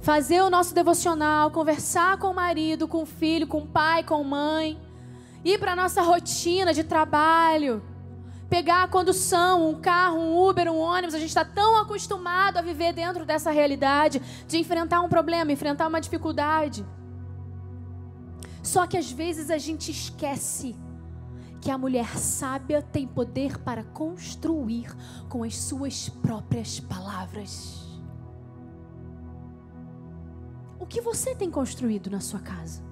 fazer 0.00 0.40
o 0.40 0.48
nosso 0.48 0.74
devocional, 0.74 1.50
conversar 1.50 2.16
com 2.16 2.28
o 2.28 2.34
marido, 2.34 2.88
com 2.88 3.02
o 3.02 3.06
filho, 3.06 3.46
com 3.46 3.58
o 3.58 3.66
pai, 3.66 4.02
com 4.02 4.14
a 4.14 4.24
mãe, 4.24 4.80
ir 5.44 5.58
para 5.58 5.72
a 5.72 5.76
nossa 5.76 6.00
rotina 6.00 6.72
de 6.72 6.84
trabalho 6.84 7.82
pegar 8.52 8.82
a 8.82 8.86
condução, 8.86 9.70
um 9.70 9.80
carro, 9.80 10.18
um 10.18 10.46
Uber, 10.46 10.70
um 10.70 10.78
ônibus. 10.78 11.14
A 11.14 11.18
gente 11.18 11.30
está 11.30 11.42
tão 11.42 11.80
acostumado 11.80 12.58
a 12.58 12.60
viver 12.60 12.92
dentro 12.92 13.24
dessa 13.24 13.50
realidade 13.50 14.20
de 14.46 14.58
enfrentar 14.58 15.00
um 15.00 15.08
problema, 15.08 15.50
enfrentar 15.50 15.88
uma 15.88 15.98
dificuldade. 15.98 16.84
Só 18.62 18.86
que 18.86 18.98
às 18.98 19.10
vezes 19.10 19.48
a 19.48 19.56
gente 19.56 19.90
esquece 19.90 20.76
que 21.62 21.70
a 21.70 21.78
mulher 21.78 22.18
sábia 22.18 22.82
tem 22.82 23.08
poder 23.08 23.56
para 23.56 23.84
construir 23.84 24.94
com 25.30 25.42
as 25.44 25.56
suas 25.56 26.10
próprias 26.10 26.78
palavras. 26.78 27.88
O 30.78 30.84
que 30.84 31.00
você 31.00 31.34
tem 31.34 31.50
construído 31.50 32.10
na 32.10 32.20
sua 32.20 32.40
casa? 32.40 32.82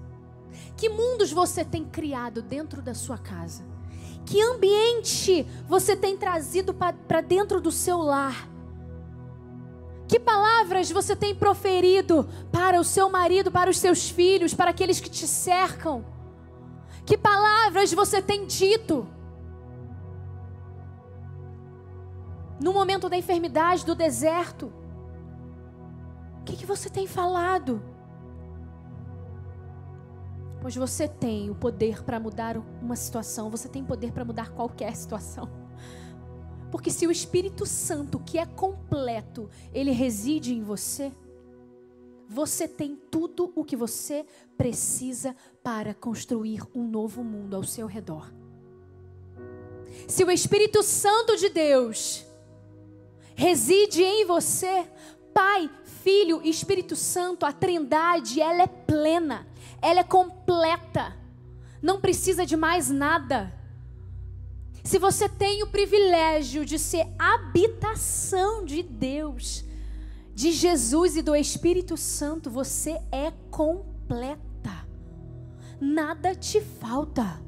Que 0.75 0.89
mundos 0.89 1.31
você 1.31 1.63
tem 1.63 1.85
criado 1.85 2.41
dentro 2.41 2.81
da 2.81 2.95
sua 2.95 3.19
casa? 3.19 3.63
Que 4.31 4.41
ambiente 4.41 5.45
você 5.67 5.97
tem 5.97 6.17
trazido 6.17 6.73
para 6.73 7.21
dentro 7.21 7.61
do 7.61 7.73
seu 7.73 7.99
lar? 7.99 8.49
Que 10.07 10.21
palavras 10.21 10.89
você 10.89 11.17
tem 11.17 11.35
proferido 11.35 12.29
para 12.53 12.79
o 12.79 12.85
seu 12.85 13.11
marido, 13.11 13.51
para 13.51 13.69
os 13.69 13.77
seus 13.77 14.09
filhos, 14.09 14.55
para 14.55 14.71
aqueles 14.71 15.01
que 15.01 15.11
te 15.11 15.27
cercam? 15.27 16.05
Que 17.05 17.19
palavras 17.19 17.93
você 17.93 18.23
tem 18.23 18.47
dito? 18.47 19.05
No 22.63 22.73
momento 22.73 23.09
da 23.09 23.17
enfermidade, 23.17 23.85
do 23.85 23.97
deserto, 23.97 24.73
o 26.41 26.45
que, 26.45 26.57
que 26.57 26.67
você 26.67 26.89
tem 26.89 27.09
falado? 27.09 27.83
Pois 30.61 30.77
você 30.77 31.09
tem 31.09 31.51
o 31.51 31.55
poder 31.55 32.03
para 32.03 32.21
mudar 32.21 32.57
uma 32.83 32.97
situação, 32.97 33.51
você 33.51 33.69
tem 33.69 33.85
poder 33.85 34.13
para 34.13 34.25
mudar 34.25 34.51
qualquer 34.51 34.95
situação. 34.95 35.49
Porque 36.71 36.91
se 36.91 37.07
o 37.07 37.11
Espírito 37.11 37.65
Santo, 37.67 38.21
que 38.21 38.39
é 38.39 38.47
completo, 38.47 39.49
ele 39.73 39.91
reside 39.91 40.55
em 40.55 40.63
você, 40.63 41.11
você 42.29 42.69
tem 42.69 42.97
tudo 43.11 43.53
o 43.57 43.65
que 43.65 43.75
você 43.75 44.25
precisa 44.57 45.35
para 45.65 45.93
construir 45.93 46.63
um 46.73 46.87
novo 46.87 47.25
mundo 47.25 47.57
ao 47.57 47.65
seu 47.65 47.87
redor. 47.89 48.33
Se 50.07 50.23
o 50.23 50.31
Espírito 50.31 50.83
Santo 50.83 51.37
de 51.37 51.49
Deus 51.49 52.25
reside 53.35 54.03
em 54.03 54.25
você, 54.25 54.87
Pai, 55.41 55.71
Filho 56.03 56.41
e 56.45 56.51
Espírito 56.51 56.95
Santo, 56.95 57.47
a 57.47 57.53
Trindade, 57.53 58.41
ela 58.41 58.63
é 58.63 58.67
plena 58.67 59.47
ela 59.83 60.01
é 60.01 60.05
completa, 60.05 61.17
não 61.81 62.01
precisa 62.01 62.45
de 62.45 62.57
mais 62.57 62.91
nada. 62.91 63.53
Se 64.85 64.99
você 64.99 65.29
tem 65.29 65.63
o 65.63 65.71
privilégio 65.71 66.65
de 66.65 66.79
ser 66.79 67.07
habitação 67.19 68.65
de 68.65 68.83
Deus, 68.83 69.65
de 70.35 70.53
Jesus 70.53 71.17
e 71.17 71.23
do 71.23 71.35
Espírito 71.35 71.97
Santo, 71.97 72.51
você 72.51 73.01
é 73.11 73.31
completa. 73.51 74.87
Nada 75.81 76.35
te 76.35 76.61
falta. 76.61 77.43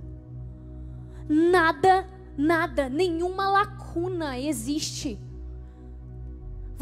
Nada, 1.29 2.07
nada, 2.37 2.89
nenhuma 2.89 3.49
lacuna 3.49 4.39
existe. 4.39 5.19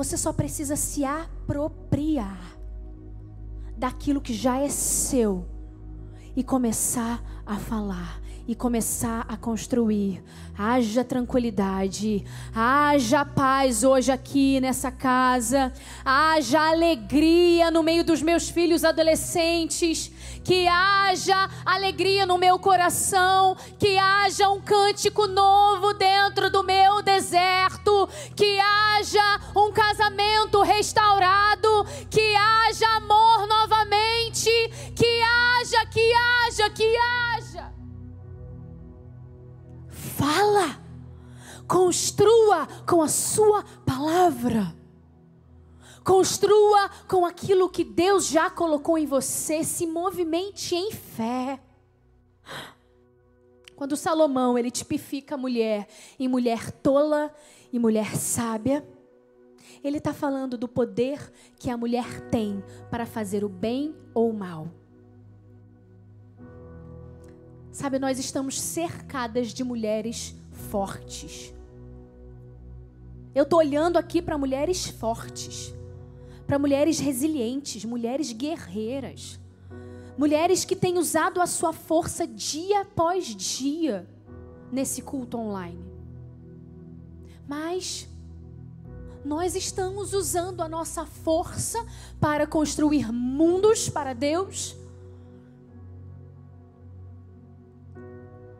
Você 0.00 0.16
só 0.16 0.32
precisa 0.32 0.76
se 0.76 1.04
apropriar 1.04 2.58
daquilo 3.76 4.18
que 4.18 4.32
já 4.32 4.56
é 4.56 4.66
seu 4.70 5.46
e 6.34 6.42
começar 6.42 7.22
a 7.44 7.58
falar 7.58 8.18
e 8.50 8.54
começar 8.56 9.24
a 9.28 9.36
construir. 9.36 10.20
Haja 10.58 11.04
tranquilidade, 11.04 12.24
haja 12.52 13.24
paz 13.24 13.84
hoje 13.84 14.10
aqui 14.10 14.60
nessa 14.60 14.90
casa, 14.90 15.72
haja 16.04 16.60
alegria 16.60 17.70
no 17.70 17.80
meio 17.80 18.02
dos 18.02 18.20
meus 18.20 18.50
filhos 18.50 18.82
adolescentes, 18.82 20.10
que 20.42 20.66
haja 20.66 21.48
alegria 21.64 22.26
no 22.26 22.38
meu 22.38 22.58
coração, 22.58 23.56
que 23.78 23.96
haja 23.96 24.50
um 24.50 24.60
cântico 24.60 25.28
novo 25.28 25.94
dentro 25.94 26.50
do 26.50 26.64
meu 26.64 27.02
deserto, 27.02 28.08
que 28.34 28.58
haja 28.58 29.40
um 29.54 29.70
casamento 29.70 30.60
restaurado, 30.62 31.86
que 32.10 32.34
haja 32.34 32.96
amor 32.96 33.46
novamente, 33.46 34.50
que 34.96 35.22
haja, 35.22 35.86
que 35.86 36.12
haja, 36.12 36.70
que 36.70 36.96
haja. 36.96 37.49
Fala, 40.16 40.80
construa 41.66 42.66
com 42.86 43.02
a 43.02 43.08
sua 43.08 43.64
palavra. 43.86 44.74
Construa 46.04 46.90
com 47.06 47.24
aquilo 47.24 47.68
que 47.68 47.84
Deus 47.84 48.26
já 48.26 48.50
colocou 48.50 48.96
em 48.96 49.06
você. 49.06 49.62
Se 49.62 49.86
movimente 49.86 50.74
em 50.74 50.90
fé. 50.90 51.60
Quando 53.76 53.96
Salomão 53.96 54.58
ele 54.58 54.70
tipifica 54.70 55.34
a 55.34 55.38
mulher 55.38 55.88
em 56.18 56.28
mulher 56.28 56.70
tola 56.70 57.32
e 57.72 57.78
mulher 57.78 58.16
sábia, 58.16 58.86
ele 59.82 59.98
está 59.98 60.12
falando 60.12 60.58
do 60.58 60.68
poder 60.68 61.32
que 61.58 61.70
a 61.70 61.76
mulher 61.76 62.28
tem 62.28 62.62
para 62.90 63.06
fazer 63.06 63.44
o 63.44 63.48
bem 63.48 63.94
ou 64.12 64.30
o 64.30 64.34
mal. 64.34 64.68
Sabe, 67.72 67.98
nós 67.98 68.18
estamos 68.18 68.60
cercadas 68.60 69.54
de 69.54 69.62
mulheres 69.62 70.34
fortes. 70.70 71.54
Eu 73.34 73.44
estou 73.44 73.60
olhando 73.60 73.96
aqui 73.96 74.20
para 74.20 74.36
mulheres 74.36 74.86
fortes, 74.86 75.72
para 76.46 76.58
mulheres 76.58 76.98
resilientes, 76.98 77.84
mulheres 77.84 78.32
guerreiras, 78.32 79.38
mulheres 80.18 80.64
que 80.64 80.74
têm 80.74 80.98
usado 80.98 81.40
a 81.40 81.46
sua 81.46 81.72
força 81.72 82.26
dia 82.26 82.80
após 82.80 83.26
dia 83.26 84.08
nesse 84.72 85.00
culto 85.00 85.38
online. 85.38 85.84
Mas 87.46 88.08
nós 89.24 89.54
estamos 89.54 90.12
usando 90.12 90.60
a 90.60 90.68
nossa 90.68 91.04
força 91.06 91.78
para 92.18 92.46
construir 92.46 93.12
mundos 93.12 93.88
para 93.88 94.12
Deus. 94.12 94.76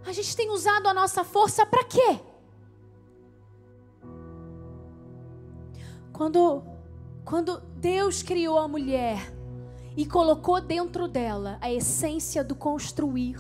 A 0.04 0.12
gente 0.12 0.34
tem 0.36 0.50
usado 0.50 0.88
a 0.88 0.94
nossa 0.94 1.22
força 1.22 1.64
para 1.66 1.84
quê? 1.84 2.20
Quando, 6.12 6.62
quando 7.24 7.60
Deus 7.76 8.22
criou 8.22 8.58
a 8.58 8.68
mulher 8.68 9.32
e 9.96 10.04
colocou 10.06 10.60
dentro 10.60 11.08
dela 11.08 11.58
a 11.60 11.72
essência 11.72 12.44
do 12.44 12.54
construir, 12.54 13.38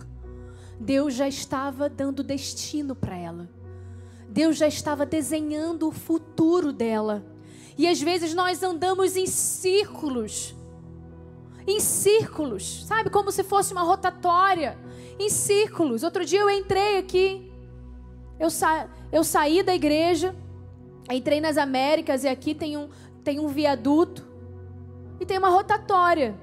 Deus 0.78 1.14
já 1.14 1.28
estava 1.28 1.88
dando 1.90 2.22
destino 2.22 2.96
para 2.96 3.16
ela. 3.16 3.48
Deus 4.28 4.56
já 4.56 4.66
estava 4.66 5.04
desenhando 5.04 5.88
o 5.88 5.92
futuro 5.92 6.72
dela. 6.72 7.24
E 7.76 7.86
às 7.86 8.00
vezes 8.00 8.34
nós 8.34 8.62
andamos 8.62 9.16
em 9.16 9.26
círculos. 9.26 10.54
Em 11.66 11.80
círculos, 11.80 12.86
sabe? 12.86 13.10
Como 13.10 13.30
se 13.30 13.42
fosse 13.42 13.72
uma 13.72 13.82
rotatória. 13.82 14.78
Em 15.20 15.28
círculos. 15.28 16.02
Outro 16.02 16.24
dia 16.24 16.40
eu 16.40 16.48
entrei 16.48 16.96
aqui. 16.96 17.52
Eu, 18.38 18.48
sa 18.48 18.88
eu 19.12 19.22
saí 19.22 19.62
da 19.62 19.74
igreja. 19.74 20.34
Entrei 21.10 21.42
nas 21.42 21.58
Américas 21.58 22.24
e 22.24 22.28
aqui 22.28 22.54
tem 22.54 22.78
um, 22.78 22.88
tem 23.22 23.38
um 23.38 23.46
viaduto. 23.46 24.26
E 25.20 25.26
tem 25.26 25.36
uma 25.36 25.50
rotatória. 25.50 26.34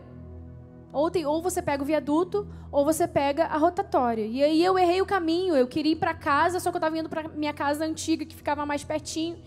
Ou, 0.94 1.10
tem, 1.10 1.26
ou 1.26 1.41
você 1.41 1.60
pega 1.60 1.82
o 1.82 1.86
viaduto, 1.86 2.48
ou 2.72 2.86
você 2.86 3.08
pega 3.08 3.45
a 3.45 3.58
rotatória. 3.58 4.26
E 4.26 4.44
aí 4.44 4.64
eu 4.64 4.78
errei 4.78 5.02
o 5.02 5.08
caminho, 5.08 5.56
eu 5.56 5.68
queria 5.68 5.94
ir 5.94 5.95
para 5.95 6.14
casa, 6.14 6.60
só 6.60 6.70
que 6.70 6.78
eu 6.78 6.80
estava 6.80 6.98
indo 6.98 7.10
para 7.10 7.28
minha 7.30 7.54
casa 7.54 7.84
antiga, 7.84 8.26
que 8.26 8.36
ficava 8.36 8.64
mais 8.64 8.84
pertinho. 8.84 9.38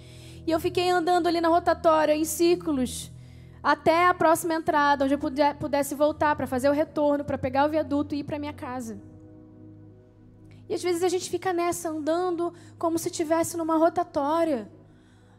E 0.45 0.51
eu 0.51 0.59
fiquei 0.59 0.91
andando 0.91 1.29
ali 1.29 1.41
na 1.41 1.49
rotatória, 1.49 2.17
em 2.17 2.25
círculos, 2.25 3.13
até 3.63 4.09
a 4.09 4.15
próxima 4.15 4.55
entrada, 4.55 5.05
onde 5.05 5.15
eu 5.15 5.19
pudesse 5.59 5.95
voltar 5.95 6.35
para 6.35 6.49
fazer 6.49 6.69
o 6.69 6.73
retorno, 6.73 7.25
para 7.25 7.39
pegar 7.39 7.67
o 7.67 7.69
viaduto 7.69 8.15
e 8.15 8.19
ir 8.19 8.25
para 8.25 8.39
minha 8.39 8.53
casa. 8.53 9.10
E 10.71 10.75
às 10.75 10.85
vezes 10.85 11.03
a 11.03 11.09
gente 11.09 11.29
fica 11.29 11.53
nessa, 11.53 11.89
andando 11.89 12.55
como 12.79 12.97
se 12.97 13.09
estivesse 13.09 13.57
numa 13.57 13.77
rotatória, 13.77 14.71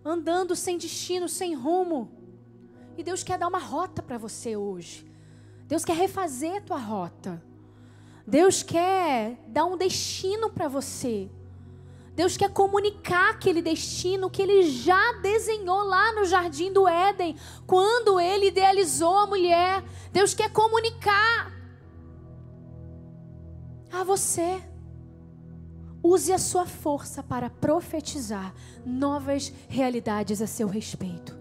andando 0.03 0.57
sem 0.57 0.77
destino, 0.77 1.29
sem 1.29 1.55
rumo. 1.55 2.11
E 2.97 3.01
Deus 3.01 3.23
quer 3.23 3.37
dar 3.39 3.47
uma 3.47 3.57
rota 3.57 4.03
para 4.03 4.17
você 4.17 4.57
hoje. 4.57 5.09
Deus 5.69 5.85
quer 5.85 5.95
refazer 5.95 6.57
a 6.57 6.61
tua 6.61 6.77
rota. 6.77 7.41
Deus 8.27 8.61
quer 8.61 9.37
dar 9.47 9.63
um 9.63 9.77
destino 9.77 10.49
para 10.49 10.67
você. 10.67 11.31
Deus 12.13 12.35
quer 12.35 12.51
comunicar 12.51 13.29
aquele 13.29 13.61
destino 13.61 14.29
que 14.29 14.41
ele 14.41 14.63
já 14.63 15.13
desenhou 15.21 15.81
lá 15.85 16.11
no 16.11 16.25
jardim 16.25 16.73
do 16.73 16.85
Éden, 16.85 17.37
quando 17.65 18.19
ele 18.19 18.47
idealizou 18.47 19.17
a 19.17 19.27
mulher. 19.27 19.81
Deus 20.11 20.33
quer 20.33 20.51
comunicar 20.51 21.53
a 23.89 24.03
você. 24.03 24.70
Use 26.03 26.33
a 26.33 26.37
sua 26.39 26.65
força 26.65 27.21
para 27.21 27.49
profetizar 27.49 28.53
novas 28.85 29.53
realidades 29.69 30.41
a 30.41 30.47
seu 30.47 30.67
respeito. 30.67 31.39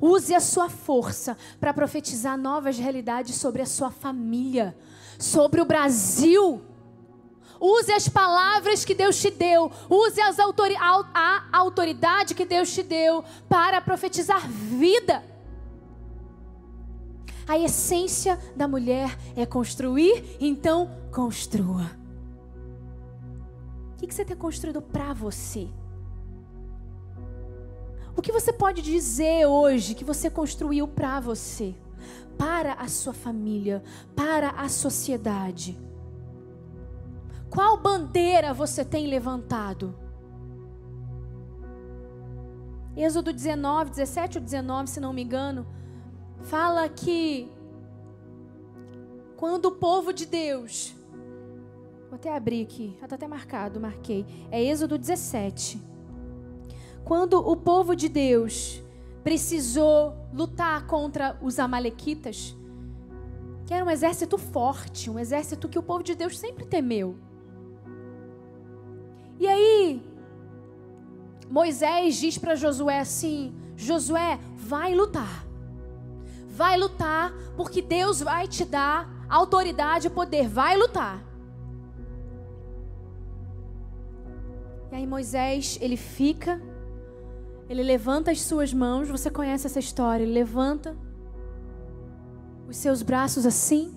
Use 0.00 0.34
a 0.34 0.40
sua 0.40 0.68
força 0.68 1.36
para 1.60 1.74
profetizar 1.74 2.36
novas 2.36 2.78
realidades 2.78 3.36
sobre 3.36 3.62
a 3.62 3.66
sua 3.66 3.90
família, 3.90 4.76
sobre 5.18 5.60
o 5.60 5.64
Brasil. 5.64 6.62
Use 7.60 7.92
as 7.92 8.08
palavras 8.08 8.84
que 8.84 8.94
Deus 8.94 9.20
te 9.20 9.30
deu. 9.30 9.70
Use 9.88 10.20
autori 10.40 10.74
a 10.76 11.44
autoridade 11.52 12.34
que 12.34 12.46
Deus 12.46 12.72
te 12.72 12.82
deu 12.82 13.22
para 13.48 13.80
profetizar 13.80 14.48
vida. 14.48 15.22
A 17.46 17.58
essência 17.58 18.38
da 18.56 18.66
mulher 18.66 19.16
é 19.36 19.44
construir, 19.44 20.36
então 20.40 20.90
construa. 21.12 21.99
O 24.00 24.06
que 24.06 24.14
você 24.14 24.24
tem 24.24 24.34
construído 24.34 24.80
para 24.80 25.12
você? 25.12 25.68
O 28.16 28.22
que 28.22 28.32
você 28.32 28.50
pode 28.50 28.80
dizer 28.80 29.44
hoje 29.44 29.94
que 29.94 30.04
você 30.04 30.30
construiu 30.30 30.88
para 30.88 31.20
você, 31.20 31.74
para 32.38 32.72
a 32.72 32.88
sua 32.88 33.12
família, 33.12 33.82
para 34.16 34.52
a 34.52 34.70
sociedade? 34.70 35.78
Qual 37.50 37.76
bandeira 37.76 38.54
você 38.54 38.86
tem 38.86 39.06
levantado? 39.06 39.94
Êxodo 42.96 43.34
19, 43.34 43.90
17 43.90 44.38
ou 44.38 44.44
19, 44.44 44.88
se 44.88 44.98
não 44.98 45.12
me 45.12 45.22
engano, 45.22 45.66
fala 46.42 46.88
que 46.88 47.52
quando 49.36 49.66
o 49.66 49.72
povo 49.72 50.10
de 50.10 50.24
Deus, 50.24 50.94
vou 52.10 52.16
até 52.16 52.36
abrir 52.36 52.62
aqui, 52.62 52.98
está 53.02 53.14
até 53.14 53.26
marcado, 53.26 53.80
marquei, 53.80 54.26
é 54.50 54.62
Êxodo 54.62 54.98
17 54.98 55.90
quando 57.10 57.38
o 57.38 57.56
povo 57.56 57.96
de 57.96 58.08
Deus 58.08 58.80
precisou 59.24 60.14
lutar 60.32 60.86
contra 60.86 61.36
os 61.42 61.58
Amalequitas, 61.58 62.56
que 63.66 63.74
era 63.74 63.84
um 63.84 63.90
exército 63.90 64.38
forte, 64.38 65.10
um 65.10 65.18
exército 65.18 65.68
que 65.68 65.76
o 65.76 65.82
povo 65.82 66.04
de 66.04 66.14
Deus 66.14 66.38
sempre 66.38 66.64
temeu. 66.64 67.16
E 69.38 69.46
aí, 69.48 70.02
Moisés 71.50 72.14
diz 72.16 72.38
para 72.38 72.54
Josué 72.54 73.00
assim: 73.00 73.54
Josué, 73.76 74.38
vai 74.56 74.94
lutar. 74.94 75.44
Vai 76.48 76.78
lutar, 76.78 77.32
porque 77.56 77.82
Deus 77.82 78.20
vai 78.20 78.46
te 78.46 78.64
dar 78.64 79.26
autoridade 79.28 80.06
e 80.06 80.10
poder. 80.10 80.46
Vai 80.48 80.76
lutar. 80.76 81.24
E 84.92 84.96
aí 84.96 85.06
Moisés, 85.06 85.78
ele 85.80 85.96
fica 85.96 86.60
ele 87.70 87.84
levanta 87.84 88.32
as 88.32 88.42
suas 88.42 88.74
mãos, 88.74 89.08
você 89.08 89.30
conhece 89.30 89.64
essa 89.64 89.78
história, 89.78 90.24
ele 90.24 90.32
levanta 90.32 90.96
os 92.68 92.76
seus 92.76 93.00
braços 93.00 93.46
assim. 93.46 93.94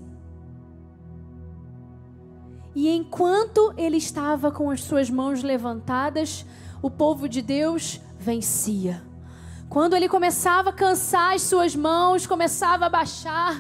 E 2.76 2.88
enquanto 2.88 3.74
ele 3.76 3.98
estava 3.98 4.52
com 4.52 4.70
as 4.70 4.82
suas 4.84 5.10
mãos 5.10 5.42
levantadas, 5.42 6.46
o 6.84 6.92
povo 6.92 7.28
de 7.28 7.42
Deus 7.42 8.00
vencia. 8.20 9.02
Quando 9.68 9.96
ele 9.96 10.08
começava 10.08 10.70
a 10.70 10.74
cansar 10.74 11.34
as 11.34 11.42
suas 11.42 11.76
mãos, 11.76 12.28
começava 12.28 12.86
a 12.86 12.90
baixar, 12.90 13.60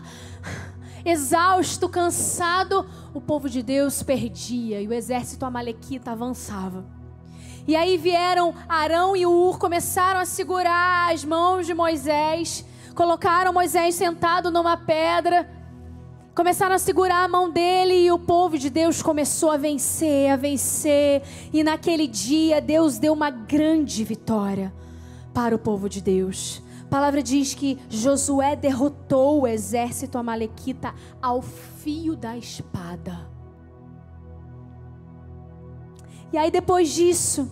exausto, 1.03 1.89
cansado, 1.89 2.85
o 3.15 3.19
povo 3.19 3.49
de 3.49 3.64
Deus 3.64 4.03
perdia 4.03 4.80
e 4.80 4.88
o 4.88 4.93
exército 4.93 5.43
amalequita 5.43 6.11
avançava. 6.11 6.85
E 7.65 7.76
aí 7.76 7.98
vieram 7.98 8.53
Arão 8.68 9.15
e 9.15 9.26
Ur, 9.26 9.57
começaram 9.57 10.19
a 10.19 10.26
segurar 10.26 11.14
as 11.14 11.23
mãos 11.23 11.65
de 11.65 11.73
Moisés, 11.73 12.65
colocaram 12.94 13.53
Moisés 13.53 13.95
sentado 13.95 14.52
numa 14.52 14.76
pedra, 14.76 15.49
começaram 16.35 16.76
a 16.76 16.80
segurar 16.80 17.23
a 17.23 17.27
mão 17.27 17.49
dele 17.49 17.94
e 17.94 18.11
o 18.11 18.19
povo 18.19 18.57
de 18.57 18.69
Deus 18.69 19.02
começou 19.02 19.49
a 19.49 19.56
vencer, 19.56 20.30
a 20.30 20.35
vencer. 20.35 21.23
E 21.53 21.64
naquele 21.64 22.06
dia 22.06 22.60
Deus 22.60 22.98
deu 22.98 23.14
uma 23.14 23.30
grande 23.30 24.03
vitória 24.03 24.73
para 25.34 25.56
o 25.56 25.60
povo 25.60 25.88
de 25.88 26.02
Deus. 26.02 26.61
A 26.84 26.88
palavra 26.90 27.23
diz 27.23 27.53
que 27.53 27.80
Josué 27.90 28.57
derrotou 28.57 29.41
o 29.41 29.48
exército 29.48 30.18
amalequita 30.18 30.94
ao 31.22 31.41
fio 31.41 32.15
da 32.15 32.38
espada. 32.38 33.32
E 36.34 36.38
aí 36.38 36.49
depois 36.49 36.91
disso, 36.91 37.47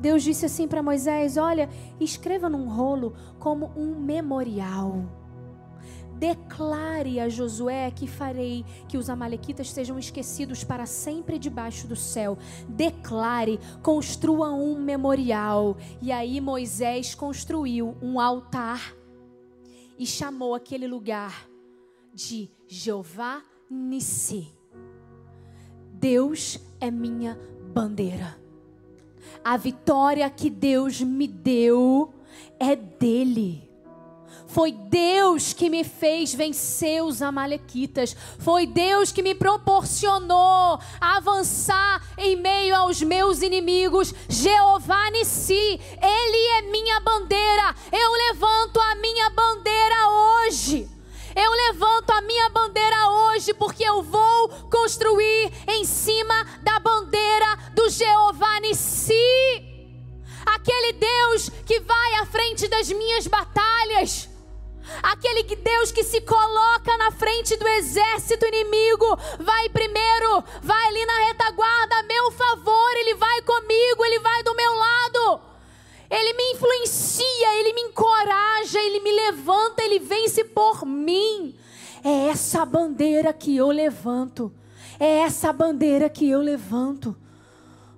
Deus 0.00 0.24
disse 0.24 0.44
assim 0.44 0.66
para 0.66 0.82
Moisés: 0.82 1.36
Olha, 1.36 1.70
escreva 2.00 2.48
num 2.50 2.68
rolo 2.68 3.14
como 3.38 3.70
um 3.76 3.94
memorial. 3.98 5.04
Declare 6.18 7.20
a 7.20 7.28
Josué 7.28 7.90
que 7.90 8.08
farei 8.08 8.64
que 8.88 8.96
os 8.96 9.08
Amalequitas 9.08 9.70
sejam 9.70 9.98
esquecidos 9.98 10.64
para 10.64 10.84
sempre 10.84 11.38
debaixo 11.38 11.86
do 11.86 11.94
céu. 11.94 12.36
Declare, 12.68 13.60
construa 13.80 14.52
um 14.52 14.76
memorial. 14.76 15.76
E 16.02 16.10
aí 16.10 16.40
Moisés 16.40 17.14
construiu 17.14 17.96
um 18.02 18.18
altar 18.18 18.94
e 19.96 20.04
chamou 20.04 20.54
aquele 20.54 20.88
lugar 20.88 21.48
de 22.12 22.50
Jeová 22.66 23.42
Nissi. 23.70 24.63
Deus 26.04 26.58
é 26.82 26.90
minha 26.90 27.34
bandeira. 27.72 28.38
A 29.42 29.56
vitória 29.56 30.28
que 30.28 30.50
Deus 30.50 31.00
me 31.00 31.26
deu 31.26 32.12
é 32.60 32.76
dele. 32.76 33.66
Foi 34.46 34.70
Deus 34.70 35.54
que 35.54 35.70
me 35.70 35.82
fez 35.82 36.34
vencer 36.34 37.02
os 37.02 37.22
Amalequitas. 37.22 38.14
Foi 38.38 38.66
Deus 38.66 39.12
que 39.12 39.22
me 39.22 39.34
proporcionou 39.34 40.78
avançar 41.00 42.06
em 42.18 42.36
meio 42.36 42.76
aos 42.76 43.00
meus 43.00 43.40
inimigos. 43.40 44.12
Jeová 44.28 45.10
Nissi, 45.10 45.54
Ele 45.54 46.48
é 46.58 46.70
minha 46.70 47.00
bandeira. 47.00 47.74
Eu 47.90 48.12
levanto 48.28 48.78
a 48.78 48.94
minha 48.96 49.30
bandeira 49.30 50.08
hoje. 50.10 50.93
Eu 51.36 51.50
levanto 51.50 52.10
a 52.10 52.20
minha 52.20 52.48
bandeira 52.50 53.08
hoje 53.10 53.52
porque 53.54 53.82
eu 53.82 54.02
vou 54.02 54.48
construir 54.70 55.52
em 55.68 55.84
cima 55.84 56.44
da 56.62 56.78
bandeira 56.78 57.56
do 57.74 57.88
Jeová 57.90 58.60
Nissi. 58.60 59.14
Aquele 60.46 60.92
Deus 60.92 61.50
que 61.66 61.80
vai 61.80 62.14
à 62.16 62.26
frente 62.26 62.68
das 62.68 62.88
minhas 62.88 63.26
batalhas. 63.26 64.28
Aquele 65.02 65.42
Deus 65.56 65.90
que 65.90 66.04
se 66.04 66.20
coloca 66.20 66.96
na 66.98 67.10
frente 67.10 67.56
do 67.56 67.66
exército 67.66 68.46
inimigo, 68.46 69.18
vai 69.40 69.68
primeiro, 69.70 70.44
vai 70.62 70.88
ali 70.88 71.06
na 71.06 71.18
retaguarda 71.26 71.96
a 71.96 72.02
meu 72.02 72.30
favor, 72.30 72.96
ele 72.96 73.14
vai 73.14 73.42
comigo, 73.42 74.04
ele 74.04 74.20
vai 74.20 74.42
do 74.42 74.54
meu 74.54 74.74
lado. 74.74 75.53
Ele 76.16 76.32
me 76.34 76.52
influencia, 76.52 77.58
ele 77.58 77.72
me 77.72 77.80
encoraja, 77.88 78.78
ele 78.78 79.00
me 79.00 79.10
levanta, 79.10 79.82
ele 79.82 79.98
vence 79.98 80.44
por 80.44 80.86
mim. 80.86 81.56
É 82.04 82.28
essa 82.28 82.64
bandeira 82.64 83.32
que 83.32 83.56
eu 83.56 83.68
levanto. 83.68 84.52
É 85.00 85.18
essa 85.18 85.52
bandeira 85.52 86.08
que 86.08 86.28
eu 86.30 86.40
levanto. 86.40 87.16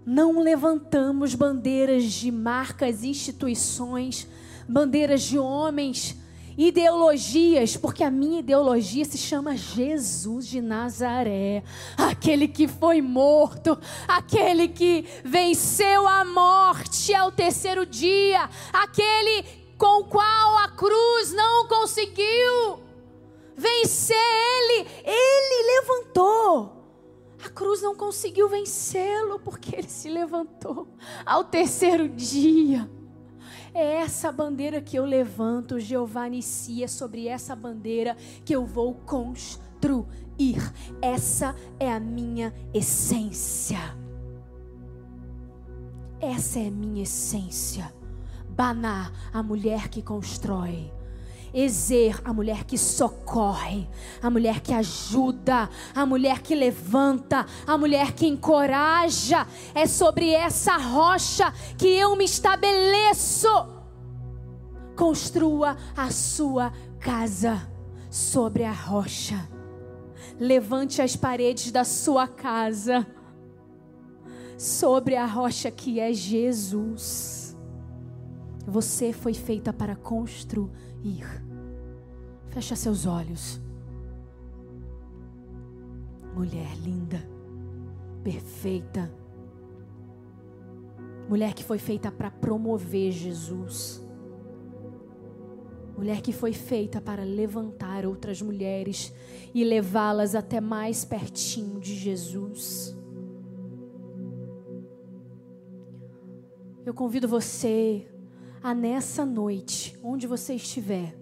Não 0.07 0.41
levantamos 0.41 1.35
bandeiras 1.35 2.05
de 2.05 2.31
marcas, 2.31 3.05
instituições, 3.05 4.27
bandeiras 4.67 5.23
de 5.23 5.39
homens 5.39 6.17
ideologias, 6.57 7.77
porque 7.77 8.03
a 8.03 8.11
minha 8.11 8.41
ideologia 8.41 9.05
se 9.05 9.19
chama 9.19 9.57
Jesus 9.57 10.47
de 10.47 10.61
Nazaré, 10.61 11.63
aquele 11.97 12.49
que 12.49 12.67
foi 12.67 13.03
morto, 13.03 13.79
aquele 14.09 14.69
que 14.69 15.05
venceu 15.25 16.07
a 16.07 16.25
morte 16.25 17.15
ao 17.15 17.31
terceiro 17.31 17.85
dia, 17.85 18.49
aquele 18.73 19.45
com 19.77 20.01
o 20.01 20.05
qual 20.05 20.59
a 20.59 20.69
cruz 20.69 21.33
não 21.33 21.69
conseguiu 21.69 22.81
vencer 23.57 24.17
ele, 24.17 24.89
ele 25.05 25.81
levantou. 25.81 26.77
A 27.45 27.49
cruz 27.51 27.83
não 27.83 27.95
conseguiu 27.95 28.49
vencê-lo 28.49 29.39
porque 29.39 29.77
ele 29.77 29.89
se 29.89 30.09
levantou 30.09 30.89
ao 31.25 31.45
terceiro 31.45 32.09
dia. 32.09 32.91
É 33.79 33.97
essa 33.97 34.33
bandeira 34.33 34.81
que 34.81 34.97
eu 34.97 35.05
levanto, 35.05 35.79
Jeová 35.79 36.27
inicia 36.27 36.89
sobre 36.89 37.29
essa 37.29 37.55
bandeira 37.55 38.17
que 38.43 38.57
eu 38.57 38.65
vou 38.65 38.95
construir. 38.95 40.07
Essa 41.03 41.55
é 41.79 41.93
a 41.93 42.01
minha 42.01 42.55
essência. 42.73 43.79
Essa 46.19 46.61
é 46.61 46.69
a 46.69 46.71
minha 46.71 47.03
essência. 47.03 47.95
Baná, 48.49 49.13
a 49.31 49.43
mulher 49.43 49.91
que 49.91 50.01
constrói. 50.01 50.91
Ezer, 51.53 52.21
a 52.25 52.33
mulher 52.33 52.65
que 52.65 52.77
socorre, 52.77 53.89
a 54.23 54.29
mulher 54.29 54.61
que 54.61 54.73
ajuda, 54.73 55.69
a 55.95 56.07
mulher 56.07 56.43
que 56.43 56.55
levanta, 56.55 57.47
a 57.67 57.79
mulher 57.79 58.13
que 58.13 58.27
encoraja. 58.27 59.47
É 59.75 59.87
sobre 59.87 60.31
essa 60.31 60.77
rocha 60.77 61.53
que 61.79 61.89
eu 61.89 62.17
me 62.17 62.25
estabeleço. 62.25 63.49
Construa 64.97 65.77
a 65.97 66.11
sua 66.11 66.73
casa 67.01 67.69
sobre 68.11 68.65
a 68.65 68.73
rocha. 68.73 69.49
Levante 70.39 71.01
as 71.01 71.17
paredes 71.17 71.71
da 71.71 71.85
sua 71.85 72.27
casa 72.29 73.07
sobre 74.59 75.17
a 75.17 75.27
rocha 75.27 75.71
que 75.71 76.01
é 76.01 76.13
Jesus. 76.13 77.57
Você 78.67 79.13
foi 79.13 79.35
feita 79.35 79.73
para 79.73 79.95
construir 79.95 80.71
ir. 81.03 81.27
Fecha 82.49 82.75
seus 82.77 83.07
olhos. 83.07 83.61
Mulher 86.35 86.77
linda, 86.79 87.19
perfeita. 88.23 89.11
Mulher 91.29 91.55
que 91.55 91.65
foi 91.65 91.79
feita 91.79 92.11
para 92.11 92.31
promover 92.31 93.11
Jesus. 93.11 94.05
Mulher 95.97 96.21
que 96.21 96.33
foi 96.33 96.53
feita 96.53 97.01
para 97.01 97.25
levantar 97.25 98.05
outras 98.05 98.43
mulheres 98.43 99.13
e 99.55 99.65
levá-las 99.65 100.35
até 100.35 100.61
mais 100.61 101.05
pertinho 101.05 101.81
de 101.81 101.95
Jesus. 101.95 102.95
Eu 106.85 106.93
convido 106.93 107.27
você 107.27 108.07
a 108.67 108.75
nessa 108.75 109.25
noite, 109.25 109.97
onde 110.03 110.27
você 110.27 110.55
estiver, 110.55 111.17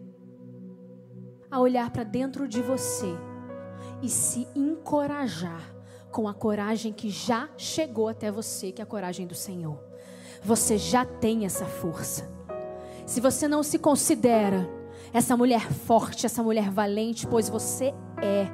a 1.51 1.61
olhar 1.61 1.91
para 1.91 2.03
dentro 2.03 2.49
de 2.49 2.63
você 2.63 3.15
e 4.01 4.09
se 4.09 4.49
encorajar 4.57 5.61
com 6.11 6.27
a 6.27 6.33
coragem 6.33 6.91
que 6.91 7.11
já 7.11 7.51
chegou 7.59 8.09
até 8.09 8.33
você, 8.33 8.73
que 8.73 8.81
é 8.81 8.85
a 8.85 8.87
coragem 8.87 9.27
do 9.27 9.35
Senhor. 9.35 9.79
Você 10.43 10.79
já 10.79 11.05
tem 11.05 11.45
essa 11.45 11.67
força. 11.67 12.33
Se 13.05 13.21
você 13.21 13.47
não 13.47 13.63
se 13.63 13.79
considera 13.79 14.67
essa 15.13 15.37
mulher 15.37 15.71
forte, 15.71 16.25
essa 16.25 16.43
mulher 16.43 16.71
valente, 16.71 17.27
pois 17.27 17.51
você 17.51 17.93
é. 18.23 18.47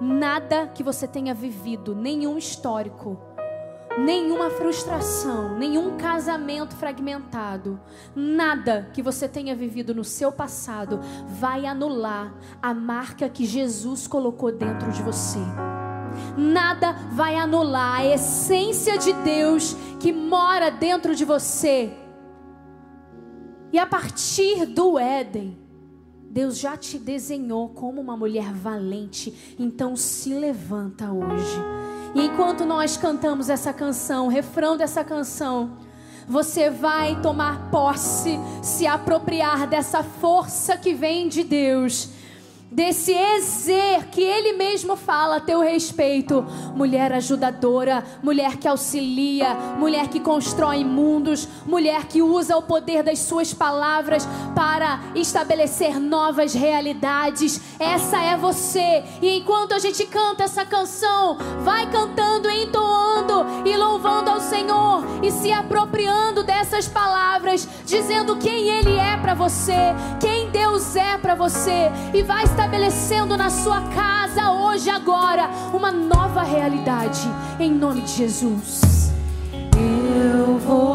Nada 0.00 0.68
que 0.68 0.84
você 0.84 1.08
tenha 1.08 1.34
vivido, 1.34 1.92
nenhum 1.92 2.38
histórico, 2.38 3.18
nenhuma 3.98 4.50
frustração, 4.50 5.58
nenhum 5.58 5.96
casamento 5.96 6.74
fragmentado, 6.76 7.80
nada 8.14 8.88
que 8.92 9.02
você 9.02 9.28
tenha 9.28 9.54
vivido 9.54 9.94
no 9.94 10.04
seu 10.04 10.32
passado 10.32 11.00
vai 11.28 11.66
anular 11.66 12.34
a 12.60 12.72
marca 12.72 13.28
que 13.28 13.44
Jesus 13.44 14.06
colocou 14.06 14.52
dentro 14.52 14.90
de 14.92 15.02
você. 15.02 15.38
Nada 16.36 16.92
vai 17.12 17.36
anular 17.36 18.00
a 18.00 18.06
essência 18.06 18.98
de 18.98 19.12
Deus 19.12 19.74
que 19.98 20.12
mora 20.12 20.70
dentro 20.70 21.14
de 21.14 21.24
você. 21.24 21.92
E 23.72 23.78
a 23.78 23.86
partir 23.86 24.66
do 24.66 24.98
Éden, 24.98 25.58
Deus 26.30 26.58
já 26.58 26.76
te 26.76 26.98
desenhou 26.98 27.70
como 27.70 28.00
uma 28.00 28.16
mulher 28.16 28.52
valente. 28.52 29.54
Então 29.58 29.96
se 29.96 30.34
levanta 30.34 31.10
hoje 31.12 31.58
e 32.14 32.26
enquanto 32.26 32.64
nós 32.64 32.96
cantamos 32.96 33.48
essa 33.48 33.72
canção, 33.72 34.26
o 34.26 34.28
refrão 34.28 34.76
dessa 34.76 35.02
canção, 35.02 35.70
você 36.28 36.70
vai 36.70 37.20
tomar 37.20 37.70
posse, 37.70 38.38
se 38.62 38.86
apropriar 38.86 39.66
dessa 39.66 40.02
força 40.02 40.76
que 40.76 40.94
vem 40.94 41.28
de 41.28 41.42
Deus 41.42 42.08
desse 42.72 43.12
exer 43.12 44.08
que 44.10 44.22
ele 44.22 44.54
mesmo 44.54 44.96
fala 44.96 45.36
a 45.36 45.40
teu 45.40 45.60
respeito. 45.60 46.44
Mulher 46.74 47.12
ajudadora, 47.12 48.02
mulher 48.22 48.56
que 48.56 48.66
auxilia, 48.66 49.54
mulher 49.78 50.08
que 50.08 50.18
constrói 50.18 50.82
mundos, 50.82 51.46
mulher 51.66 52.06
que 52.06 52.22
usa 52.22 52.56
o 52.56 52.62
poder 52.62 53.02
das 53.02 53.18
suas 53.18 53.52
palavras 53.52 54.26
para 54.54 55.00
estabelecer 55.14 56.00
novas 56.00 56.54
realidades. 56.54 57.60
Essa 57.78 58.22
é 58.22 58.36
você. 58.36 59.04
E 59.20 59.38
enquanto 59.38 59.74
a 59.74 59.78
gente 59.78 60.06
canta 60.06 60.44
essa 60.44 60.64
canção, 60.64 61.36
vai 61.60 61.90
cantando, 61.90 62.50
entoando 62.50 63.44
e 63.66 63.76
louvando 63.76 64.30
ao 64.30 64.40
Senhor 64.40 65.04
e 65.22 65.30
se 65.30 65.52
apropriando 65.52 66.42
dessas 66.42 66.88
palavras, 66.88 67.68
dizendo 67.84 68.36
quem 68.36 68.68
ele 68.68 68.96
é 68.96 69.16
para 69.18 69.34
você, 69.34 69.94
quem 70.20 70.31
para 71.22 71.36
você 71.36 71.90
e 72.12 72.22
vai 72.22 72.42
estabelecendo 72.42 73.36
na 73.36 73.48
sua 73.48 73.80
casa 73.82 74.50
hoje, 74.50 74.90
agora, 74.90 75.48
uma 75.72 75.92
nova 75.92 76.42
realidade, 76.42 77.20
em 77.60 77.72
nome 77.72 78.02
de 78.02 78.12
Jesus. 78.12 79.12
Eu 79.76 80.58
vou 80.58 80.91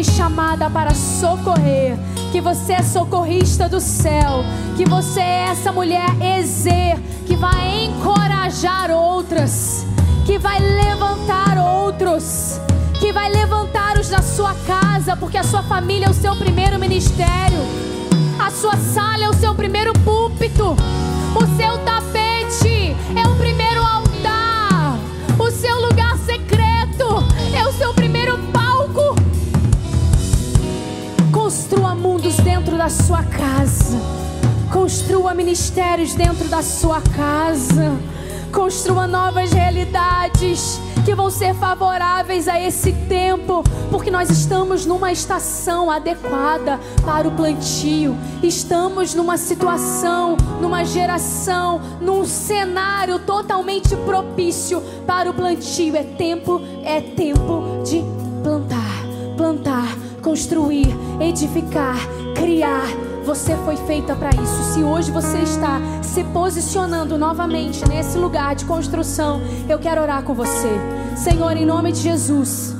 foi 0.00 0.04
chamada 0.04 0.70
para 0.70 0.94
socorrer, 0.94 1.94
que 2.32 2.40
você 2.40 2.72
é 2.72 2.82
socorrista 2.82 3.68
do 3.68 3.80
céu, 3.80 4.42
que 4.74 4.88
você 4.88 5.20
é 5.20 5.48
essa 5.50 5.70
mulher 5.72 6.08
exer 6.38 6.98
que 7.26 7.36
vai 7.36 7.84
encorajar 7.84 8.90
outras, 8.90 9.84
que 10.24 10.38
vai 10.38 10.58
levantar 10.58 11.58
outros, 11.58 12.58
que 12.98 13.12
vai 13.12 13.30
levantar 13.30 13.98
os 13.98 14.08
da 14.08 14.22
sua 14.22 14.54
casa, 14.66 15.16
porque 15.16 15.36
a 15.36 15.44
sua 15.44 15.62
família 15.64 16.06
é 16.06 16.10
o 16.10 16.14
seu 16.14 16.34
primeiro 16.34 16.78
ministério, 16.78 17.60
a 18.38 18.50
sua 18.50 18.76
sala 18.76 19.24
é 19.24 19.28
o 19.28 19.34
seu 19.34 19.54
primeiro 19.54 19.92
púlpito, 19.98 20.76
o 21.34 21.56
seu 21.58 21.76
tapete 21.84 22.96
é 23.14 23.28
o 23.28 23.34
primeiro 23.36 23.79
da 32.80 32.88
sua 32.88 33.22
casa. 33.22 33.98
Construa 34.72 35.34
ministérios 35.34 36.14
dentro 36.14 36.48
da 36.48 36.62
sua 36.62 37.02
casa. 37.02 37.92
Construa 38.50 39.06
novas 39.06 39.52
realidades 39.52 40.80
que 41.04 41.14
vão 41.14 41.30
ser 41.30 41.54
favoráveis 41.54 42.48
a 42.48 42.58
esse 42.58 42.94
tempo, 43.06 43.62
porque 43.90 44.10
nós 44.10 44.30
estamos 44.30 44.86
numa 44.86 45.12
estação 45.12 45.90
adequada 45.90 46.80
para 47.04 47.28
o 47.28 47.32
plantio. 47.32 48.16
Estamos 48.42 49.14
numa 49.14 49.36
situação, 49.36 50.38
numa 50.58 50.82
geração, 50.82 51.82
num 52.00 52.24
cenário 52.24 53.18
totalmente 53.18 53.94
propício 53.94 54.82
para 55.06 55.28
o 55.28 55.34
plantio. 55.34 55.94
É 55.94 56.02
tempo, 56.02 56.62
é 56.82 57.02
tempo 57.02 57.82
de 57.84 58.02
plantar, 58.42 59.04
plantar, 59.36 59.99
construir, 60.20 60.88
edificar, 61.20 61.96
criar 62.34 62.86
você 63.24 63.54
foi 63.64 63.76
feita 63.76 64.16
para 64.16 64.30
isso. 64.30 64.74
Se 64.74 64.82
hoje 64.82 65.10
você 65.10 65.38
está 65.38 65.80
se 66.02 66.24
posicionando 66.24 67.18
novamente 67.18 67.86
nesse 67.88 68.18
lugar 68.18 68.54
de 68.54 68.64
construção, 68.64 69.40
eu 69.68 69.78
quero 69.78 70.00
orar 70.00 70.22
com 70.22 70.34
você. 70.34 70.70
Senhor, 71.16 71.56
em 71.56 71.66
nome 71.66 71.92
de 71.92 72.00
Jesus, 72.00 72.74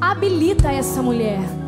habilita 0.00 0.70
essa 0.70 1.02
mulher. 1.02 1.59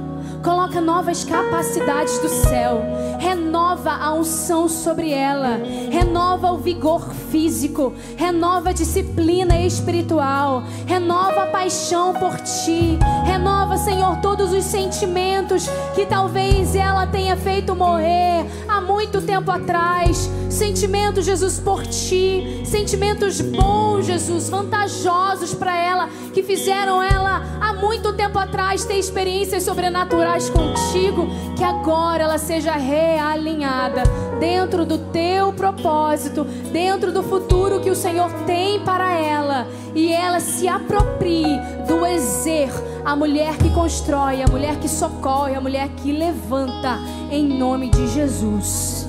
Coloca 0.43 0.81
novas 0.81 1.23
capacidades 1.23 2.19
do 2.19 2.28
céu. 2.28 2.82
Renova 3.20 3.93
a 3.93 4.12
unção 4.12 4.69
sobre 4.69 5.12
ela. 5.12 5.60
Renova 5.89 6.51
o 6.51 6.59
vigor 6.59 7.09
físico. 7.31 7.93
Renova 8.16 8.70
a 8.70 8.73
disciplina 8.73 9.60
espiritual. 9.60 10.64
Renova 10.85 11.44
a 11.44 11.47
paixão 11.47 12.12
por 12.14 12.36
ti. 12.40 12.98
Renova, 13.24 13.77
Senhor, 13.77 14.16
todos 14.20 14.52
os 14.52 14.64
sentimentos 14.64 15.69
que 15.94 16.05
talvez 16.05 16.74
ela 16.74 17.06
tenha 17.06 17.36
feito 17.36 17.77
morrer 17.77 18.44
há 18.69 18.81
muito 18.81 19.23
tempo 19.23 19.48
atrás. 19.48 20.28
Sentimentos, 20.51 21.24
Jesus, 21.24 21.60
por 21.60 21.86
ti. 21.86 22.62
Sentimentos 22.64 23.40
bons, 23.40 24.06
Jesus, 24.06 24.51
vantajosos 24.51 25.55
para 25.55 25.77
ela, 25.77 26.09
que 26.35 26.43
fizeram 26.43 27.02
ela 27.02 27.43
há 27.60 27.73
muito 27.74 28.12
tempo 28.12 28.39
atrás 28.39 28.85
ter 28.85 28.98
experiências 28.98 29.62
sobrenaturais 29.62 30.32
contigo, 30.51 31.27
que 31.57 31.63
agora 31.63 32.25
ela 32.25 32.39
seja 32.39 32.73
realinhada 32.73 34.03
dentro 34.41 34.85
do 34.85 34.99
teu 34.99 35.53
propósito, 35.53 36.45
dentro 36.73 37.13
do 37.13 37.23
futuro 37.23 37.81
que 37.81 37.91
o 37.91 37.95
Senhor 37.95 38.33
tem 38.47 38.81
para 38.81 39.13
ela, 39.13 39.67
e 39.95 40.13
ela 40.13 40.41
se 40.41 40.67
aproprie 40.67 41.59
do 41.87 42.07
exer, 42.07 42.71
a 43.05 43.15
mulher 43.15 43.57
que 43.59 43.71
constrói, 43.71 44.43
a 44.43 44.47
mulher 44.47 44.77
que 44.77 44.89
socorre, 44.89 45.55
a 45.55 45.61
mulher 45.61 45.89
que 45.97 46.13
levanta, 46.13 46.99
em 47.31 47.47
nome 47.47 47.91
de 47.91 48.09
Jesus. 48.09 49.07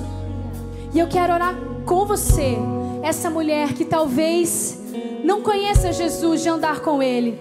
E 0.92 0.98
eu 0.98 1.08
quero 1.08 1.32
orar 1.32 1.54
com 1.86 2.04
você, 2.04 2.58
essa 3.02 3.30
mulher 3.30 3.72
que 3.72 3.84
talvez 3.84 4.78
não 5.24 5.40
conheça 5.42 5.92
Jesus 5.92 6.42
de 6.42 6.48
andar 6.48 6.80
com 6.80 7.02
Ele 7.02 7.40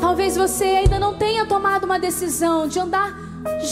Talvez 0.00 0.36
você 0.36 0.64
ainda 0.64 0.98
não 0.98 1.14
tenha 1.14 1.44
tomado 1.46 1.84
uma 1.84 1.98
decisão 1.98 2.68
de 2.68 2.78
andar 2.78 3.16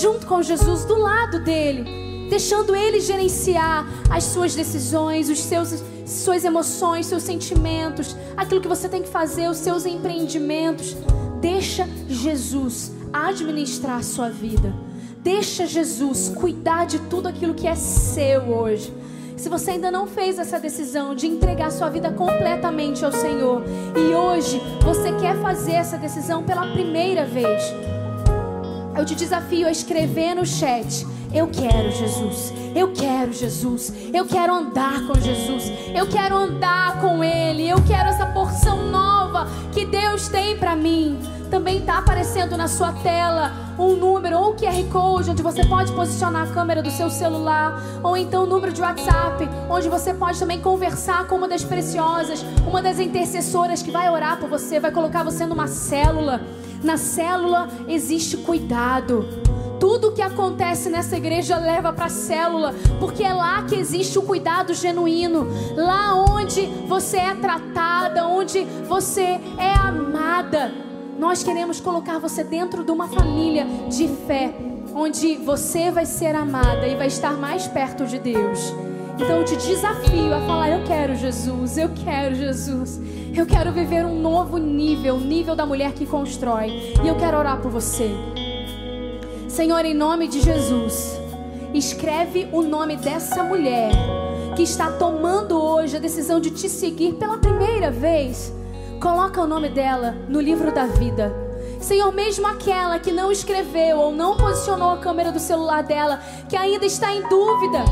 junto 0.00 0.26
com 0.26 0.42
Jesus, 0.42 0.84
do 0.84 0.98
lado 0.98 1.40
dele, 1.40 2.28
deixando 2.28 2.74
ele 2.74 3.00
gerenciar 3.00 3.86
as 4.10 4.24
suas 4.24 4.54
decisões, 4.54 5.28
os 5.28 5.40
seus 5.40 5.82
suas 6.06 6.44
emoções, 6.44 7.06
seus 7.06 7.24
sentimentos, 7.24 8.16
aquilo 8.36 8.60
que 8.60 8.68
você 8.68 8.88
tem 8.88 9.02
que 9.02 9.08
fazer, 9.08 9.48
os 9.48 9.56
seus 9.56 9.84
empreendimentos. 9.84 10.96
Deixa 11.40 11.88
Jesus 12.08 12.92
administrar 13.12 13.98
a 13.98 14.02
sua 14.02 14.30
vida. 14.30 14.72
Deixa 15.18 15.66
Jesus 15.66 16.28
cuidar 16.28 16.86
de 16.86 17.00
tudo 17.00 17.26
aquilo 17.26 17.54
que 17.54 17.66
é 17.66 17.74
seu 17.74 18.42
hoje. 18.42 18.92
Se 19.36 19.50
você 19.50 19.72
ainda 19.72 19.90
não 19.90 20.06
fez 20.06 20.38
essa 20.38 20.58
decisão 20.58 21.14
de 21.14 21.26
entregar 21.26 21.70
sua 21.70 21.90
vida 21.90 22.10
completamente 22.10 23.04
ao 23.04 23.12
Senhor 23.12 23.62
e 23.94 24.14
hoje 24.14 24.60
você 24.82 25.12
quer 25.12 25.36
fazer 25.36 25.72
essa 25.72 25.98
decisão 25.98 26.42
pela 26.42 26.72
primeira 26.72 27.26
vez, 27.26 27.62
eu 28.96 29.04
te 29.04 29.14
desafio 29.14 29.68
a 29.68 29.70
escrever 29.70 30.34
no 30.34 30.46
chat. 30.46 31.06
Eu 31.34 31.48
quero 31.48 31.90
Jesus, 31.90 32.52
eu 32.74 32.92
quero 32.92 33.32
Jesus, 33.32 33.92
eu 34.14 34.24
quero 34.24 34.54
andar 34.54 35.06
com 35.06 35.20
Jesus, 35.20 35.70
eu 35.94 36.06
quero 36.06 36.34
andar 36.34 36.98
com 37.00 37.22
Ele, 37.22 37.68
eu 37.68 37.76
quero 37.86 38.08
essa 38.08 38.24
porção 38.26 38.86
nova 38.90 39.46
que 39.70 39.84
Deus 39.84 40.28
tem 40.28 40.56
para 40.56 40.74
mim. 40.74 41.18
Também 41.50 41.78
está 41.78 41.98
aparecendo 41.98 42.56
na 42.56 42.68
sua 42.68 42.92
tela 42.92 43.52
um 43.78 43.94
número 43.94 44.38
ou 44.38 44.54
QR 44.54 44.82
Code 44.90 45.30
onde 45.30 45.42
você 45.42 45.64
pode 45.64 45.92
posicionar 45.92 46.48
a 46.48 46.52
câmera 46.52 46.82
do 46.82 46.90
seu 46.90 47.10
celular, 47.10 47.80
ou 48.02 48.16
então 48.16 48.44
um 48.44 48.46
número 48.46 48.72
de 48.72 48.80
WhatsApp, 48.80 49.48
onde 49.68 49.88
você 49.88 50.14
pode 50.14 50.38
também 50.38 50.60
conversar 50.60 51.26
com 51.26 51.36
uma 51.36 51.48
das 51.48 51.62
preciosas, 51.62 52.44
uma 52.66 52.82
das 52.82 52.98
intercessoras 52.98 53.82
que 53.82 53.90
vai 53.90 54.10
orar 54.10 54.38
por 54.38 54.48
você, 54.48 54.80
vai 54.80 54.90
colocar 54.90 55.22
você 55.22 55.46
numa 55.46 55.66
célula. 55.66 56.40
Na 56.82 56.96
célula 56.96 57.68
existe 57.88 58.36
cuidado. 58.36 59.26
Tudo 59.78 60.12
que 60.12 60.22
acontece 60.22 60.88
nessa 60.88 61.16
igreja 61.16 61.58
leva 61.58 61.92
para 61.92 62.06
a 62.06 62.10
célula, 62.10 62.74
porque 62.98 63.22
é 63.22 63.32
lá 63.32 63.62
que 63.62 63.74
existe 63.74 64.18
o 64.18 64.22
cuidado 64.22 64.72
genuíno, 64.72 65.46
lá 65.76 66.14
onde 66.14 66.66
você 66.88 67.18
é 67.18 67.34
tratada, 67.34 68.26
onde 68.26 68.64
você 68.88 69.38
é 69.58 69.72
amada. 69.74 70.85
Nós 71.18 71.42
queremos 71.42 71.80
colocar 71.80 72.18
você 72.18 72.44
dentro 72.44 72.84
de 72.84 72.90
uma 72.90 73.08
família 73.08 73.66
de 73.88 74.06
fé, 74.26 74.54
onde 74.94 75.36
você 75.36 75.90
vai 75.90 76.04
ser 76.04 76.34
amada 76.34 76.86
e 76.86 76.94
vai 76.94 77.06
estar 77.06 77.32
mais 77.32 77.66
perto 77.66 78.04
de 78.04 78.18
Deus. 78.18 78.74
Então 79.14 79.38
eu 79.38 79.44
te 79.44 79.56
desafio 79.56 80.34
a 80.34 80.40
falar: 80.42 80.70
Eu 80.70 80.84
quero 80.84 81.14
Jesus, 81.14 81.78
eu 81.78 81.88
quero 82.04 82.34
Jesus, 82.34 83.00
eu 83.34 83.46
quero 83.46 83.72
viver 83.72 84.04
um 84.04 84.20
novo 84.20 84.58
nível, 84.58 85.14
o 85.14 85.20
nível 85.20 85.56
da 85.56 85.64
mulher 85.64 85.92
que 85.94 86.04
constrói. 86.04 86.94
E 87.02 87.08
eu 87.08 87.16
quero 87.16 87.38
orar 87.38 87.60
por 87.60 87.70
você. 87.70 88.10
Senhor, 89.48 89.86
em 89.86 89.94
nome 89.94 90.28
de 90.28 90.40
Jesus, 90.42 91.18
escreve 91.72 92.46
o 92.52 92.60
nome 92.60 92.96
dessa 92.96 93.42
mulher 93.42 93.90
que 94.54 94.62
está 94.62 94.92
tomando 94.92 95.58
hoje 95.58 95.96
a 95.96 96.00
decisão 96.00 96.40
de 96.40 96.50
te 96.50 96.68
seguir 96.68 97.14
pela 97.14 97.38
primeira 97.38 97.90
vez 97.90 98.52
Coloca 99.00 99.42
o 99.42 99.46
nome 99.46 99.68
dela 99.68 100.16
no 100.28 100.40
livro 100.40 100.72
da 100.72 100.86
vida. 100.86 101.34
Senhor, 101.80 102.10
mesmo 102.12 102.46
aquela 102.46 102.98
que 102.98 103.12
não 103.12 103.30
escreveu 103.30 103.98
ou 103.98 104.10
não 104.10 104.36
posicionou 104.36 104.90
a 104.90 104.98
câmera 104.98 105.30
do 105.30 105.38
celular 105.38 105.82
dela, 105.82 106.20
que 106.48 106.56
ainda 106.56 106.86
está 106.86 107.14
em 107.14 107.28
dúvida. 107.28 107.84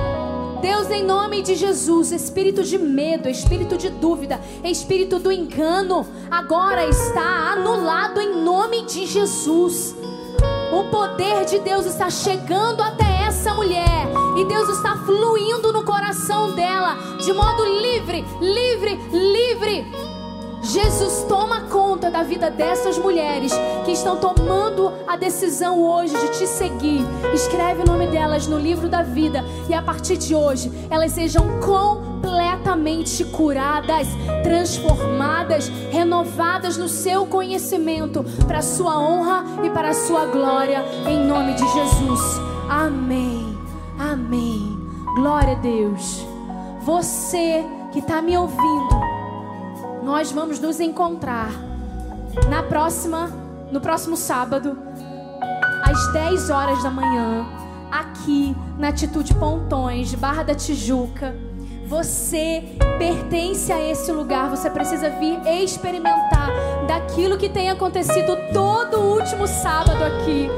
Deus, 0.62 0.90
em 0.90 1.04
nome 1.04 1.42
de 1.42 1.54
Jesus, 1.54 2.10
espírito 2.10 2.62
de 2.62 2.78
medo, 2.78 3.28
espírito 3.28 3.76
de 3.76 3.90
dúvida, 3.90 4.40
espírito 4.64 5.18
do 5.18 5.30
engano, 5.30 6.06
agora 6.30 6.86
está 6.86 7.52
anulado 7.52 8.18
em 8.20 8.42
nome 8.42 8.86
de 8.86 9.06
Jesus. 9.06 9.94
O 10.72 10.90
poder 10.90 11.44
de 11.44 11.58
Deus 11.58 11.84
está 11.84 12.08
chegando 12.08 12.82
até 12.82 13.26
essa 13.26 13.52
mulher 13.52 14.08
e 14.38 14.44
Deus 14.46 14.70
está 14.70 14.96
fluindo 14.96 15.70
no 15.70 15.84
coração 15.84 16.54
dela 16.54 16.96
de 17.22 17.32
modo 17.32 17.62
livre, 17.64 18.24
livre, 18.40 18.98
livre 19.12 20.13
Jesus 20.64 21.26
toma 21.28 21.62
conta 21.62 22.10
da 22.10 22.22
vida 22.22 22.50
dessas 22.50 22.98
mulheres 22.98 23.52
que 23.84 23.92
estão 23.92 24.16
tomando 24.16 24.92
a 25.06 25.14
decisão 25.14 25.82
hoje 25.82 26.16
de 26.18 26.38
te 26.38 26.46
seguir. 26.46 27.04
Escreve 27.34 27.82
o 27.82 27.86
nome 27.86 28.06
delas 28.06 28.46
no 28.46 28.58
livro 28.58 28.88
da 28.88 29.02
vida 29.02 29.44
e 29.68 29.74
a 29.74 29.82
partir 29.82 30.16
de 30.16 30.34
hoje 30.34 30.72
elas 30.88 31.12
sejam 31.12 31.60
completamente 31.60 33.24
curadas, 33.26 34.08
transformadas, 34.42 35.68
renovadas 35.90 36.78
no 36.78 36.88
seu 36.88 37.26
conhecimento 37.26 38.24
para 38.46 38.58
a 38.58 38.62
sua 38.62 38.98
honra 38.98 39.44
e 39.62 39.68
para 39.68 39.90
a 39.90 39.94
sua 39.94 40.24
glória 40.26 40.82
em 41.06 41.26
nome 41.26 41.52
de 41.52 41.68
Jesus. 41.72 42.20
Amém. 42.70 43.54
Amém. 43.98 44.78
Glória 45.14 45.52
a 45.52 45.60
Deus. 45.60 46.26
Você 46.80 47.64
que 47.92 47.98
está 47.98 48.20
me 48.20 48.36
ouvindo, 48.36 49.13
nós 50.04 50.30
vamos 50.30 50.60
nos 50.60 50.80
encontrar 50.80 51.50
na 52.50 52.62
próxima, 52.62 53.30
no 53.72 53.80
próximo 53.80 54.16
sábado, 54.16 54.76
às 55.82 56.12
10 56.12 56.50
horas 56.50 56.82
da 56.82 56.90
manhã, 56.90 57.46
aqui 57.90 58.54
na 58.78 58.88
Atitude 58.88 59.34
Pontões, 59.34 60.14
Barra 60.14 60.42
da 60.42 60.54
Tijuca. 60.54 61.34
Você 61.86 62.76
pertence 62.98 63.72
a 63.72 63.80
esse 63.80 64.12
lugar, 64.12 64.50
você 64.50 64.68
precisa 64.68 65.08
vir 65.08 65.38
experimentar 65.46 66.50
daquilo 66.86 67.38
que 67.38 67.48
tem 67.48 67.70
acontecido 67.70 68.36
todo 68.52 68.98
o 68.98 69.14
último 69.14 69.46
sábado 69.46 70.04
aqui. 70.04 70.50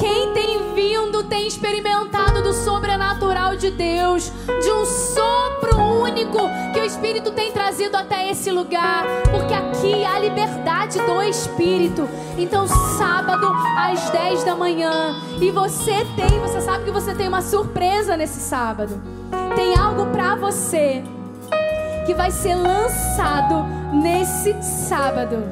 Quem 0.00 0.32
tem 0.32 0.74
vindo 0.74 1.22
tem 1.24 1.46
experimentado 1.46 2.42
do 2.42 2.54
sobrenatural 2.54 3.54
de 3.54 3.70
Deus, 3.70 4.32
de 4.46 4.72
um 4.72 4.86
sopro 4.86 5.76
único 5.76 6.38
que 6.72 6.80
o 6.80 6.84
Espírito 6.84 7.30
tem 7.32 7.52
trazido 7.52 7.98
até 7.98 8.30
esse 8.30 8.50
lugar, 8.50 9.04
porque 9.30 9.52
aqui 9.52 10.02
há 10.02 10.18
liberdade 10.18 10.98
do 11.00 11.22
Espírito. 11.22 12.08
Então, 12.38 12.66
sábado 12.66 13.46
às 13.76 14.08
10 14.08 14.42
da 14.42 14.56
manhã, 14.56 15.14
e 15.38 15.50
você 15.50 16.06
tem, 16.16 16.40
você 16.40 16.62
sabe 16.62 16.84
que 16.84 16.90
você 16.90 17.14
tem 17.14 17.28
uma 17.28 17.42
surpresa 17.42 18.16
nesse 18.16 18.40
sábado. 18.40 18.98
Tem 19.54 19.76
algo 19.76 20.06
para 20.06 20.34
você 20.34 21.04
que 22.06 22.14
vai 22.14 22.30
ser 22.30 22.54
lançado 22.54 23.66
nesse 23.92 24.54
sábado. 24.62 25.44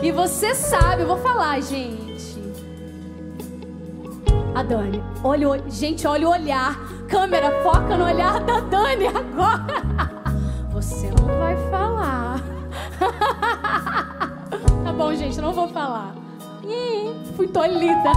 E 0.00 0.12
você 0.12 0.54
sabe, 0.54 1.02
eu 1.02 1.08
vou 1.08 1.18
falar, 1.18 1.60
gente. 1.60 2.05
A 4.56 4.62
Dani, 4.62 5.04
olha, 5.22 5.62
gente, 5.68 6.06
olha 6.06 6.26
o 6.26 6.30
olhar. 6.30 6.78
Câmera, 7.06 7.62
foca 7.62 7.94
no 7.94 8.06
olhar 8.06 8.40
da 8.40 8.60
Dani 8.60 9.06
agora. 9.06 10.10
Você 10.72 11.10
não 11.10 11.26
vai 11.38 11.54
falar. 11.70 12.40
Tá 14.82 14.92
bom, 14.92 15.12
gente, 15.14 15.38
não 15.40 15.52
vou 15.52 15.68
falar. 15.68 16.14
Fui 17.36 17.46
tolhida. 17.48 18.12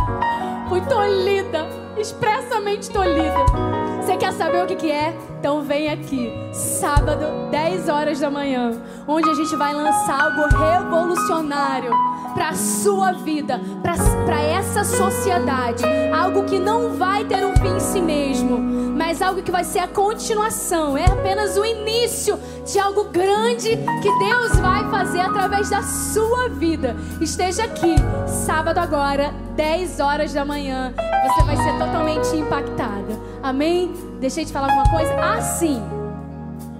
Fui 0.69 0.79
tolhida. 0.81 1.67
Expressamente 1.97 2.89
tolhida. 2.89 3.88
Você 4.09 4.17
quer 4.17 4.33
saber 4.33 4.63
o 4.63 4.65
que, 4.65 4.75
que 4.75 4.91
é? 4.91 5.15
Então 5.39 5.61
vem 5.61 5.87
aqui, 5.87 6.31
sábado, 6.51 7.51
10 7.51 7.89
horas 7.89 8.19
da 8.19 8.27
manhã, 8.27 8.71
onde 9.07 9.29
a 9.29 9.35
gente 9.35 9.55
vai 9.55 9.71
lançar 9.71 10.19
algo 10.19 10.47
revolucionário 10.47 11.91
para 12.33 12.55
sua 12.55 13.11
vida, 13.11 13.61
para 13.83 14.41
essa 14.41 14.83
sociedade. 14.83 15.83
Algo 16.11 16.43
que 16.45 16.57
não 16.57 16.95
vai 16.95 17.23
ter 17.23 17.45
um 17.45 17.55
fim 17.57 17.75
em 17.75 17.79
si 17.79 18.01
mesmo, 18.01 18.57
mas 18.57 19.21
algo 19.21 19.43
que 19.43 19.51
vai 19.51 19.63
ser 19.63 19.77
a 19.77 19.87
continuação. 19.87 20.97
É 20.97 21.05
apenas 21.05 21.55
o 21.55 21.63
início 21.63 22.39
de 22.65 22.79
algo 22.79 23.03
grande 23.11 23.77
que 24.01 24.19
Deus 24.25 24.57
vai 24.57 24.89
fazer 24.89 25.19
através 25.19 25.69
da 25.69 25.83
sua 25.83 26.49
vida. 26.49 26.95
Esteja 27.21 27.65
aqui, 27.65 27.93
sábado 28.25 28.79
agora, 28.79 29.31
10 29.55 29.99
horas 29.99 30.33
da 30.33 30.43
manhã. 30.43 30.95
Você 30.97 31.43
vai 31.43 31.57
ser 31.57 31.77
totalmente 31.77 32.35
impactada. 32.35 33.08
Amém? 33.41 33.93
Deixei 34.19 34.45
de 34.45 34.51
falar 34.51 34.67
alguma 34.67 34.89
coisa? 34.89 35.13
Ah, 35.15 35.41
sim. 35.41 35.81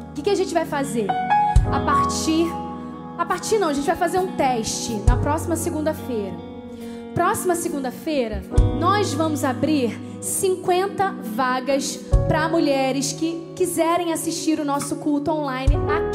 O 0.10 0.14
que, 0.14 0.22
que 0.22 0.30
a 0.30 0.36
gente 0.36 0.54
vai 0.54 0.66
fazer? 0.66 1.08
A 1.72 1.80
partir 1.80 2.48
a 3.20 3.26
partir 3.26 3.60
não, 3.60 3.68
a 3.68 3.74
gente 3.74 3.86
vai 3.86 3.98
fazer 3.98 4.18
um 4.18 4.38
teste 4.38 4.94
na 5.06 5.18
próxima 5.18 5.58
segunda-feira. 5.58 6.34
Próxima 7.14 7.54
segunda-feira, 7.54 8.42
nós 8.80 9.14
vamos 9.14 9.44
abrir 9.44 10.00
50 10.22 11.16
vagas 11.36 11.98
para 12.30 12.48
mulheres 12.48 13.12
que 13.12 13.52
quiserem 13.58 14.14
assistir 14.14 14.58
o 14.58 14.64
nosso 14.64 14.96
culto 14.96 15.32
online 15.32 15.76
aqui. 15.76 16.09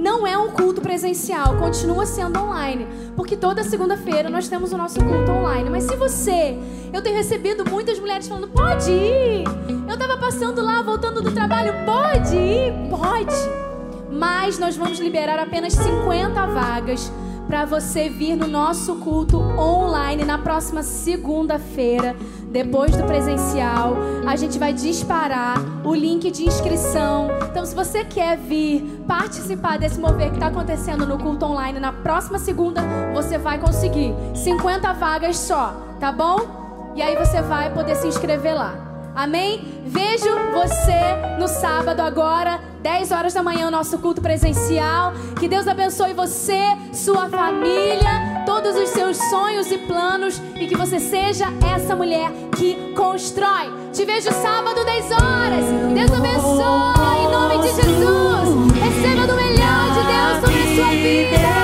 Não 0.00 0.26
é 0.26 0.36
um 0.38 0.50
culto 0.50 0.80
presencial, 0.80 1.58
continua 1.58 2.06
sendo 2.06 2.40
online, 2.40 2.88
porque 3.14 3.36
toda 3.36 3.62
segunda-feira 3.62 4.30
nós 4.30 4.48
temos 4.48 4.72
o 4.72 4.76
nosso 4.76 4.98
culto 4.98 5.30
online. 5.30 5.68
Mas 5.68 5.84
se 5.84 5.94
você, 5.94 6.56
eu 6.92 7.02
tenho 7.02 7.16
recebido 7.16 7.68
muitas 7.70 7.98
mulheres 7.98 8.26
falando: 8.26 8.48
pode 8.48 8.90
ir. 8.90 9.44
Eu 9.86 9.94
estava 9.94 10.16
passando 10.16 10.62
lá, 10.62 10.80
voltando 10.80 11.20
do 11.20 11.30
trabalho, 11.32 11.74
pode 11.84 12.34
ir, 12.34 12.72
pode 12.88 13.70
mas 14.10 14.58
nós 14.58 14.76
vamos 14.76 14.98
liberar 14.98 15.38
apenas 15.38 15.72
50 15.72 16.46
vagas 16.48 17.10
para 17.46 17.64
você 17.64 18.08
vir 18.08 18.36
no 18.36 18.46
nosso 18.46 18.96
culto 18.96 19.38
online 19.38 20.24
na 20.24 20.38
próxima 20.38 20.82
segunda-feira, 20.82 22.14
depois 22.50 22.94
do 22.96 23.04
presencial. 23.04 23.96
A 24.26 24.36
gente 24.36 24.58
vai 24.58 24.72
disparar 24.72 25.58
o 25.84 25.94
link 25.94 26.30
de 26.30 26.44
inscrição. 26.44 27.28
Então, 27.50 27.64
se 27.64 27.74
você 27.74 28.04
quer 28.04 28.36
vir 28.36 29.02
participar 29.06 29.78
desse 29.78 29.98
mover 29.98 30.28
que 30.28 30.34
está 30.34 30.48
acontecendo 30.48 31.06
no 31.06 31.18
culto 31.18 31.46
online 31.46 31.78
na 31.80 31.92
próxima 31.92 32.38
segunda, 32.38 32.82
você 33.14 33.38
vai 33.38 33.58
conseguir 33.58 34.14
50 34.34 34.92
vagas 34.94 35.36
só, 35.36 35.74
tá 35.98 36.12
bom? 36.12 36.92
E 36.94 37.02
aí 37.02 37.16
você 37.16 37.40
vai 37.40 37.72
poder 37.72 37.94
se 37.94 38.06
inscrever 38.06 38.54
lá. 38.54 38.89
Amém? 39.14 39.82
Vejo 39.84 40.28
você 40.52 41.36
no 41.38 41.48
sábado 41.48 42.00
agora, 42.00 42.60
10 42.80 43.10
horas 43.12 43.34
da 43.34 43.42
manhã, 43.42 43.68
o 43.68 43.70
nosso 43.70 43.98
culto 43.98 44.20
presencial. 44.20 45.12
Que 45.38 45.48
Deus 45.48 45.66
abençoe 45.66 46.12
você, 46.12 46.62
sua 46.92 47.28
família, 47.28 48.42
todos 48.46 48.76
os 48.76 48.88
seus 48.90 49.16
sonhos 49.16 49.70
e 49.70 49.78
planos 49.78 50.40
e 50.54 50.66
que 50.66 50.76
você 50.76 50.98
seja 50.98 51.46
essa 51.74 51.94
mulher 51.96 52.30
que 52.56 52.92
constrói. 52.94 53.70
Te 53.92 54.04
vejo 54.04 54.32
sábado, 54.32 54.84
10 54.84 55.04
horas. 55.12 55.64
Deus 55.94 56.12
abençoe 56.12 57.24
em 57.24 57.30
nome 57.30 57.58
de 57.58 57.68
Jesus. 57.68 58.72
Receba 58.80 59.26
do 59.26 59.34
melhor 59.34 59.90
de 59.94 60.02
Deus 60.06 60.40
sobre 60.40 60.62
a 60.62 60.76
sua 60.76 60.90
vida. 60.90 61.59